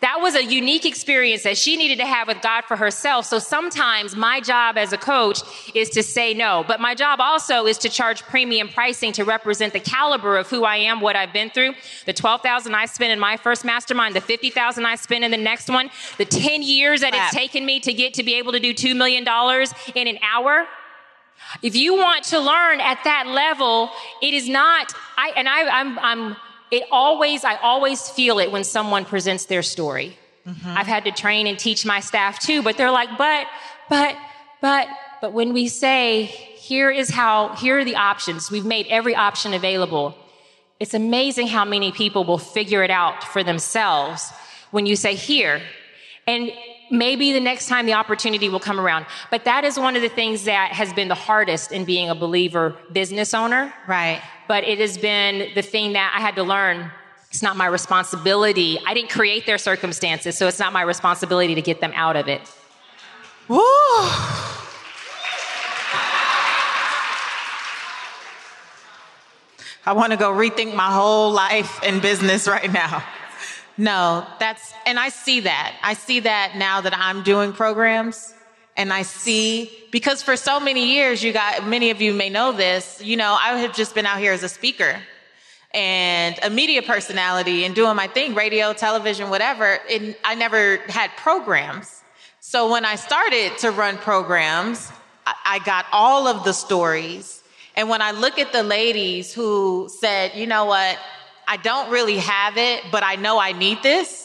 That 0.00 0.20
was 0.20 0.34
a 0.34 0.44
unique 0.44 0.84
experience 0.84 1.42
that 1.44 1.56
she 1.56 1.76
needed 1.76 1.98
to 1.98 2.06
have 2.06 2.28
with 2.28 2.42
God 2.42 2.64
for 2.64 2.76
herself. 2.76 3.26
So 3.26 3.38
sometimes 3.38 4.16
my 4.16 4.40
job 4.40 4.76
as 4.76 4.92
a 4.92 4.98
coach 4.98 5.40
is 5.74 5.90
to 5.90 6.02
say 6.02 6.34
no, 6.34 6.64
but 6.66 6.80
my 6.80 6.94
job 6.94 7.20
also 7.20 7.66
is 7.66 7.78
to 7.78 7.88
charge 7.88 8.22
premium 8.22 8.68
pricing 8.68 9.12
to 9.12 9.24
represent 9.24 9.72
the 9.72 9.80
caliber 9.80 10.36
of 10.36 10.48
who 10.48 10.64
I 10.64 10.76
am, 10.76 11.00
what 11.00 11.16
I've 11.16 11.32
been 11.32 11.50
through. 11.50 11.74
The 12.06 12.12
12,000 12.12 12.74
I 12.74 12.86
spent 12.86 13.12
in 13.12 13.18
my 13.18 13.36
first 13.36 13.64
mastermind, 13.64 14.16
the 14.16 14.20
50,000 14.20 14.84
I 14.84 14.96
spent 14.96 15.24
in 15.24 15.30
the 15.30 15.36
next 15.36 15.68
one, 15.68 15.90
the 16.18 16.24
10 16.24 16.62
years 16.62 17.00
that 17.00 17.14
it's 17.14 17.34
taken 17.34 17.64
me 17.64 17.80
to 17.80 17.92
get 17.92 18.14
to 18.14 18.22
be 18.22 18.34
able 18.34 18.52
to 18.52 18.60
do 18.60 18.74
$2 18.74 18.96
million 18.96 19.24
in 19.94 20.08
an 20.08 20.18
hour. 20.22 20.66
If 21.60 21.76
you 21.76 21.94
want 21.94 22.24
to 22.24 22.40
learn 22.40 22.80
at 22.80 23.02
that 23.04 23.26
level, 23.26 23.90
it 24.22 24.32
is 24.32 24.48
not, 24.48 24.94
I, 25.16 25.32
and 25.36 25.48
I, 25.48 25.68
I'm, 25.68 25.98
I'm, 25.98 26.36
it 26.72 26.84
always, 26.90 27.44
I 27.44 27.56
always 27.56 28.08
feel 28.08 28.38
it 28.38 28.50
when 28.50 28.64
someone 28.64 29.04
presents 29.04 29.44
their 29.44 29.62
story. 29.62 30.16
Mm-hmm. 30.48 30.68
I've 30.68 30.86
had 30.86 31.04
to 31.04 31.12
train 31.12 31.46
and 31.46 31.58
teach 31.58 31.84
my 31.84 32.00
staff 32.00 32.40
too, 32.40 32.62
but 32.62 32.78
they're 32.78 32.90
like, 32.90 33.10
but, 33.18 33.46
but, 33.90 34.16
but, 34.62 34.88
but 35.20 35.34
when 35.34 35.52
we 35.52 35.68
say, 35.68 36.24
here 36.24 36.90
is 36.90 37.10
how, 37.10 37.54
here 37.56 37.78
are 37.78 37.84
the 37.84 37.96
options, 37.96 38.50
we've 38.50 38.64
made 38.64 38.86
every 38.88 39.14
option 39.14 39.52
available. 39.52 40.16
It's 40.80 40.94
amazing 40.94 41.48
how 41.48 41.66
many 41.66 41.92
people 41.92 42.24
will 42.24 42.38
figure 42.38 42.82
it 42.82 42.90
out 42.90 43.22
for 43.22 43.44
themselves 43.44 44.32
when 44.70 44.86
you 44.86 44.96
say 44.96 45.14
here. 45.14 45.60
And 46.26 46.52
maybe 46.90 47.32
the 47.32 47.40
next 47.40 47.68
time 47.68 47.84
the 47.84 47.94
opportunity 47.94 48.48
will 48.48 48.60
come 48.60 48.80
around. 48.80 49.04
But 49.30 49.44
that 49.44 49.64
is 49.64 49.78
one 49.78 49.94
of 49.94 50.02
the 50.02 50.08
things 50.08 50.44
that 50.44 50.72
has 50.72 50.92
been 50.94 51.08
the 51.08 51.14
hardest 51.14 51.70
in 51.70 51.84
being 51.84 52.08
a 52.08 52.14
believer 52.14 52.76
business 52.90 53.34
owner. 53.34 53.74
Right. 53.86 54.22
But 54.52 54.64
it 54.64 54.80
has 54.80 54.98
been 54.98 55.48
the 55.54 55.62
thing 55.62 55.94
that 55.94 56.12
I 56.14 56.20
had 56.20 56.36
to 56.36 56.42
learn. 56.42 56.90
It's 57.30 57.42
not 57.42 57.56
my 57.56 57.64
responsibility. 57.64 58.78
I 58.86 58.92
didn't 58.92 59.08
create 59.08 59.46
their 59.46 59.56
circumstances, 59.56 60.36
so 60.36 60.46
it's 60.46 60.58
not 60.58 60.74
my 60.74 60.82
responsibility 60.82 61.54
to 61.54 61.62
get 61.62 61.80
them 61.80 61.90
out 61.94 62.16
of 62.16 62.28
it. 62.28 62.42
Woo! 63.48 63.56
I 69.86 69.94
want 69.94 70.12
to 70.12 70.18
go 70.18 70.30
rethink 70.30 70.74
my 70.74 70.92
whole 70.92 71.32
life 71.32 71.80
and 71.82 72.02
business 72.02 72.46
right 72.46 72.70
now. 72.70 73.02
No, 73.78 74.26
that's, 74.38 74.74
and 74.84 74.98
I 74.98 75.08
see 75.08 75.40
that. 75.40 75.78
I 75.82 75.94
see 75.94 76.20
that 76.20 76.56
now 76.56 76.82
that 76.82 76.92
I'm 76.94 77.22
doing 77.22 77.54
programs. 77.54 78.34
And 78.76 78.92
I 78.92 79.02
see, 79.02 79.70
because 79.90 80.22
for 80.22 80.36
so 80.36 80.58
many 80.58 80.94
years, 80.94 81.22
you 81.22 81.32
got, 81.32 81.66
many 81.66 81.90
of 81.90 82.00
you 82.00 82.14
may 82.14 82.30
know 82.30 82.52
this, 82.52 83.02
you 83.04 83.16
know, 83.16 83.36
I 83.38 83.58
have 83.58 83.74
just 83.74 83.94
been 83.94 84.06
out 84.06 84.18
here 84.18 84.32
as 84.32 84.42
a 84.42 84.48
speaker 84.48 84.96
and 85.74 86.38
a 86.42 86.50
media 86.50 86.82
personality 86.82 87.64
and 87.64 87.74
doing 87.74 87.96
my 87.96 88.06
thing, 88.06 88.34
radio, 88.34 88.72
television, 88.72 89.30
whatever. 89.30 89.78
And 89.90 90.16
I 90.24 90.34
never 90.34 90.78
had 90.88 91.10
programs. 91.16 92.02
So 92.40 92.70
when 92.70 92.84
I 92.84 92.96
started 92.96 93.58
to 93.58 93.70
run 93.70 93.98
programs, 93.98 94.90
I 95.26 95.60
got 95.64 95.86
all 95.92 96.26
of 96.26 96.44
the 96.44 96.52
stories. 96.52 97.42
And 97.76 97.88
when 97.88 98.02
I 98.02 98.10
look 98.10 98.38
at 98.38 98.52
the 98.52 98.62
ladies 98.62 99.32
who 99.32 99.88
said, 100.00 100.32
you 100.34 100.46
know 100.46 100.64
what, 100.64 100.98
I 101.46 101.56
don't 101.58 101.90
really 101.90 102.18
have 102.18 102.56
it, 102.56 102.84
but 102.90 103.02
I 103.02 103.16
know 103.16 103.38
I 103.38 103.52
need 103.52 103.82
this. 103.82 104.21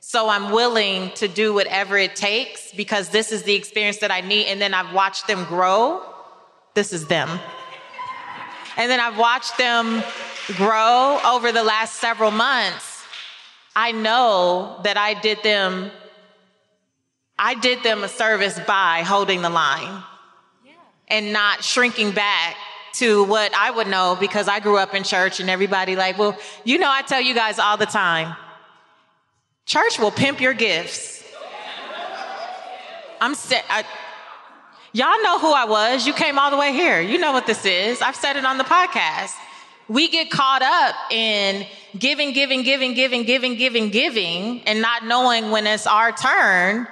So 0.00 0.28
I'm 0.28 0.50
willing 0.50 1.10
to 1.16 1.28
do 1.28 1.52
whatever 1.52 1.96
it 1.96 2.16
takes 2.16 2.72
because 2.72 3.10
this 3.10 3.32
is 3.32 3.42
the 3.42 3.54
experience 3.54 3.98
that 3.98 4.10
I 4.10 4.22
need. 4.22 4.46
And 4.46 4.60
then 4.60 4.74
I've 4.74 4.94
watched 4.94 5.26
them 5.26 5.44
grow. 5.44 6.02
This 6.74 6.92
is 6.92 7.06
them. 7.06 7.28
And 8.76 8.90
then 8.90 8.98
I've 8.98 9.18
watched 9.18 9.58
them 9.58 10.02
grow 10.56 11.20
over 11.24 11.52
the 11.52 11.62
last 11.62 11.96
several 11.96 12.30
months. 12.30 13.04
I 13.76 13.92
know 13.92 14.80
that 14.84 14.96
I 14.96 15.14
did 15.14 15.42
them, 15.42 15.90
I 17.38 17.54
did 17.54 17.82
them 17.82 18.02
a 18.02 18.08
service 18.08 18.58
by 18.66 19.02
holding 19.02 19.42
the 19.42 19.50
line 19.50 20.02
and 21.08 21.32
not 21.32 21.62
shrinking 21.62 22.12
back 22.12 22.56
to 22.94 23.24
what 23.24 23.54
I 23.54 23.70
would 23.70 23.86
know 23.86 24.16
because 24.18 24.48
I 24.48 24.60
grew 24.60 24.76
up 24.76 24.94
in 24.94 25.04
church 25.04 25.40
and 25.40 25.48
everybody 25.48 25.94
like, 25.94 26.18
well, 26.18 26.36
you 26.64 26.78
know, 26.78 26.90
I 26.90 27.02
tell 27.02 27.20
you 27.20 27.34
guys 27.34 27.58
all 27.58 27.76
the 27.76 27.86
time, 27.86 28.34
church 29.70 30.00
will 30.00 30.10
pimp 30.10 30.40
your 30.40 30.52
gifts. 30.52 31.22
I'm 33.20 33.36
set. 33.36 33.64
Y'all 34.92 35.22
know 35.22 35.38
who 35.38 35.52
I 35.52 35.64
was. 35.64 36.08
You 36.08 36.12
came 36.12 36.40
all 36.40 36.50
the 36.50 36.56
way 36.56 36.72
here. 36.72 37.00
You 37.00 37.18
know 37.18 37.30
what 37.30 37.46
this 37.46 37.64
is. 37.64 38.02
I've 38.02 38.16
said 38.16 38.36
it 38.36 38.44
on 38.44 38.58
the 38.58 38.64
podcast. 38.64 39.30
We 39.86 40.08
get 40.08 40.28
caught 40.28 40.62
up 40.62 40.96
in 41.12 41.64
giving, 41.96 42.32
giving, 42.32 42.64
giving, 42.64 42.94
giving, 42.94 43.22
giving, 43.22 43.54
giving, 43.54 43.90
giving, 43.90 44.62
and 44.62 44.82
not 44.82 45.04
knowing 45.04 45.52
when 45.52 45.68
it's 45.68 45.86
our 45.86 46.10
turn 46.10 46.88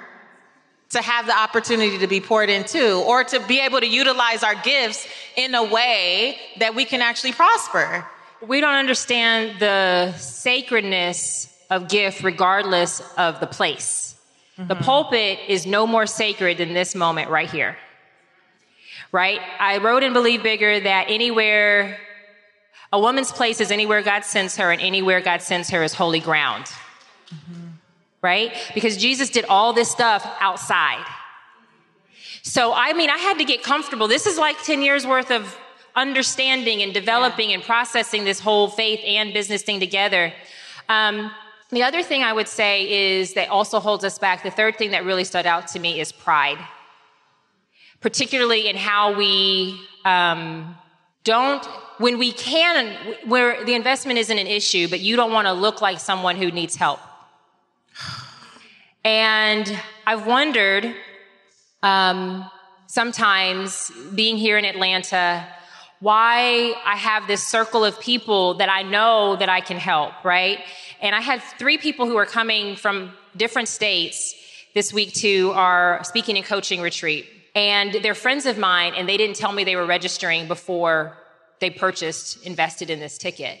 to 0.91 1.01
have 1.01 1.25
the 1.25 1.37
opportunity 1.37 1.97
to 1.97 2.07
be 2.07 2.21
poured 2.21 2.49
into 2.49 2.95
or 3.01 3.25
to 3.25 3.45
be 3.45 3.59
able 3.59 3.81
to 3.81 3.87
utilize 3.87 4.41
our 4.41 4.55
gifts 4.55 5.05
in 5.35 5.53
a 5.53 5.65
way 5.65 6.37
that 6.59 6.75
we 6.75 6.85
can 6.85 7.01
actually 7.01 7.33
prosper. 7.33 8.05
We 8.41 8.61
don't 8.61 8.75
understand 8.75 9.59
the 9.59 10.13
sacredness 10.13 11.53
of 11.69 11.87
gift 11.87 12.23
regardless 12.23 13.01
of 13.17 13.39
the 13.39 13.47
place. 13.47 14.15
Mm-hmm. 14.57 14.67
The 14.67 14.75
pulpit 14.75 15.39
is 15.47 15.65
no 15.65 15.85
more 15.85 16.05
sacred 16.05 16.57
than 16.57 16.73
this 16.73 16.95
moment 16.95 17.29
right 17.29 17.49
here. 17.49 17.77
Right? 19.11 19.39
I 19.59 19.77
wrote 19.77 20.03
in 20.03 20.13
Believe 20.13 20.43
Bigger 20.43 20.79
that 20.79 21.05
anywhere, 21.09 21.97
a 22.93 22.99
woman's 22.99 23.31
place 23.31 23.59
is 23.59 23.71
anywhere 23.71 24.01
God 24.01 24.23
sends 24.23 24.57
her, 24.57 24.71
and 24.71 24.81
anywhere 24.81 25.21
God 25.21 25.41
sends 25.41 25.69
her 25.69 25.83
is 25.83 25.93
holy 25.93 26.19
ground. 26.19 26.65
Mm-hmm 26.65 27.69
right? 28.21 28.53
Because 28.73 28.97
Jesus 28.97 29.29
did 29.29 29.45
all 29.45 29.73
this 29.73 29.89
stuff 29.89 30.29
outside. 30.39 31.05
So, 32.41 32.73
I 32.73 32.93
mean, 32.93 33.09
I 33.09 33.17
had 33.17 33.37
to 33.37 33.45
get 33.45 33.63
comfortable. 33.63 34.07
This 34.07 34.25
is 34.25 34.37
like 34.37 34.61
10 34.63 34.81
years 34.81 35.05
worth 35.05 35.31
of 35.31 35.57
understanding 35.95 36.81
and 36.81 36.93
developing 36.93 37.49
yeah. 37.49 37.55
and 37.55 37.63
processing 37.63 38.23
this 38.23 38.39
whole 38.39 38.67
faith 38.67 39.01
and 39.05 39.33
business 39.33 39.61
thing 39.61 39.79
together. 39.79 40.33
Um, 40.87 41.31
the 41.71 41.83
other 41.83 42.01
thing 42.01 42.23
I 42.23 42.33
would 42.33 42.47
say 42.47 43.17
is 43.17 43.33
that 43.33 43.49
also 43.49 43.79
holds 43.79 44.03
us 44.03 44.17
back. 44.17 44.43
The 44.43 44.51
third 44.51 44.77
thing 44.77 44.91
that 44.91 45.05
really 45.05 45.23
stood 45.23 45.45
out 45.45 45.67
to 45.69 45.79
me 45.79 45.99
is 45.99 46.11
pride, 46.11 46.57
particularly 48.01 48.67
in 48.67 48.75
how 48.75 49.15
we 49.15 49.79
um, 50.03 50.75
don't, 51.23 51.63
when 51.99 52.17
we 52.17 52.31
can, 52.31 52.95
where 53.25 53.63
the 53.65 53.75
investment 53.75 54.17
isn't 54.17 54.37
an 54.37 54.47
issue, 54.47 54.87
but 54.87 54.99
you 54.99 55.15
don't 55.15 55.31
want 55.31 55.45
to 55.47 55.53
look 55.53 55.81
like 55.81 55.99
someone 55.99 56.37
who 56.37 56.49
needs 56.49 56.75
help. 56.75 56.99
And 59.05 59.79
I've 60.07 60.25
wondered 60.25 60.95
um, 61.83 62.49
sometimes 62.87 63.91
being 64.15 64.37
here 64.37 64.57
in 64.57 64.65
Atlanta 64.65 65.47
why 65.99 66.73
I 66.85 66.95
have 66.95 67.27
this 67.27 67.45
circle 67.45 67.83
of 67.83 67.99
people 67.99 68.55
that 68.55 68.69
I 68.69 68.83
know 68.83 69.35
that 69.35 69.49
I 69.49 69.59
can 69.59 69.77
help, 69.77 70.13
right? 70.23 70.59
And 71.01 71.13
I 71.13 71.21
had 71.21 71.41
three 71.57 71.77
people 71.77 72.05
who 72.05 72.15
are 72.15 72.25
coming 72.25 72.75
from 72.75 73.11
different 73.35 73.67
states 73.67 74.33
this 74.73 74.93
week 74.93 75.13
to 75.15 75.51
our 75.51 76.01
speaking 76.03 76.37
and 76.37 76.45
coaching 76.45 76.81
retreat. 76.81 77.27
And 77.55 77.93
they're 78.01 78.15
friends 78.15 78.45
of 78.45 78.57
mine, 78.57 78.93
and 78.95 79.09
they 79.09 79.17
didn't 79.17 79.35
tell 79.35 79.51
me 79.51 79.63
they 79.63 79.75
were 79.75 79.85
registering 79.85 80.47
before 80.47 81.17
they 81.59 81.69
purchased, 81.69 82.45
invested 82.45 82.89
in 82.89 82.99
this 82.99 83.17
ticket. 83.17 83.59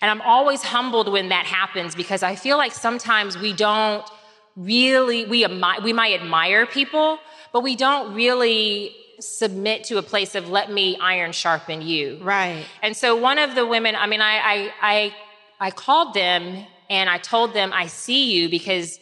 And 0.00 0.10
I'm 0.10 0.22
always 0.22 0.62
humbled 0.62 1.10
when 1.10 1.28
that 1.30 1.46
happens 1.46 1.94
because 1.94 2.22
I 2.22 2.36
feel 2.36 2.56
like 2.56 2.72
sometimes 2.72 3.36
we 3.36 3.52
don't 3.52 4.08
really, 4.54 5.26
we, 5.26 5.46
we 5.82 5.92
might 5.92 6.20
admire 6.20 6.66
people, 6.66 7.18
but 7.52 7.62
we 7.62 7.76
don't 7.76 8.14
really 8.14 8.94
submit 9.20 9.84
to 9.84 9.98
a 9.98 10.02
place 10.02 10.34
of 10.34 10.48
let 10.48 10.70
me 10.70 10.96
iron 11.00 11.32
sharpen 11.32 11.82
you. 11.82 12.18
Right. 12.22 12.64
And 12.82 12.96
so 12.96 13.16
one 13.16 13.38
of 13.38 13.54
the 13.54 13.66
women, 13.66 13.96
I 13.96 14.06
mean, 14.06 14.20
I, 14.20 14.36
I, 14.36 14.72
I, 14.80 15.14
I 15.60 15.70
called 15.70 16.14
them 16.14 16.66
and 16.88 17.10
I 17.10 17.18
told 17.18 17.54
them, 17.54 17.72
I 17.72 17.86
see 17.86 18.32
you 18.32 18.48
because 18.48 18.98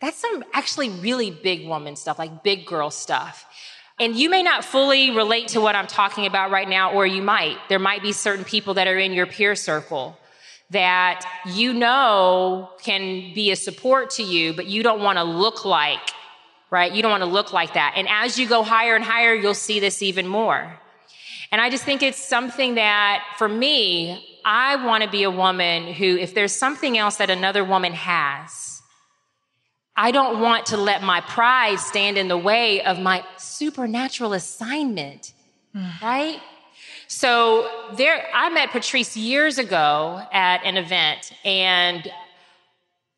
that's 0.00 0.18
some 0.18 0.44
actually 0.52 0.90
really 0.90 1.30
big 1.30 1.66
woman 1.66 1.96
stuff, 1.96 2.18
like 2.18 2.42
big 2.42 2.66
girl 2.66 2.90
stuff. 2.90 3.46
And 3.98 4.14
you 4.14 4.28
may 4.28 4.42
not 4.42 4.64
fully 4.64 5.10
relate 5.10 5.48
to 5.48 5.60
what 5.60 5.74
I'm 5.74 5.86
talking 5.86 6.26
about 6.26 6.50
right 6.50 6.68
now, 6.68 6.92
or 6.92 7.06
you 7.06 7.22
might. 7.22 7.56
There 7.70 7.78
might 7.78 8.02
be 8.02 8.12
certain 8.12 8.44
people 8.44 8.74
that 8.74 8.86
are 8.86 8.98
in 8.98 9.12
your 9.12 9.26
peer 9.26 9.54
circle 9.54 10.18
that 10.70 11.24
you 11.46 11.72
know 11.72 12.70
can 12.82 13.32
be 13.34 13.50
a 13.52 13.56
support 13.56 14.10
to 14.10 14.22
you, 14.22 14.52
but 14.52 14.66
you 14.66 14.82
don't 14.82 15.00
want 15.00 15.16
to 15.16 15.24
look 15.24 15.64
like, 15.64 16.00
right? 16.76 16.92
You 16.92 17.00
don't 17.00 17.10
want 17.10 17.22
to 17.22 17.30
look 17.38 17.54
like 17.54 17.72
that. 17.72 17.94
And 17.96 18.06
as 18.08 18.38
you 18.38 18.46
go 18.46 18.62
higher 18.62 18.94
and 18.94 19.02
higher, 19.02 19.34
you'll 19.34 19.54
see 19.54 19.80
this 19.80 20.02
even 20.02 20.26
more. 20.26 20.78
And 21.50 21.58
I 21.58 21.70
just 21.70 21.84
think 21.84 22.02
it's 22.02 22.22
something 22.22 22.74
that 22.74 23.24
for 23.38 23.48
me, 23.48 24.38
I 24.44 24.84
want 24.84 25.02
to 25.02 25.10
be 25.10 25.22
a 25.22 25.30
woman 25.30 25.94
who, 25.94 26.18
if 26.18 26.34
there's 26.34 26.52
something 26.52 26.98
else 26.98 27.16
that 27.16 27.30
another 27.30 27.64
woman 27.64 27.94
has, 27.94 28.82
I 29.96 30.10
don't 30.10 30.40
want 30.40 30.66
to 30.66 30.76
let 30.76 31.02
my 31.02 31.22
pride 31.22 31.78
stand 31.80 32.18
in 32.18 32.28
the 32.28 32.36
way 32.36 32.82
of 32.82 32.98
my 32.98 33.24
supernatural 33.38 34.34
assignment, 34.34 35.32
mm. 35.74 36.02
right? 36.02 36.40
So 37.08 37.70
there, 37.96 38.26
I 38.34 38.50
met 38.50 38.70
Patrice 38.70 39.16
years 39.16 39.56
ago 39.56 40.20
at 40.30 40.62
an 40.62 40.76
event 40.76 41.32
and 41.42 42.06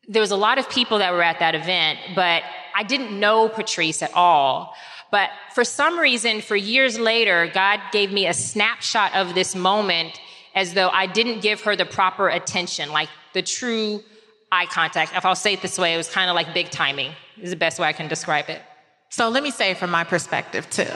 there 0.09 0.21
was 0.21 0.31
a 0.31 0.35
lot 0.35 0.57
of 0.57 0.67
people 0.69 0.97
that 0.97 1.13
were 1.13 1.21
at 1.21 1.39
that 1.39 1.53
event, 1.53 1.99
but 2.15 2.41
I 2.75 2.83
didn't 2.83 3.17
know 3.17 3.47
Patrice 3.47 4.01
at 4.01 4.11
all. 4.15 4.73
But 5.11 5.29
for 5.53 5.63
some 5.63 5.99
reason, 5.99 6.41
for 6.41 6.55
years 6.55 6.99
later, 6.99 7.49
God 7.53 7.79
gave 7.91 8.11
me 8.11 8.27
a 8.27 8.33
snapshot 8.33 9.15
of 9.15 9.35
this 9.35 9.55
moment 9.55 10.19
as 10.55 10.73
though 10.73 10.89
I 10.89 11.05
didn't 11.05 11.41
give 11.41 11.61
her 11.61 11.75
the 11.75 11.85
proper 11.85 12.27
attention, 12.27 12.91
like 12.91 13.09
the 13.33 13.43
true 13.43 14.03
eye 14.51 14.65
contact. 14.65 15.15
If 15.15 15.25
I'll 15.25 15.35
say 15.35 15.53
it 15.53 15.61
this 15.61 15.77
way, 15.77 15.93
it 15.93 15.97
was 15.97 16.09
kind 16.09 16.29
of 16.29 16.35
like 16.35 16.53
big 16.55 16.71
timing, 16.71 17.11
is 17.39 17.51
the 17.51 17.55
best 17.55 17.79
way 17.79 17.87
I 17.87 17.93
can 17.93 18.07
describe 18.07 18.49
it. 18.49 18.61
So 19.09 19.29
let 19.29 19.43
me 19.43 19.51
say 19.51 19.75
from 19.75 19.91
my 19.91 20.03
perspective, 20.03 20.67
too. 20.69 20.87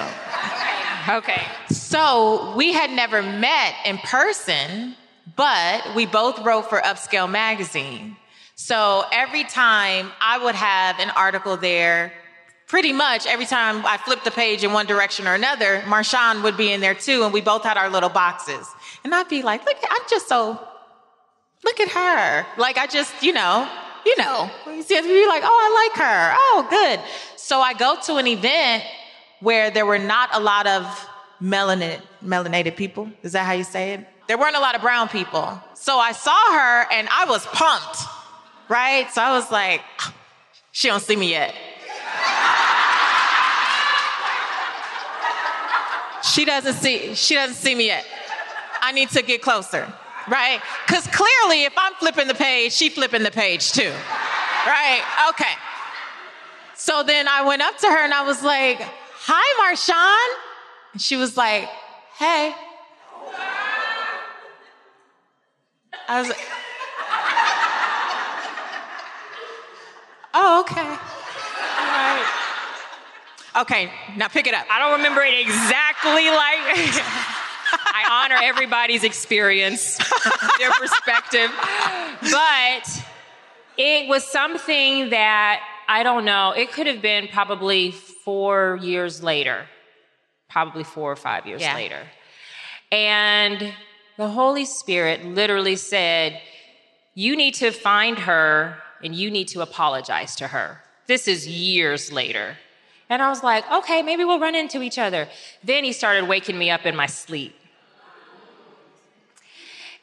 okay. 1.07 1.41
So 1.69 2.53
we 2.55 2.73
had 2.73 2.91
never 2.91 3.21
met 3.21 3.75
in 3.85 3.99
person, 3.99 4.95
but 5.35 5.95
we 5.95 6.07
both 6.07 6.39
wrote 6.39 6.69
for 6.69 6.79
Upscale 6.79 7.29
Magazine. 7.29 8.17
So 8.65 9.03
every 9.11 9.43
time 9.43 10.09
I 10.21 10.37
would 10.41 10.55
have 10.55 10.97
an 11.01 11.09
article 11.09 11.57
there, 11.57 12.13
pretty 12.67 12.93
much 12.93 13.27
every 13.27 13.45
time 13.45 13.85
I 13.85 13.97
flipped 13.97 14.23
the 14.23 14.31
page 14.31 14.63
in 14.63 14.71
one 14.71 14.85
direction 14.85 15.27
or 15.27 15.33
another, 15.33 15.81
Marshawn 15.81 16.43
would 16.43 16.55
be 16.55 16.71
in 16.71 16.79
there 16.79 16.95
too, 16.95 17.25
and 17.25 17.33
we 17.33 17.41
both 17.41 17.63
had 17.63 17.75
our 17.75 17.89
little 17.89 18.07
boxes. 18.07 18.65
And 19.03 19.13
I'd 19.13 19.27
be 19.27 19.41
like, 19.41 19.65
look, 19.65 19.75
I'm 19.89 20.03
just 20.09 20.29
so 20.29 20.57
look 21.65 21.79
at 21.81 21.89
her. 21.89 22.45
Like 22.57 22.77
I 22.77 22.87
just, 22.87 23.21
you 23.21 23.33
know, 23.33 23.67
you 24.05 24.15
know, 24.17 24.49
you 24.67 24.81
see, 24.81 24.95
you're 24.95 25.27
like, 25.27 25.43
oh, 25.43 25.59
I 25.67 25.89
like 25.89 26.01
her. 26.01 26.33
Oh, 26.33 26.67
good. 26.69 27.01
So 27.35 27.59
I 27.59 27.73
go 27.73 27.97
to 28.05 28.15
an 28.15 28.27
event 28.27 28.85
where 29.41 29.71
there 29.71 29.85
were 29.85 29.99
not 29.99 30.29
a 30.31 30.39
lot 30.39 30.67
of 30.67 30.85
melanated, 31.41 32.01
melanated 32.23 32.77
people. 32.77 33.11
Is 33.23 33.33
that 33.33 33.45
how 33.45 33.51
you 33.51 33.65
say 33.65 33.95
it? 33.95 34.07
There 34.27 34.37
weren't 34.37 34.55
a 34.55 34.61
lot 34.61 34.75
of 34.75 34.81
brown 34.81 35.09
people. 35.09 35.61
So 35.73 35.97
I 35.97 36.13
saw 36.13 36.53
her 36.53 36.93
and 36.93 37.09
I 37.11 37.25
was 37.27 37.45
pumped, 37.47 37.97
right? 38.73 39.09
So 39.11 39.21
I 39.21 39.31
was 39.31 39.51
like, 39.51 39.81
she 40.71 40.87
don't 40.87 41.01
see 41.01 41.15
me 41.15 41.29
yet. 41.29 41.53
she 46.33 46.45
doesn't 46.45 46.73
see, 46.73 47.13
she 47.13 47.35
doesn't 47.35 47.55
see 47.55 47.75
me 47.75 47.85
yet. 47.87 48.05
I 48.81 48.91
need 48.91 49.09
to 49.11 49.21
get 49.21 49.41
closer 49.41 49.87
right? 50.27 50.61
Because 50.85 51.05
clearly, 51.07 51.63
if 51.65 51.73
I'm 51.77 51.93
flipping 51.95 52.27
the 52.27 52.33
page, 52.33 52.73
she 52.73 52.89
flipping 52.89 53.23
the 53.23 53.31
page 53.31 53.71
too, 53.71 53.91
right? 54.65 55.01
Okay. 55.29 55.53
So 56.75 57.03
then 57.03 57.27
I 57.27 57.43
went 57.43 57.61
up 57.61 57.77
to 57.79 57.87
her 57.87 58.03
and 58.03 58.13
I 58.13 58.23
was 58.23 58.43
like, 58.43 58.79
"Hi, 58.81 59.45
Marshawn," 59.61 60.93
and 60.93 61.01
she 61.01 61.15
was 61.15 61.37
like, 61.37 61.69
"Hey." 62.17 62.53
I 66.07 66.19
was 66.19 66.29
like, 66.29 66.39
"Oh, 70.33 70.61
okay." 70.61 70.81
All 70.81 70.97
right. 71.87 72.43
Okay, 73.55 73.91
now 74.17 74.27
pick 74.27 74.47
it 74.47 74.53
up. 74.53 74.65
I 74.69 74.79
don't 74.79 74.97
remember 74.97 75.21
it 75.21 75.39
exactly 75.39 76.27
like. 76.29 77.03
I 77.75 78.25
honor 78.25 78.37
everybody's 78.41 79.03
experience, 79.03 79.97
their 80.59 80.71
perspective. 80.71 81.51
But 82.21 83.03
it 83.77 84.07
was 84.07 84.23
something 84.23 85.09
that 85.11 85.61
I 85.87 86.03
don't 86.03 86.25
know, 86.25 86.51
it 86.51 86.71
could 86.71 86.87
have 86.87 87.01
been 87.01 87.27
probably 87.27 87.91
four 87.91 88.79
years 88.81 89.21
later, 89.21 89.65
probably 90.49 90.83
four 90.83 91.11
or 91.11 91.15
five 91.15 91.45
years 91.45 91.61
yeah. 91.61 91.75
later. 91.75 92.01
And 92.91 93.73
the 94.17 94.29
Holy 94.29 94.65
Spirit 94.65 95.25
literally 95.25 95.75
said, 95.75 96.39
You 97.15 97.35
need 97.35 97.55
to 97.55 97.71
find 97.71 98.19
her 98.19 98.77
and 99.03 99.15
you 99.15 99.29
need 99.29 99.47
to 99.49 99.61
apologize 99.61 100.35
to 100.37 100.47
her. 100.47 100.81
This 101.07 101.27
is 101.27 101.47
years 101.47 102.11
later. 102.11 102.57
And 103.09 103.21
I 103.21 103.29
was 103.29 103.43
like, 103.43 103.69
okay, 103.71 104.01
maybe 104.01 104.23
we'll 104.23 104.39
run 104.39 104.55
into 104.55 104.81
each 104.81 104.97
other. 104.97 105.27
Then 105.63 105.83
he 105.83 105.91
started 105.91 106.27
waking 106.27 106.57
me 106.57 106.69
up 106.71 106.85
in 106.85 106.95
my 106.95 107.05
sleep. 107.05 107.55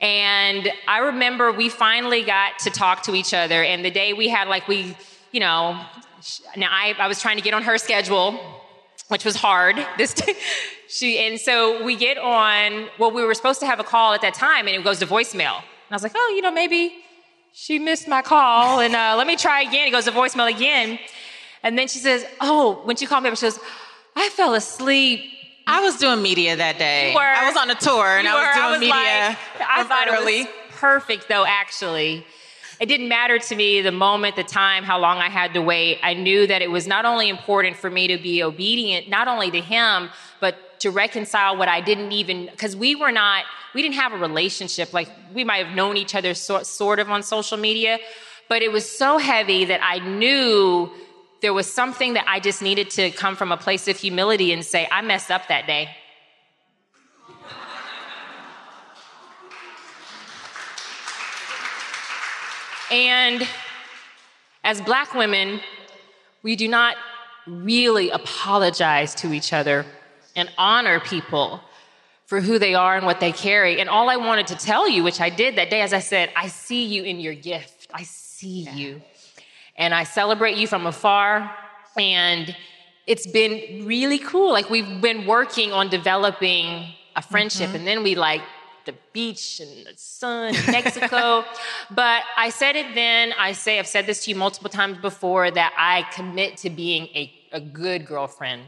And 0.00 0.70
I 0.88 0.98
remember 0.98 1.52
we 1.52 1.68
finally 1.68 2.22
got 2.22 2.58
to 2.60 2.70
talk 2.70 3.02
to 3.02 3.14
each 3.14 3.34
other. 3.34 3.62
And 3.62 3.84
the 3.84 3.90
day 3.90 4.12
we 4.12 4.28
had, 4.28 4.48
like, 4.48 4.66
we, 4.66 4.96
you 5.32 5.40
know, 5.40 5.78
now 6.56 6.68
I, 6.70 6.94
I 6.98 7.06
was 7.06 7.20
trying 7.20 7.36
to 7.36 7.42
get 7.42 7.52
on 7.52 7.62
her 7.62 7.76
schedule, 7.76 8.38
which 9.08 9.24
was 9.24 9.36
hard. 9.36 9.76
This, 9.98 10.14
she, 10.88 11.18
and 11.18 11.38
so 11.38 11.84
we 11.84 11.96
get 11.96 12.16
on, 12.18 12.88
well, 12.98 13.10
we 13.10 13.22
were 13.22 13.34
supposed 13.34 13.60
to 13.60 13.66
have 13.66 13.78
a 13.78 13.84
call 13.84 14.14
at 14.14 14.22
that 14.22 14.34
time 14.34 14.66
and 14.66 14.76
it 14.76 14.82
goes 14.82 14.98
to 15.00 15.06
voicemail. 15.06 15.56
And 15.56 15.90
I 15.90 15.94
was 15.94 16.02
like, 16.02 16.12
oh, 16.14 16.32
you 16.34 16.42
know, 16.42 16.50
maybe 16.50 16.94
she 17.52 17.78
missed 17.78 18.08
my 18.08 18.22
call 18.22 18.80
and 18.80 18.94
uh, 18.94 19.14
let 19.16 19.26
me 19.26 19.36
try 19.36 19.62
again. 19.62 19.88
It 19.88 19.90
goes 19.90 20.04
to 20.04 20.12
voicemail 20.12 20.48
again. 20.50 20.98
And 21.62 21.78
then 21.78 21.88
she 21.88 21.98
says, 21.98 22.24
oh, 22.40 22.80
when 22.84 22.96
she 22.96 23.06
called 23.06 23.22
me 23.22 23.28
up, 23.28 23.34
she 23.36 23.40
says, 23.40 23.60
I 24.16 24.28
fell 24.30 24.54
asleep 24.54 25.20
I 25.70 25.82
was 25.82 25.98
doing 25.98 26.20
media 26.20 26.56
that 26.56 26.78
day. 26.78 27.14
I 27.14 27.46
was 27.46 27.56
on 27.56 27.70
a 27.70 27.76
tour 27.76 28.18
and 28.18 28.26
I 28.26 28.34
was 28.34 28.54
doing 28.54 28.66
I 28.66 28.70
was 28.72 28.80
media. 28.80 28.92
Like, 28.94 29.68
I 29.68 29.84
thought 29.84 30.08
early. 30.08 30.40
it 30.40 30.46
was 30.46 30.48
perfect 30.70 31.28
though, 31.28 31.44
actually. 31.46 32.26
It 32.80 32.86
didn't 32.86 33.08
matter 33.08 33.38
to 33.38 33.54
me 33.54 33.80
the 33.80 33.92
moment, 33.92 34.34
the 34.34 34.42
time, 34.42 34.82
how 34.82 34.98
long 34.98 35.18
I 35.18 35.28
had 35.28 35.54
to 35.54 35.62
wait. 35.62 36.00
I 36.02 36.14
knew 36.14 36.46
that 36.48 36.60
it 36.60 36.70
was 36.70 36.88
not 36.88 37.04
only 37.04 37.28
important 37.28 37.76
for 37.76 37.88
me 37.88 38.08
to 38.08 38.18
be 38.18 38.42
obedient, 38.42 39.08
not 39.08 39.28
only 39.28 39.50
to 39.52 39.60
him, 39.60 40.10
to 40.80 40.90
reconcile 40.90 41.56
what 41.56 41.68
I 41.68 41.80
didn't 41.80 42.12
even, 42.12 42.46
because 42.46 42.74
we 42.74 42.94
were 42.94 43.12
not, 43.12 43.44
we 43.74 43.82
didn't 43.82 43.96
have 43.96 44.12
a 44.12 44.18
relationship. 44.18 44.92
Like 44.92 45.08
we 45.32 45.44
might 45.44 45.64
have 45.64 45.74
known 45.74 45.96
each 45.96 46.14
other 46.14 46.34
sort, 46.34 46.66
sort 46.66 46.98
of 46.98 47.10
on 47.10 47.22
social 47.22 47.58
media, 47.58 47.98
but 48.48 48.62
it 48.62 48.72
was 48.72 48.90
so 48.90 49.18
heavy 49.18 49.66
that 49.66 49.80
I 49.82 49.98
knew 49.98 50.90
there 51.42 51.54
was 51.54 51.70
something 51.72 52.14
that 52.14 52.24
I 52.26 52.40
just 52.40 52.62
needed 52.62 52.90
to 52.90 53.10
come 53.10 53.36
from 53.36 53.52
a 53.52 53.56
place 53.56 53.88
of 53.88 53.96
humility 53.96 54.52
and 54.52 54.64
say, 54.64 54.88
I 54.90 55.02
messed 55.02 55.30
up 55.30 55.48
that 55.48 55.66
day. 55.66 55.90
and 62.90 63.46
as 64.64 64.80
black 64.80 65.14
women, 65.14 65.60
we 66.42 66.56
do 66.56 66.66
not 66.68 66.96
really 67.46 68.10
apologize 68.10 69.14
to 69.16 69.32
each 69.32 69.52
other 69.52 69.86
and 70.40 70.50
honor 70.58 70.98
people 71.00 71.60
for 72.26 72.40
who 72.40 72.58
they 72.58 72.74
are 72.74 72.96
and 72.96 73.06
what 73.06 73.20
they 73.20 73.32
carry. 73.32 73.80
And 73.80 73.88
all 73.88 74.08
I 74.08 74.16
wanted 74.16 74.46
to 74.48 74.56
tell 74.56 74.88
you, 74.88 75.02
which 75.04 75.20
I 75.20 75.30
did 75.30 75.56
that 75.56 75.70
day, 75.70 75.80
as 75.82 75.92
I 75.92 75.98
said, 76.00 76.30
I 76.36 76.48
see 76.48 76.84
you 76.84 77.02
in 77.04 77.20
your 77.20 77.34
gift. 77.34 77.88
I 77.92 78.02
see 78.04 78.62
yeah. 78.62 78.74
you 78.74 79.02
and 79.80 79.94
I 79.94 80.04
celebrate 80.04 80.56
you 80.56 80.66
from 80.68 80.86
afar. 80.86 81.50
And 81.96 82.54
it's 83.06 83.26
been 83.26 83.86
really 83.86 84.18
cool. 84.18 84.52
Like 84.52 84.70
we've 84.70 85.00
been 85.00 85.26
working 85.26 85.72
on 85.72 85.88
developing 85.88 86.94
a 87.16 87.22
friendship, 87.22 87.68
mm-hmm. 87.68 87.76
and 87.76 87.86
then 87.86 88.02
we 88.04 88.14
like 88.14 88.42
the 88.86 88.94
beach 89.12 89.60
and 89.60 89.86
the 89.86 89.94
sun 89.96 90.54
in 90.54 90.66
Mexico. 90.66 91.44
but 91.90 92.22
I 92.36 92.50
said 92.50 92.76
it 92.76 92.94
then, 92.94 93.34
I 93.38 93.52
say, 93.52 93.78
I've 93.78 93.86
said 93.86 94.06
this 94.06 94.24
to 94.24 94.30
you 94.30 94.36
multiple 94.36 94.70
times 94.70 94.98
before 94.98 95.50
that 95.50 95.74
I 95.76 96.02
commit 96.14 96.58
to 96.58 96.70
being 96.70 97.06
a, 97.08 97.32
a 97.52 97.60
good 97.60 98.06
girlfriend. 98.06 98.62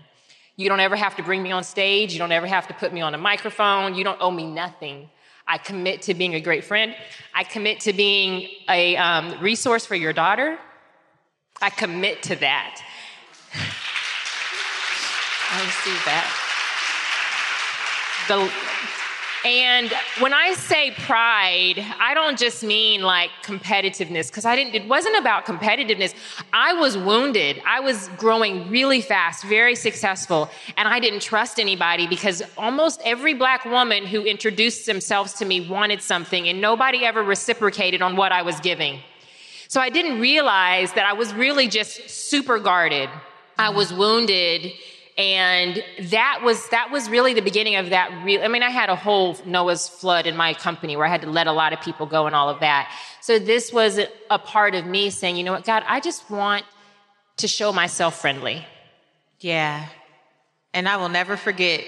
You 0.63 0.69
don't 0.69 0.79
ever 0.79 0.95
have 0.95 1.17
to 1.17 1.25
bring 1.25 1.43
me 1.43 1.51
on 1.51 1.65
stage. 1.65 2.13
You 2.13 2.21
don't 2.21 2.31
ever 2.31 2.47
have 2.47 2.69
to 2.69 2.75
put 2.75 2.93
me 2.93 3.01
on 3.01 3.15
a 3.15 3.19
microphone. 3.19 3.97
You 3.97 4.05
don't 4.05 4.19
owe 4.21 4.31
me 4.31 4.49
nothing. 4.49 5.11
I 5.47 5.59
commit 5.59 6.03
to 6.03 6.15
being 6.15 6.37
a 6.37 6.41
great 6.41 6.63
friend. 6.63 6.95
I 7.35 7.43
commit 7.43 7.81
to 7.81 7.93
being 7.93 8.49
a 8.69 8.97
um, 8.97 9.41
resource 9.41 9.85
for 9.85 9.97
your 9.97 10.13
daughter. 10.13 10.57
I 11.61 11.71
commit 11.71 12.23
to 12.25 12.37
that. 12.37 12.81
I 15.51 15.65
receive 15.65 16.05
that. 16.05 16.27
The, 18.29 18.53
And 19.45 19.93
when 20.21 20.33
I 20.33 20.55
say 20.55 20.93
pride, 20.93 21.85
I 21.99 22.15
don't 22.15 22.39
just 22.39 22.63
mean 22.63 23.03
like 23.03 23.31
competitiveness, 23.43 24.29
because 24.29 24.45
I 24.45 24.55
didn't, 24.55 24.75
it 24.77 24.87
wasn't 24.87 25.19
about 25.19 25.47
competitiveness. 25.47 26.15
I 26.53 26.75
was 26.75 26.97
wounded. 26.97 27.61
I 27.67 27.81
was 27.81 28.09
growing 28.19 28.71
really 28.71 29.01
fast, 29.01 29.43
very 29.45 29.75
successful, 29.75 30.49
and 30.77 30.87
I 30.87 31.01
didn't 31.01 31.23
trust 31.23 31.59
anybody 31.59 32.07
because 32.07 32.41
almost 32.57 33.01
every 33.05 33.35
black 33.35 33.65
woman 33.65 34.07
who 34.07 34.23
introduced 34.23 34.87
themselves 34.87 35.33
to 35.35 35.45
me 35.45 35.69
wanted 35.69 36.03
something, 36.03 36.49
and 36.49 36.61
nobody 36.61 37.05
ever 37.05 37.23
reciprocated 37.23 38.01
on 38.01 38.15
what 38.15 38.31
I 38.31 38.43
was 38.43 38.61
giving. 38.61 39.01
So 39.67 39.81
I 39.81 39.91
didn't 39.91 40.21
realize 40.21 40.93
that 40.93 41.07
I 41.07 41.15
was 41.15 41.35
really 41.35 41.67
just 41.67 42.11
super 42.11 42.61
guarded. 42.61 43.09
I 43.59 43.71
was 43.71 43.93
wounded 43.93 44.73
and 45.19 45.85
that 46.01 46.41
was 46.43 46.69
that 46.71 46.91
was 46.91 47.11
really 47.11 47.35
the 47.35 47.43
beginning 47.43 47.77
of 47.77 47.91
that 47.91 48.25
real 48.25 48.43
i 48.43 48.49
mean 48.49 48.63
i 48.63 48.71
had 48.71 48.89
a 48.89 48.97
whole 48.97 49.37
noah's 49.45 49.87
flood 49.87 50.27
in 50.27 50.35
my 50.37 50.55
company 50.55 50.97
where 50.97 51.05
i 51.05 51.09
had 51.09 51.21
to 51.21 51.29
let 51.29 51.47
a 51.47 51.53
lot 51.53 51.73
of 51.73 51.81
people 51.83 52.07
go 52.07 52.27
and 52.27 52.35
all 52.35 52.49
of 52.49 52.61
that. 52.61 52.91
So 53.21 53.39
this 53.39 53.73
was 53.73 54.01
a 54.31 54.39
part 54.39 54.75
of 54.75 54.87
me 54.87 55.11
saying 55.11 55.37
you 55.37 55.45
know 55.45 55.53
what 55.53 55.65
god 55.65 55.85
i 55.87 56.01
just 56.01 56.31
want 56.31 56.65
to 57.39 57.49
show 57.49 57.73
myself 57.73 58.21
friendly. 58.21 58.65
Yeah. 59.41 59.87
And 60.73 60.89
i 60.89 60.97
will 60.97 61.11
never 61.11 61.37
forget 61.37 61.85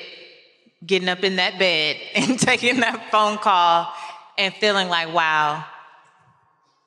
getting 0.84 1.08
up 1.08 1.24
in 1.24 1.36
that 1.36 1.58
bed 1.58 1.96
and 2.14 2.38
taking 2.38 2.80
that 2.80 3.10
phone 3.10 3.38
call 3.38 3.90
and 4.36 4.52
feeling 4.54 4.88
like 4.88 5.14
wow 5.14 5.64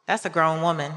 that's 0.06 0.26
a 0.26 0.30
grown 0.30 0.62
woman. 0.62 0.94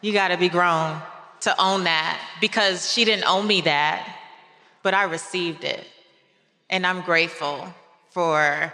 You 0.00 0.12
got 0.12 0.28
to 0.28 0.36
be 0.36 0.48
grown 0.48 1.00
to 1.44 1.54
own 1.60 1.84
that 1.84 2.20
because 2.40 2.92
she 2.92 3.04
didn't 3.04 3.24
owe 3.26 3.42
me 3.42 3.60
that, 3.62 4.18
but 4.82 4.94
I 4.94 5.04
received 5.04 5.64
it. 5.64 5.86
And 6.68 6.86
I'm 6.86 7.02
grateful 7.02 7.72
for 8.10 8.72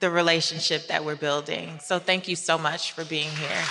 the 0.00 0.10
relationship 0.10 0.88
that 0.88 1.04
we're 1.04 1.16
building. 1.16 1.78
So 1.82 1.98
thank 1.98 2.28
you 2.28 2.36
so 2.36 2.58
much 2.58 2.92
for 2.92 3.04
being 3.04 3.30
here. 3.30 3.62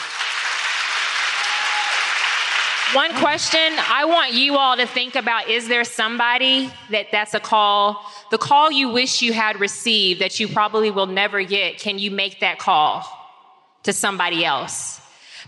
One 2.93 3.11
question 3.15 3.59
I 3.59 4.05
want 4.05 4.33
you 4.33 4.57
all 4.57 4.77
to 4.77 4.85
think 4.85 5.15
about 5.15 5.49
is 5.49 5.67
there 5.67 5.83
somebody 5.83 6.71
that 6.91 7.07
that's 7.11 7.33
a 7.33 7.39
call, 7.39 8.03
the 8.29 8.37
call 8.37 8.71
you 8.71 8.89
wish 8.89 9.21
you 9.21 9.33
had 9.33 9.59
received 9.59 10.21
that 10.21 10.39
you 10.39 10.47
probably 10.47 10.91
will 10.91 11.07
never 11.07 11.43
get? 11.43 11.79
Can 11.79 11.97
you 11.97 12.11
make 12.11 12.39
that 12.41 12.59
call 12.59 13.03
to 13.83 13.93
somebody 13.93 14.45
else? 14.45 15.02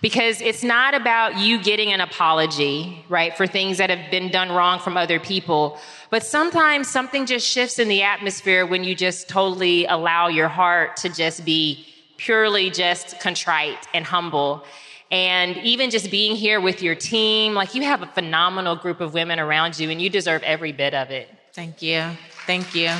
Because 0.06 0.38
it's 0.40 0.64
not 0.64 0.94
about 0.94 1.40
you 1.40 1.60
getting 1.60 1.92
an 1.92 2.00
apology, 2.00 3.04
right, 3.10 3.36
for 3.36 3.48
things 3.48 3.80
that 3.80 3.90
have 3.90 4.12
been 4.12 4.30
done 4.30 4.52
wrong 4.52 4.78
from 4.78 4.98
other 4.98 5.20
people. 5.20 5.80
But 6.12 6.22
sometimes 6.22 6.88
something 6.88 7.26
just 7.26 7.48
shifts 7.48 7.80
in 7.80 7.88
the 7.88 8.04
atmosphere 8.04 8.68
when 8.68 8.84
you 8.84 8.94
just 8.94 9.28
totally 9.28 9.88
allow 9.88 10.28
your 10.28 10.48
heart 10.48 10.98
to 10.98 11.10
just 11.10 11.44
be 11.44 11.88
purely 12.18 12.70
just 12.70 13.20
contrite 13.20 13.88
and 13.96 14.06
humble. 14.06 14.64
And 15.10 15.58
even 15.58 15.90
just 15.90 16.12
being 16.12 16.36
here 16.36 16.62
with 16.62 16.84
your 16.84 16.94
team, 16.94 17.56
like 17.56 17.74
you 17.74 17.82
have 17.82 18.04
a 18.04 18.06
phenomenal 18.06 18.76
group 18.76 19.02
of 19.02 19.16
women 19.16 19.40
around 19.40 19.80
you 19.80 19.90
and 19.90 20.00
you 20.00 20.12
deserve 20.12 20.44
every 20.44 20.72
bit 20.72 20.94
of 20.94 21.10
it. 21.10 21.30
Thank 21.54 21.82
you. 21.82 22.12
Thank 22.46 22.76
you. 22.76 22.90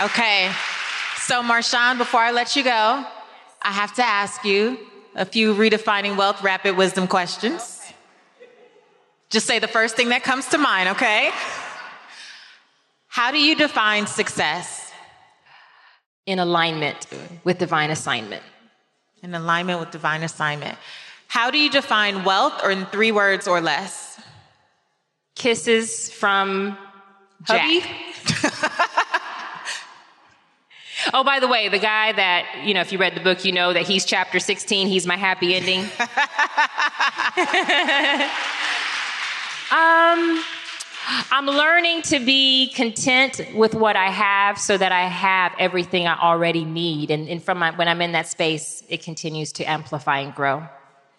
okay. 0.00 0.50
So, 1.18 1.42
Marshawn, 1.42 1.98
before 1.98 2.20
I 2.20 2.30
let 2.30 2.56
you 2.56 2.64
go, 2.64 3.04
I 3.66 3.72
have 3.72 3.94
to 3.94 4.04
ask 4.04 4.44
you 4.44 4.78
a 5.16 5.24
few 5.24 5.52
redefining 5.52 6.16
wealth 6.16 6.40
rapid 6.40 6.76
wisdom 6.76 7.08
questions. 7.08 7.82
Just 9.28 9.44
say 9.44 9.58
the 9.58 9.66
first 9.66 9.96
thing 9.96 10.10
that 10.10 10.22
comes 10.22 10.46
to 10.50 10.58
mind, 10.58 10.90
okay? 10.90 11.32
How 13.08 13.32
do 13.32 13.38
you 13.38 13.56
define 13.56 14.06
success? 14.06 14.92
In 16.26 16.38
alignment 16.38 17.08
with 17.42 17.58
divine 17.58 17.90
assignment. 17.90 18.44
In 19.20 19.34
alignment 19.34 19.80
with 19.80 19.90
divine 19.90 20.22
assignment. 20.22 20.78
How 21.26 21.50
do 21.50 21.58
you 21.58 21.68
define 21.68 22.22
wealth 22.22 22.62
or 22.62 22.70
in 22.70 22.86
three 22.86 23.10
words 23.10 23.48
or 23.48 23.60
less? 23.60 24.20
Kisses 25.34 26.08
from 26.08 26.78
Jack. 27.44 27.82
Oh, 31.14 31.22
by 31.24 31.40
the 31.40 31.48
way, 31.48 31.68
the 31.68 31.78
guy 31.78 32.12
that, 32.12 32.62
you 32.64 32.74
know, 32.74 32.80
if 32.80 32.92
you 32.92 32.98
read 32.98 33.14
the 33.14 33.20
book, 33.20 33.44
you 33.44 33.52
know 33.52 33.72
that 33.72 33.86
he's 33.86 34.04
chapter 34.04 34.40
16, 34.40 34.88
he's 34.88 35.06
my 35.06 35.16
happy 35.16 35.54
ending. 35.54 35.80
um, 39.70 40.42
I'm 41.30 41.46
learning 41.46 42.02
to 42.02 42.18
be 42.18 42.72
content 42.74 43.40
with 43.54 43.74
what 43.74 43.94
I 43.94 44.10
have 44.10 44.58
so 44.58 44.76
that 44.76 44.90
I 44.90 45.02
have 45.02 45.52
everything 45.58 46.06
I 46.06 46.18
already 46.18 46.64
need. 46.64 47.10
And, 47.10 47.28
and 47.28 47.42
from 47.42 47.58
my, 47.58 47.70
when 47.70 47.88
I'm 47.88 48.02
in 48.02 48.12
that 48.12 48.26
space, 48.26 48.82
it 48.88 49.02
continues 49.02 49.52
to 49.52 49.64
amplify 49.64 50.20
and 50.20 50.34
grow. 50.34 50.66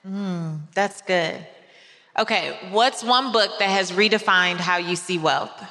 Mm, 0.06 0.60
that's 0.74 1.02
good. 1.02 1.46
Okay, 2.20 2.58
what's 2.72 3.04
one 3.04 3.32
book 3.32 3.52
that 3.60 3.70
has 3.70 3.92
redefined 3.92 4.58
how 4.58 4.78
you 4.78 4.96
see 4.96 5.18
wealth? 5.18 5.64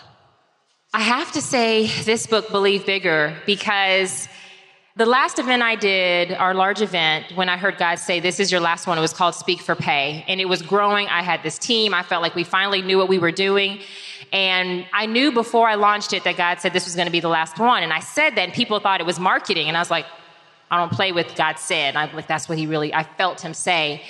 I 0.96 1.00
have 1.00 1.30
to 1.32 1.42
say 1.42 1.88
this 2.04 2.26
book, 2.26 2.50
Believe 2.50 2.86
Bigger, 2.86 3.36
because 3.44 4.28
the 4.96 5.04
last 5.04 5.38
event 5.38 5.60
I 5.60 5.74
did, 5.74 6.32
our 6.32 6.54
large 6.54 6.80
event, 6.80 7.32
when 7.34 7.50
I 7.50 7.58
heard 7.58 7.76
God 7.76 7.96
say, 7.96 8.18
This 8.18 8.40
is 8.40 8.50
your 8.50 8.62
last 8.62 8.86
one, 8.86 8.96
it 8.96 9.02
was 9.02 9.12
called 9.12 9.34
Speak 9.34 9.60
for 9.60 9.74
Pay. 9.74 10.24
And 10.26 10.40
it 10.40 10.46
was 10.46 10.62
growing. 10.62 11.06
I 11.08 11.20
had 11.20 11.42
this 11.42 11.58
team. 11.58 11.92
I 11.92 12.02
felt 12.02 12.22
like 12.22 12.34
we 12.34 12.44
finally 12.44 12.80
knew 12.80 12.96
what 12.96 13.10
we 13.10 13.18
were 13.18 13.30
doing. 13.30 13.80
And 14.32 14.86
I 14.90 15.04
knew 15.04 15.32
before 15.32 15.68
I 15.68 15.74
launched 15.74 16.14
it 16.14 16.24
that 16.24 16.38
God 16.38 16.62
said 16.62 16.72
this 16.72 16.86
was 16.86 16.94
going 16.94 17.08
to 17.08 17.12
be 17.12 17.20
the 17.20 17.28
last 17.28 17.58
one. 17.58 17.82
And 17.82 17.92
I 17.92 18.00
said 18.00 18.30
that, 18.30 18.44
and 18.44 18.54
people 18.54 18.80
thought 18.80 19.02
it 19.02 19.06
was 19.06 19.20
marketing. 19.20 19.68
And 19.68 19.76
I 19.76 19.80
was 19.80 19.90
like, 19.90 20.06
I 20.70 20.78
don't 20.78 20.92
play 20.92 21.12
with 21.12 21.36
God 21.36 21.58
said. 21.58 21.94
I'm 21.94 22.16
like 22.16 22.26
that's 22.26 22.48
what 22.48 22.56
he 22.56 22.66
really 22.66 22.94
I 22.94 23.02
felt 23.02 23.42
him 23.42 23.52
say. 23.52 24.00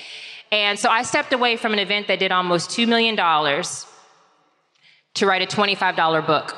And 0.52 0.78
so 0.78 0.88
I 0.88 1.02
stepped 1.02 1.32
away 1.32 1.56
from 1.56 1.72
an 1.72 1.80
event 1.80 2.06
that 2.06 2.20
did 2.20 2.30
almost 2.30 2.70
$2 2.70 2.86
million 2.86 3.16
to 3.16 5.26
write 5.26 5.42
a 5.42 5.46
$25 5.46 6.24
book 6.24 6.56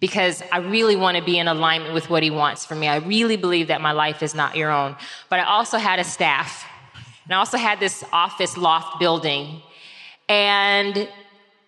because 0.00 0.42
I 0.52 0.58
really 0.58 0.96
want 0.96 1.16
to 1.16 1.22
be 1.22 1.38
in 1.38 1.48
alignment 1.48 1.94
with 1.94 2.08
what 2.08 2.22
he 2.22 2.30
wants 2.30 2.64
for 2.64 2.74
me. 2.74 2.86
I 2.86 2.96
really 2.96 3.36
believe 3.36 3.68
that 3.68 3.80
my 3.80 3.92
life 3.92 4.22
is 4.22 4.34
not 4.34 4.56
your 4.56 4.70
own. 4.70 4.96
But 5.28 5.40
I 5.40 5.44
also 5.44 5.78
had 5.78 5.98
a 5.98 6.04
staff, 6.04 6.64
and 7.24 7.34
I 7.34 7.38
also 7.38 7.58
had 7.58 7.80
this 7.80 8.04
office 8.12 8.56
loft 8.56 9.00
building. 9.00 9.60
And 10.28 11.08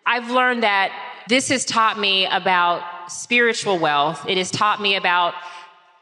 I've 0.06 0.30
learned 0.30 0.62
that 0.62 0.92
this 1.28 1.48
has 1.48 1.64
taught 1.64 1.98
me 1.98 2.26
about 2.26 3.10
spiritual 3.10 3.78
wealth. 3.78 4.24
It 4.28 4.38
has 4.38 4.50
taught 4.50 4.80
me 4.80 4.96
about 4.96 5.34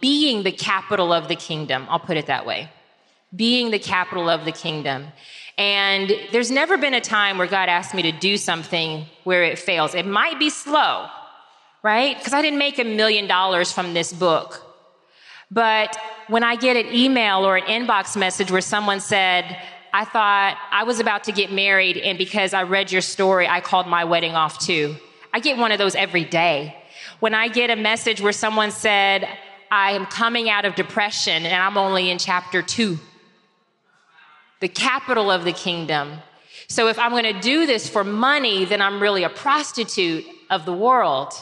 being 0.01 0.43
the 0.43 0.53
capital 0.53 1.13
of 1.13 1.29
the 1.29 1.37
kingdom. 1.37 1.87
I'll 1.89 1.99
put 1.99 2.17
it 2.17 2.27
that 2.27 2.47
way. 2.47 2.71
Being 3.35 3.71
the 3.71 3.79
capital 3.79 4.29
of 4.29 4.45
the 4.45 4.53
kingdom. 4.53 5.07
And 5.57 6.13
there's 6.31 6.51
never 6.51 6.79
been 6.79 6.95
a 6.95 7.01
time 7.01 7.37
where 7.37 7.49
God 7.49 7.69
asked 7.69 7.95
me 7.95 8.03
to 8.03 8.13
do 8.13 8.37
something 8.37 9.07
where 9.25 9.43
it 9.43 9.59
fails. 9.59 9.95
It 9.95 10.07
might 10.07 10.39
be 10.39 10.51
slow 10.51 11.09
right? 11.83 12.17
Because 12.17 12.33
I 12.33 12.43
didn't 12.43 12.59
make 12.59 12.79
a 12.79 12.85
million 12.85 13.27
dollars 13.27 13.73
from 13.73 13.95
this 13.95 14.13
book. 14.13 14.65
But 15.51 15.97
when 16.29 16.45
I 16.45 16.57
get 16.57 16.77
an 16.77 16.93
email 16.95 17.47
or 17.47 17.57
an 17.57 17.65
inbox 17.65 18.17
message 18.17 18.51
where 18.51 18.61
someone 18.61 19.01
said, 19.01 19.57
I 19.93 20.05
thought 20.05 20.59
I 20.71 20.85
was 20.85 21.01
about 21.01 21.25
to 21.25 21.33
get 21.33 21.51
married, 21.51 21.97
and 21.97 22.19
because 22.19 22.53
I 22.53 22.65
read 22.65 22.93
your 22.93 23.01
story, 23.01 23.49
I 23.49 23.61
called 23.61 23.87
my 23.87 24.05
wedding 24.05 24.35
off 24.35 24.59
too. 24.59 24.97
I 25.33 25.41
get 25.41 25.57
one 25.57 25.73
of 25.73 25.79
those 25.79 25.95
every 25.95 26.25
day. 26.25 26.77
When 27.21 27.35
I 27.35 27.49
get 27.49 27.71
a 27.71 27.77
message 27.77 28.21
where 28.21 28.33
someone 28.33 28.71
said, 28.71 29.29
I 29.71 29.93
am 29.93 30.07
coming 30.07 30.49
out 30.49 30.65
of 30.65 30.75
depression 30.75 31.45
and 31.45 31.55
I'm 31.55 31.77
only 31.77 32.11
in 32.11 32.19
chapter 32.19 32.63
two, 32.63 32.99
the 34.61 34.69
capital 34.69 35.31
of 35.31 35.45
the 35.45 35.53
kingdom. 35.53 36.19
So 36.69 36.89
if 36.89 36.99
I'm 36.99 37.13
going 37.13 37.25
to 37.25 37.41
do 37.41 37.67
this 37.67 37.89
for 37.89 38.05
money, 38.05 38.65
then 38.65 38.83
I'm 38.83 39.01
really 39.01 39.25
a 39.25 39.31
prostitute 39.31 40.27
of 40.51 40.65
the 40.65 40.73
world. 40.73 41.33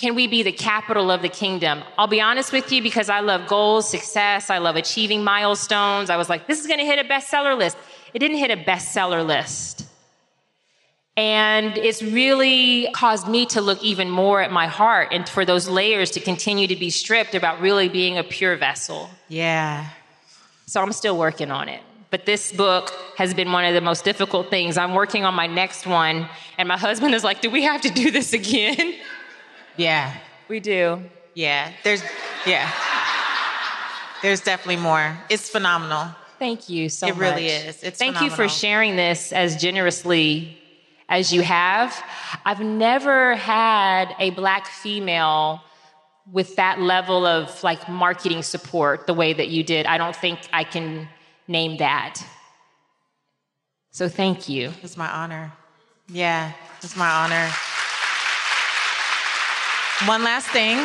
Can 0.00 0.14
we 0.14 0.26
be 0.26 0.42
the 0.42 0.50
capital 0.50 1.10
of 1.10 1.20
the 1.20 1.28
kingdom? 1.28 1.82
I'll 1.98 2.06
be 2.06 2.22
honest 2.22 2.54
with 2.54 2.72
you 2.72 2.82
because 2.82 3.10
I 3.10 3.20
love 3.20 3.46
goals, 3.46 3.86
success. 3.86 4.48
I 4.48 4.56
love 4.56 4.76
achieving 4.76 5.22
milestones. 5.22 6.08
I 6.08 6.16
was 6.16 6.30
like, 6.30 6.46
this 6.46 6.58
is 6.58 6.66
going 6.66 6.78
to 6.78 6.86
hit 6.86 6.98
a 6.98 7.06
bestseller 7.06 7.54
list. 7.58 7.76
It 8.14 8.20
didn't 8.20 8.38
hit 8.38 8.50
a 8.50 8.56
bestseller 8.56 9.26
list. 9.26 9.86
And 11.18 11.76
it's 11.76 12.02
really 12.02 12.88
caused 12.94 13.28
me 13.28 13.44
to 13.46 13.60
look 13.60 13.82
even 13.82 14.08
more 14.08 14.40
at 14.40 14.50
my 14.50 14.68
heart 14.68 15.08
and 15.12 15.28
for 15.28 15.44
those 15.44 15.68
layers 15.68 16.12
to 16.12 16.20
continue 16.20 16.66
to 16.68 16.76
be 16.76 16.88
stripped 16.88 17.34
about 17.34 17.60
really 17.60 17.90
being 17.90 18.16
a 18.16 18.24
pure 18.24 18.56
vessel. 18.56 19.10
Yeah. 19.28 19.86
So 20.64 20.80
I'm 20.80 20.92
still 20.92 21.18
working 21.18 21.50
on 21.50 21.68
it. 21.68 21.82
But 22.08 22.24
this 22.24 22.52
book 22.52 22.90
has 23.18 23.34
been 23.34 23.52
one 23.52 23.66
of 23.66 23.74
the 23.74 23.82
most 23.82 24.06
difficult 24.06 24.48
things. 24.48 24.78
I'm 24.78 24.94
working 24.94 25.26
on 25.26 25.34
my 25.34 25.46
next 25.46 25.86
one, 25.86 26.26
and 26.56 26.68
my 26.68 26.78
husband 26.78 27.14
is 27.14 27.22
like, 27.22 27.42
Do 27.42 27.50
we 27.50 27.64
have 27.64 27.82
to 27.82 27.90
do 27.90 28.10
this 28.10 28.32
again? 28.32 28.94
Yeah. 29.76 30.14
We 30.48 30.60
do. 30.60 31.02
Yeah. 31.34 31.72
There's 31.84 32.02
yeah. 32.46 32.70
There's 34.22 34.40
definitely 34.40 34.82
more. 34.82 35.18
It's 35.30 35.48
phenomenal. 35.48 36.08
Thank 36.38 36.68
you 36.68 36.88
so 36.88 37.06
it 37.06 37.10
much. 37.10 37.20
really 37.20 37.46
is. 37.46 37.82
It's 37.82 37.98
Thank 37.98 38.16
phenomenal. 38.16 38.30
you 38.30 38.36
for 38.36 38.48
sharing 38.48 38.96
this 38.96 39.32
as 39.32 39.56
generously 39.56 40.58
as 41.08 41.32
you 41.32 41.42
have. 41.42 42.02
I've 42.44 42.60
never 42.60 43.34
had 43.36 44.14
a 44.18 44.30
black 44.30 44.66
female 44.66 45.62
with 46.30 46.56
that 46.56 46.80
level 46.80 47.26
of 47.26 47.62
like 47.62 47.88
marketing 47.88 48.42
support 48.42 49.06
the 49.06 49.14
way 49.14 49.32
that 49.32 49.48
you 49.48 49.62
did. 49.62 49.86
I 49.86 49.98
don't 49.98 50.16
think 50.16 50.38
I 50.52 50.64
can 50.64 51.08
name 51.48 51.78
that. 51.78 52.22
So 53.90 54.08
thank 54.08 54.48
you. 54.48 54.72
It's 54.82 54.96
my 54.96 55.10
honor. 55.10 55.52
Yeah, 56.08 56.52
it's 56.82 56.96
my 56.96 57.08
honor. 57.08 57.50
One 60.06 60.24
last 60.24 60.46
thing. 60.48 60.78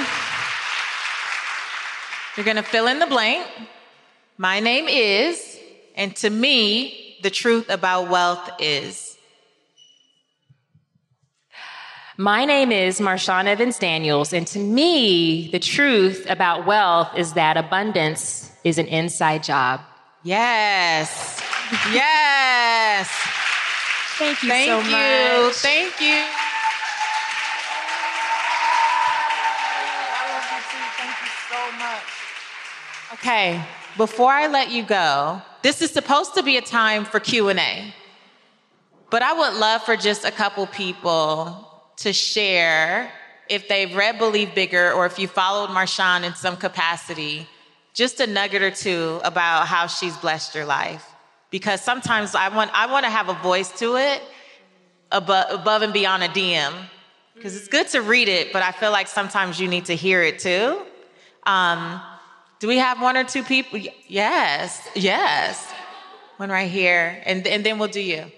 You're 2.35 2.43
going 2.43 2.57
to 2.61 2.69
fill 2.69 2.87
in 2.87 2.99
the 2.99 3.05
blank. 3.05 3.47
My 4.37 4.59
name 4.59 4.89
is, 4.89 5.57
and 5.95 6.13
to 6.17 6.29
me, 6.29 7.17
the 7.23 7.29
truth 7.29 7.69
about 7.69 8.09
wealth 8.09 8.49
is. 8.59 9.17
My 12.17 12.43
name 12.43 12.73
is 12.73 12.99
Marshawn 12.99 13.45
Evans 13.45 13.79
Daniels, 13.79 14.33
and 14.33 14.45
to 14.47 14.59
me, 14.59 15.49
the 15.49 15.59
truth 15.59 16.25
about 16.29 16.65
wealth 16.65 17.17
is 17.17 17.33
that 17.33 17.55
abundance 17.55 18.51
is 18.65 18.77
an 18.77 18.87
inside 18.87 19.43
job. 19.43 19.79
Yes. 20.23 21.41
Yes. 21.93 23.09
Thank 24.17 24.43
you 24.43 24.49
Thank 24.49 24.69
so 24.69 24.79
you. 24.79 25.45
much. 25.47 25.55
Thank 25.55 26.01
you. 26.01 26.54
Okay, 33.25 33.59
before 33.97 34.29
I 34.29 34.45
let 34.45 34.69
you 34.69 34.83
go, 34.83 35.41
this 35.63 35.81
is 35.81 35.89
supposed 35.89 36.35
to 36.35 36.43
be 36.43 36.57
a 36.57 36.61
time 36.61 37.05
for 37.05 37.19
Q&A. 37.19 37.91
But 39.09 39.23
I 39.23 39.33
would 39.33 39.59
love 39.59 39.81
for 39.81 39.95
just 39.95 40.25
a 40.25 40.31
couple 40.31 40.67
people 40.67 41.67
to 41.97 42.13
share 42.13 43.11
if 43.49 43.67
they've 43.67 43.95
read 43.95 44.19
Believe 44.19 44.53
Bigger 44.53 44.91
or 44.91 45.07
if 45.07 45.17
you 45.17 45.27
followed 45.27 45.71
Marshawn 45.71 46.23
in 46.23 46.35
some 46.35 46.55
capacity, 46.55 47.47
just 47.95 48.19
a 48.19 48.27
nugget 48.27 48.61
or 48.61 48.69
two 48.69 49.19
about 49.23 49.65
how 49.65 49.87
she's 49.87 50.15
blessed 50.17 50.53
your 50.53 50.65
life. 50.65 51.09
Because 51.49 51.81
sometimes 51.81 52.35
I 52.35 52.49
want 52.49 52.69
I 52.75 52.85
want 52.91 53.05
to 53.05 53.09
have 53.09 53.29
a 53.29 53.41
voice 53.41 53.71
to 53.79 53.95
it 53.95 54.21
above, 55.11 55.47
above 55.49 55.81
and 55.81 55.93
beyond 55.93 56.21
a 56.21 56.27
DM. 56.27 56.73
Because 57.33 57.55
it's 57.55 57.69
good 57.69 57.87
to 57.87 58.03
read 58.03 58.27
it, 58.27 58.53
but 58.53 58.61
I 58.61 58.71
feel 58.71 58.91
like 58.91 59.07
sometimes 59.07 59.59
you 59.59 59.67
need 59.67 59.85
to 59.85 59.95
hear 59.95 60.21
it 60.21 60.37
too. 60.37 60.79
Um, 61.47 62.01
do 62.59 62.67
we 62.67 62.77
have 62.77 63.01
one 63.01 63.17
or 63.17 63.23
two 63.23 63.43
people? 63.43 63.79
Yes, 64.07 64.87
yes. 64.95 65.71
One 66.37 66.49
right 66.49 66.69
here, 66.69 67.21
and, 67.25 67.45
and 67.47 67.65
then 67.65 67.79
we'll 67.79 67.87
do 67.87 68.01
you. 68.01 68.31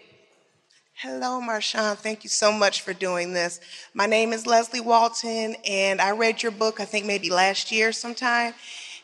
Hello, 0.96 1.40
Marshawn. 1.40 1.96
Thank 1.96 2.24
you 2.24 2.30
so 2.30 2.52
much 2.52 2.82
for 2.82 2.94
doing 2.94 3.34
this. 3.34 3.60
My 3.94 4.08
name 4.08 4.34
is 4.34 4.48
Leslie 4.48 4.82
Walton, 4.82 5.56
and 5.64 6.02
I 6.02 6.12
read 6.12 6.42
your 6.42 6.52
book, 6.52 6.80
I 6.80 6.86
think 6.86 7.06
maybe 7.06 7.30
last 7.30 7.72
year 7.72 7.92
sometime. 7.92 8.54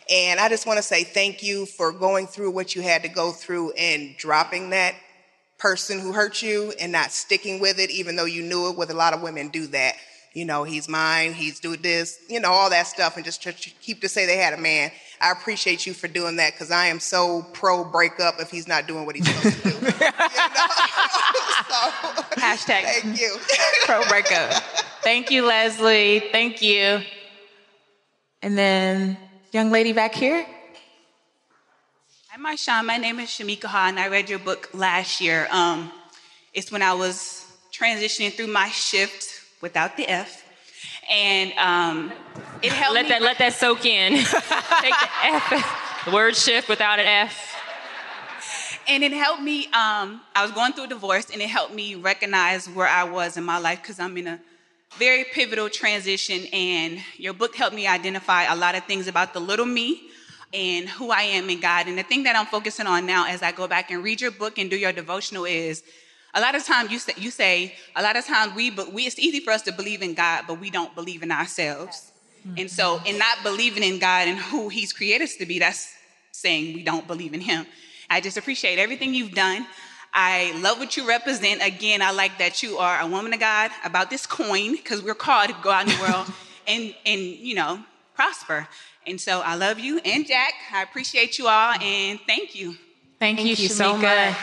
And 0.10 0.40
I 0.40 0.50
just 0.50 0.66
want 0.66 0.78
to 0.78 0.84
say 0.84 1.04
thank 1.04 1.44
you 1.44 1.66
for 1.66 1.92
going 1.92 2.28
through 2.28 2.52
what 2.52 2.76
you 2.76 2.82
had 2.82 3.04
to 3.04 3.10
go 3.10 3.32
through 3.32 3.72
and 3.74 4.18
dropping 4.18 4.72
that 4.72 4.96
person 5.60 6.00
who 6.00 6.12
hurt 6.12 6.42
you 6.42 6.74
and 6.80 6.92
not 6.92 7.12
sticking 7.12 7.60
with 7.60 7.80
it, 7.80 7.90
even 7.90 8.16
though 8.16 8.26
you 8.26 8.42
knew 8.42 8.70
it. 8.70 8.78
With 8.78 8.90
a 8.90 8.96
lot 8.96 9.14
of 9.14 9.22
women 9.22 9.50
do 9.50 9.68
that. 9.68 9.96
You 10.34 10.46
know, 10.46 10.64
he's 10.64 10.90
mine, 10.90 11.34
he's 11.34 11.60
doing 11.60 11.84
this, 11.84 12.20
you 12.28 12.40
know, 12.40 12.50
all 12.50 12.72
that 12.72 12.88
stuff, 12.88 13.18
and 13.18 13.24
just 13.24 13.44
to 13.44 13.54
keep 13.54 14.02
to 14.02 14.10
say 14.10 14.26
they 14.26 14.38
had 14.38 14.54
a 14.54 14.58
man. 14.58 14.92
I 15.22 15.32
appreciate 15.32 15.86
you 15.86 15.94
for 15.94 16.08
doing 16.08 16.38
that 16.38 16.54
because 16.54 16.72
I 16.72 16.88
am 16.88 17.00
so 17.00 17.46
pro 17.54 17.84
breakup 17.84 18.40
if 18.40 18.50
he's 18.50 18.68
not 18.68 18.88
doing 18.88 19.06
what 19.06 19.16
he's 19.16 19.28
supposed 19.28 19.62
to 19.62 19.70
do. 19.70 19.70
you 19.76 19.82
know? 19.82 19.90
so, 19.92 20.08
Hashtag 22.42 22.84
thank 22.84 23.22
you. 23.22 23.38
pro 23.86 24.04
breakup. 24.08 24.54
Thank 25.02 25.30
you, 25.30 25.46
Leslie. 25.46 26.24
Thank 26.32 26.64
you. 26.64 27.02
And 28.42 28.58
then, 28.58 29.18
young 29.52 29.70
lady 29.70 29.94
back 29.94 30.16
here. 30.16 30.48
Hi, 32.30 32.56
Marshawn. 32.56 32.86
My 32.86 32.98
name 32.98 33.20
is 33.20 33.30
Shamika 33.30 33.66
Ha, 33.66 33.86
and 33.90 34.00
I 34.00 34.08
read 34.08 34.32
your 34.32 34.40
book 34.40 34.72
last 34.74 35.22
year. 35.22 35.48
Um, 35.52 35.92
it's 36.56 36.72
when 36.72 36.82
I 36.82 36.94
was 36.94 37.46
transitioning 37.72 38.34
through 38.34 38.48
my 38.48 38.70
shift 38.70 39.33
without 39.64 39.96
the 39.96 40.06
F, 40.10 40.44
and 41.10 41.54
um, 41.54 42.12
it 42.62 42.72
helped 42.82 42.96
Let 42.96 43.06
me. 43.06 43.10
that 43.10 43.22
let 43.22 43.38
that 43.38 43.54
soak 43.54 43.86
in. 43.86 44.12
Take 44.26 44.94
the 45.06 45.10
F, 45.24 46.04
the 46.06 46.12
word 46.12 46.36
shift 46.36 46.68
without 46.68 47.00
an 47.00 47.08
F. 47.08 47.56
and 48.90 49.04
it 49.04 49.14
helped 49.14 49.42
me. 49.42 49.68
Um, 49.68 50.20
I 50.36 50.42
was 50.44 50.52
going 50.52 50.74
through 50.74 50.84
a 50.84 50.88
divorce, 50.90 51.30
and 51.32 51.42
it 51.42 51.50
helped 51.50 51.74
me 51.74 51.96
recognize 51.96 52.68
where 52.68 52.88
I 52.88 53.06
was 53.06 53.38
in 53.38 53.46
my 53.46 53.58
life 53.58 53.82
because 53.82 54.02
I'm 54.02 54.18
in 54.18 54.28
a 54.28 54.40
very 54.98 55.24
pivotal 55.24 55.70
transition. 55.70 56.46
And 56.52 57.00
your 57.18 57.34
book 57.34 57.56
helped 57.56 57.76
me 57.76 57.88
identify 57.88 58.44
a 58.44 58.56
lot 58.56 58.76
of 58.76 58.84
things 58.84 59.08
about 59.08 59.34
the 59.34 59.40
little 59.40 59.66
me 59.66 60.02
and 60.54 60.90
who 60.90 61.10
I 61.10 61.22
am 61.22 61.50
in 61.50 61.62
God. 61.62 61.88
And 61.88 61.98
the 61.98 62.04
thing 62.04 62.24
that 62.24 62.36
I'm 62.36 62.46
focusing 62.46 62.86
on 62.86 63.06
now, 63.06 63.26
as 63.28 63.42
I 63.42 63.54
go 63.54 63.66
back 63.68 63.92
and 63.92 64.04
read 64.04 64.20
your 64.20 64.32
book 64.32 64.60
and 64.60 64.70
do 64.70 64.76
your 64.76 64.92
devotional, 64.92 65.46
is 65.46 65.84
a 66.34 66.42
lot 66.42 66.56
of 66.56 66.64
times 66.66 66.92
you 66.92 67.00
say, 67.00 67.14
you 67.18 67.32
say 67.32 67.76
a 67.96 68.02
lot 68.02 68.16
of 68.16 68.26
times 68.26 68.56
we, 68.56 68.70
but 68.70 68.92
we, 68.92 69.06
it's 69.06 69.20
easy 69.20 69.40
for 69.40 69.52
us 69.52 69.62
to 69.64 69.72
believe 69.72 70.02
in 70.02 70.14
God, 70.14 70.46
but 70.48 70.60
we 70.60 70.70
don't 70.70 70.94
believe 70.96 71.22
in 71.22 71.32
ourselves. 71.32 72.12
Mm-hmm. 72.48 72.60
And 72.60 72.72
so, 72.72 73.00
in 73.06 73.18
not 73.18 73.38
believing 73.44 73.84
in 73.84 74.00
God 74.00 74.28
and 74.28 74.38
who 74.38 74.70
He's 74.70 74.92
created 74.92 75.24
us 75.24 75.36
to 75.38 75.46
be, 75.46 75.60
that's 75.60 75.94
saying 76.32 76.74
we 76.74 76.84
don't 76.84 77.08
believe 77.08 77.34
in 77.34 77.42
Him. 77.42 77.66
I 78.10 78.20
just 78.20 78.38
appreciate 78.38 78.80
everything 78.80 79.14
you've 79.14 79.34
done. 79.34 79.66
I 80.14 80.54
love 80.62 80.78
what 80.78 80.98
you 80.98 81.08
represent. 81.08 81.66
Again, 81.66 82.02
I 82.02 82.12
like 82.12 82.38
that 82.38 82.62
you 82.62 82.78
are 82.78 83.00
a 83.00 83.08
woman 83.08 83.34
of 83.34 83.40
God 83.40 83.72
about 83.84 84.10
this 84.10 84.26
coin 84.26 84.74
because 84.74 85.02
we're 85.02 85.16
called 85.16 85.50
to 85.50 85.56
go 85.64 85.72
out 85.72 85.88
in 85.88 85.96
the 85.96 86.02
world 86.02 86.28
and 86.68 86.94
and 87.06 87.22
you 87.22 87.56
know 87.56 87.80
prosper. 88.14 88.68
And 89.06 89.20
so 89.20 89.42
I 89.42 89.56
love 89.56 89.80
you 89.80 90.00
and 90.00 90.26
Jack. 90.26 90.54
I 90.72 90.84
appreciate 90.84 91.38
you 91.38 91.48
all 91.48 91.74
and 91.82 92.20
thank 92.28 92.56
you. 92.56 92.76
Thank, 93.20 93.38
Thank 93.38 93.50
you, 93.58 93.64
you 93.64 93.70
so 93.70 93.98
much. 93.98 94.36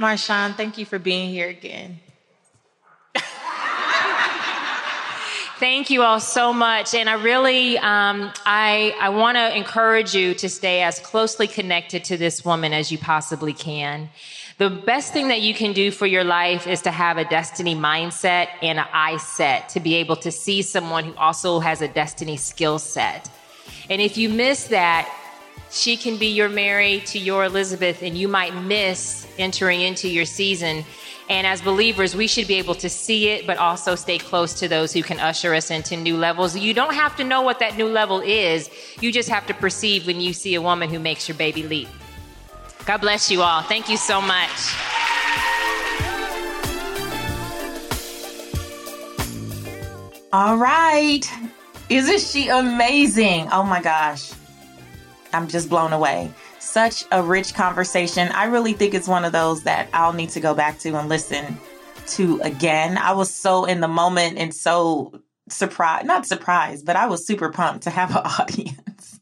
Marshawn, 0.00 0.54
thank 0.56 0.78
you 0.78 0.86
for 0.86 0.98
being 0.98 1.28
here 1.28 1.50
again. 1.50 2.00
Thank 5.58 5.90
you 5.90 6.00
all 6.00 6.20
so 6.20 6.54
much, 6.54 6.94
and 6.94 7.06
I 7.06 7.22
really, 7.22 7.76
um, 7.76 8.32
I, 8.46 8.94
I 8.98 9.10
want 9.10 9.36
to 9.36 9.54
encourage 9.54 10.14
you 10.14 10.32
to 10.36 10.48
stay 10.48 10.80
as 10.80 10.98
closely 11.00 11.46
connected 11.46 12.02
to 12.04 12.16
this 12.16 12.42
woman 12.46 12.72
as 12.72 12.90
you 12.90 12.96
possibly 12.96 13.52
can. 13.52 14.08
The 14.56 14.70
best 14.70 15.12
thing 15.12 15.28
that 15.28 15.42
you 15.42 15.52
can 15.52 15.74
do 15.74 15.90
for 15.90 16.06
your 16.06 16.24
life 16.24 16.66
is 16.66 16.80
to 16.82 16.90
have 16.90 17.18
a 17.18 17.26
destiny 17.26 17.74
mindset 17.74 18.48
and 18.62 18.78
an 18.78 18.86
eye 18.94 19.18
set 19.18 19.68
to 19.70 19.80
be 19.80 19.96
able 19.96 20.16
to 20.16 20.30
see 20.30 20.62
someone 20.62 21.04
who 21.04 21.14
also 21.16 21.58
has 21.58 21.82
a 21.82 21.88
destiny 21.88 22.38
skill 22.38 22.78
set. 22.78 23.28
And 23.90 24.00
if 24.00 24.16
you 24.16 24.30
miss 24.30 24.68
that, 24.68 25.14
she 25.70 25.96
can 25.96 26.16
be 26.16 26.26
your 26.26 26.48
Mary 26.48 27.00
to 27.06 27.18
your 27.18 27.44
Elizabeth, 27.44 28.02
and 28.02 28.18
you 28.18 28.26
might 28.26 28.54
miss 28.54 29.26
entering 29.38 29.80
into 29.80 30.08
your 30.08 30.24
season. 30.24 30.84
And 31.28 31.46
as 31.46 31.62
believers, 31.62 32.16
we 32.16 32.26
should 32.26 32.48
be 32.48 32.56
able 32.56 32.74
to 32.74 32.88
see 32.88 33.28
it, 33.28 33.46
but 33.46 33.56
also 33.56 33.94
stay 33.94 34.18
close 34.18 34.54
to 34.58 34.66
those 34.66 34.92
who 34.92 35.02
can 35.02 35.20
usher 35.20 35.54
us 35.54 35.70
into 35.70 35.96
new 35.96 36.16
levels. 36.16 36.56
You 36.56 36.74
don't 36.74 36.94
have 36.94 37.14
to 37.16 37.24
know 37.24 37.42
what 37.42 37.60
that 37.60 37.76
new 37.76 37.86
level 37.86 38.20
is, 38.20 38.68
you 39.00 39.12
just 39.12 39.28
have 39.28 39.46
to 39.46 39.54
perceive 39.54 40.06
when 40.06 40.20
you 40.20 40.32
see 40.32 40.56
a 40.56 40.62
woman 40.62 40.90
who 40.90 40.98
makes 40.98 41.28
your 41.28 41.36
baby 41.36 41.62
leap. 41.62 41.88
God 42.84 42.98
bless 42.98 43.30
you 43.30 43.42
all. 43.42 43.62
Thank 43.62 43.88
you 43.88 43.96
so 43.96 44.20
much. 44.20 44.50
All 50.32 50.56
right. 50.56 51.22
Isn't 51.88 52.20
she 52.20 52.48
amazing? 52.48 53.48
Oh 53.52 53.62
my 53.64 53.82
gosh. 53.82 54.32
I'm 55.32 55.48
just 55.48 55.68
blown 55.68 55.92
away. 55.92 56.32
Such 56.58 57.04
a 57.10 57.22
rich 57.22 57.54
conversation. 57.54 58.28
I 58.28 58.44
really 58.44 58.72
think 58.72 58.94
it's 58.94 59.08
one 59.08 59.24
of 59.24 59.32
those 59.32 59.62
that 59.64 59.88
I'll 59.92 60.12
need 60.12 60.30
to 60.30 60.40
go 60.40 60.54
back 60.54 60.78
to 60.80 60.96
and 60.96 61.08
listen 61.08 61.58
to 62.08 62.40
again. 62.42 62.98
I 62.98 63.12
was 63.12 63.32
so 63.32 63.64
in 63.64 63.80
the 63.80 63.88
moment 63.88 64.38
and 64.38 64.54
so 64.54 65.20
surprised, 65.48 66.06
not 66.06 66.26
surprised, 66.26 66.86
but 66.86 66.96
I 66.96 67.06
was 67.06 67.26
super 67.26 67.50
pumped 67.50 67.84
to 67.84 67.90
have 67.90 68.10
an 68.10 68.16
audience. 68.40 69.20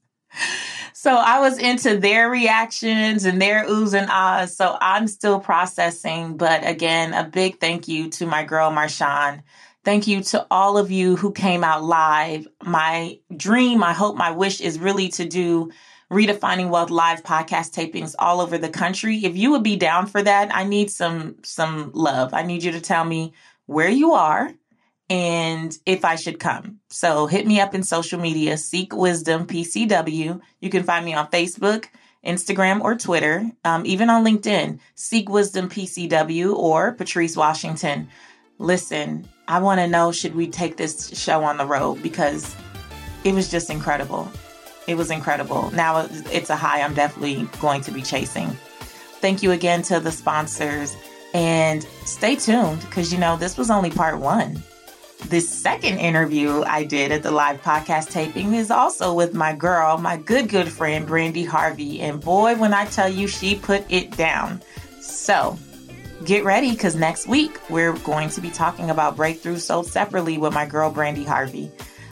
So 0.95 1.15
I 1.15 1.41
was 1.41 1.59
into 1.59 1.97
their 1.97 2.29
reactions 2.29 3.25
and 3.25 3.41
their 3.41 3.65
oohs 3.67 3.95
and 3.95 4.11
ahs. 4.11 4.57
So 4.57 4.77
I'm 4.81 5.07
still 5.07 5.39
processing. 5.39 6.37
But 6.37 6.67
again, 6.67 7.15
a 7.15 7.25
big 7.25 7.61
thank 7.61 7.87
you 7.87 8.11
to 8.11 8.27
my 8.27 8.45
girl 8.45 8.71
Marshawn. 8.71 9.43
Thank 9.85 10.07
you 10.07 10.23
to 10.25 10.47
all 10.51 10.77
of 10.77 10.91
you 10.91 11.17
who 11.17 11.33
came 11.33 11.63
out 11.63 11.85
live. 11.85 12.49
My 12.65 13.21
dream, 13.35 13.83
I 13.83 13.93
hope, 13.93 14.17
my 14.17 14.33
wish 14.33 14.61
is 14.61 14.79
really 14.79 15.09
to 15.11 15.25
do 15.25 15.71
redefining 16.11 16.71
wealth 16.71 16.91
live 16.91 17.23
podcast 17.23 17.73
tapings 17.73 18.15
all 18.19 18.41
over 18.41 18.59
the 18.59 18.69
country. 18.69 19.25
If 19.25 19.37
you 19.37 19.51
would 19.51 19.63
be 19.63 19.77
down 19.77 20.07
for 20.07 20.23
that, 20.23 20.55
I 20.55 20.65
need 20.65 20.91
some 20.91 21.37
some 21.43 21.91
love. 21.95 22.33
I 22.33 22.43
need 22.43 22.63
you 22.63 22.73
to 22.73 22.81
tell 22.81 23.05
me 23.05 23.35
where 23.67 23.91
you 23.91 24.13
are 24.13 24.53
and 25.11 25.77
if 25.87 26.05
I 26.05 26.17
should 26.17 26.39
come. 26.39 26.81
So 26.91 27.27
hit 27.27 27.47
me 27.47 27.61
up 27.61 27.75
in 27.75 27.83
social 27.83 28.21
media, 28.21 28.57
Seek 28.57 28.95
Wisdom 28.95 29.47
PCW. 29.47 30.41
You 30.61 30.71
can 30.71 30.83
find 30.83 31.05
me 31.05 31.15
on 31.15 31.31
Facebook 31.31 31.87
Instagram 32.25 32.81
or 32.81 32.97
Twitter, 32.97 33.51
um, 33.65 33.87
even 33.87 34.11
on 34.11 34.25
LinkedIn. 34.25 34.81
Seek 34.95 35.29
Wisdom 35.29 35.69
PCW 35.69 36.55
or 36.55 36.93
Patrice 36.93 37.37
Washington. 37.37 38.09
Listen, 38.59 39.27
I 39.47 39.61
want 39.61 39.81
to 39.81 39.87
know 39.87 40.13
should 40.13 40.35
we 40.35 40.49
take 40.49 40.77
this 40.77 41.17
show 41.19 41.45
on 41.45 41.57
the 41.57 41.67
road 41.67 42.03
because 42.03 42.55
it 43.25 43.33
was 43.33 43.51
just 43.51 43.71
incredible. 43.71 44.31
It 44.89 44.97
was 44.97 45.11
incredible. 45.11 45.71
Now 45.73 46.09
it's 46.33 46.51
a 46.51 46.57
high 46.57 46.81
I'm 46.81 46.95
definitely 46.95 47.47
going 47.61 47.83
to 47.83 47.93
be 47.93 48.03
chasing. 48.03 48.49
Thank 49.21 49.43
you 49.43 49.53
again 49.53 49.83
to 49.83 50.01
the 50.01 50.11
sponsors 50.11 50.97
and 51.35 51.83
stay 52.05 52.37
tuned 52.37 52.81
because 52.81 53.13
you 53.13 53.19
know 53.19 53.37
this 53.37 53.59
was 53.59 53.71
only 53.71 53.91
part 53.91 54.19
one. 54.19 54.63
The 55.29 55.41
second 55.41 55.99
interview 55.99 56.63
I 56.63 56.85
did 56.85 57.13
at 57.13 57.23
the 57.23 57.31
live 57.31 57.61
podcast 57.61 58.11
taping 58.11 58.55
is 58.55 58.71
also 58.71 59.13
with 59.13 59.35
my 59.35 59.55
girl, 59.55 59.99
my 59.99 60.17
good, 60.17 60.49
good 60.49 60.69
friend, 60.69 61.07
Brandi 61.07 61.47
Harvey. 61.47 62.01
And 62.01 62.21
boy, 62.21 62.55
when 62.55 62.73
I 62.73 62.87
tell 62.87 63.09
you, 63.09 63.27
she 63.27 63.57
put 63.57 63.85
it 63.91 64.17
down. 64.17 64.63
So 65.01 65.59
get 66.25 66.45
ready 66.45 66.71
because 66.71 66.95
next 66.95 67.27
week 67.27 67.61
we're 67.69 67.93
going 67.93 68.31
to 68.31 68.41
be 68.41 68.49
talking 68.51 68.89
about 68.89 69.17
breakthroughs 69.17 69.61
sold 69.61 69.87
separately 69.87 70.39
with 70.39 70.55
my 70.55 70.65
girl, 70.65 70.91
Brandi 70.91 71.27
Harvey. 71.27 71.71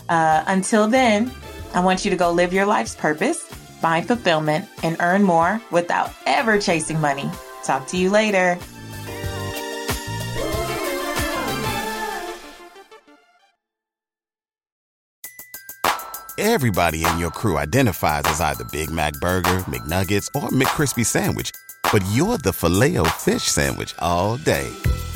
Uh, 0.09 0.45
until 0.47 0.89
then, 0.89 1.33
I 1.75 1.81
want 1.81 2.05
you 2.05 2.11
to 2.11 2.17
go 2.17 2.31
live 2.33 2.53
your 2.53 2.67
life's 2.67 2.95
purpose, 2.95 3.43
find 3.43 4.07
fulfillment, 4.07 4.69
and 4.83 4.97
earn 5.01 5.23
more 5.23 5.61
without 5.71 6.11
ever 6.27 6.59
chasing 6.59 7.01
money. 7.01 7.31
Talk 7.64 7.87
to 7.89 7.97
you 7.97 8.11
later. 8.11 8.59
Everybody 16.39 17.03
in 17.03 17.19
your 17.19 17.31
crew 17.31 17.57
identifies 17.57 18.25
as 18.27 18.43
either 18.43 18.64
Big 18.64 18.91
Mac 18.91 19.14
Burger, 19.14 19.64
McNuggets, 19.71 20.29
or 20.35 20.51
McCrispy 20.51 21.05
Sandwich, 21.05 21.51
but 21.91 22.05
you're 22.12 22.37
the 22.37 22.53
filet 22.53 22.99
fish 23.17 23.45
Sandwich 23.45 23.95
all 24.01 24.37
day. 24.37 24.71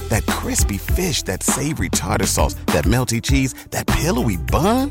That 0.08 0.24
crispy 0.26 0.78
fish, 0.78 1.22
that 1.24 1.42
savory 1.42 1.90
tartar 1.90 2.26
sauce, 2.26 2.54
that 2.72 2.86
melty 2.86 3.22
cheese, 3.22 3.52
that 3.70 3.86
pillowy 3.86 4.38
bun. 4.38 4.90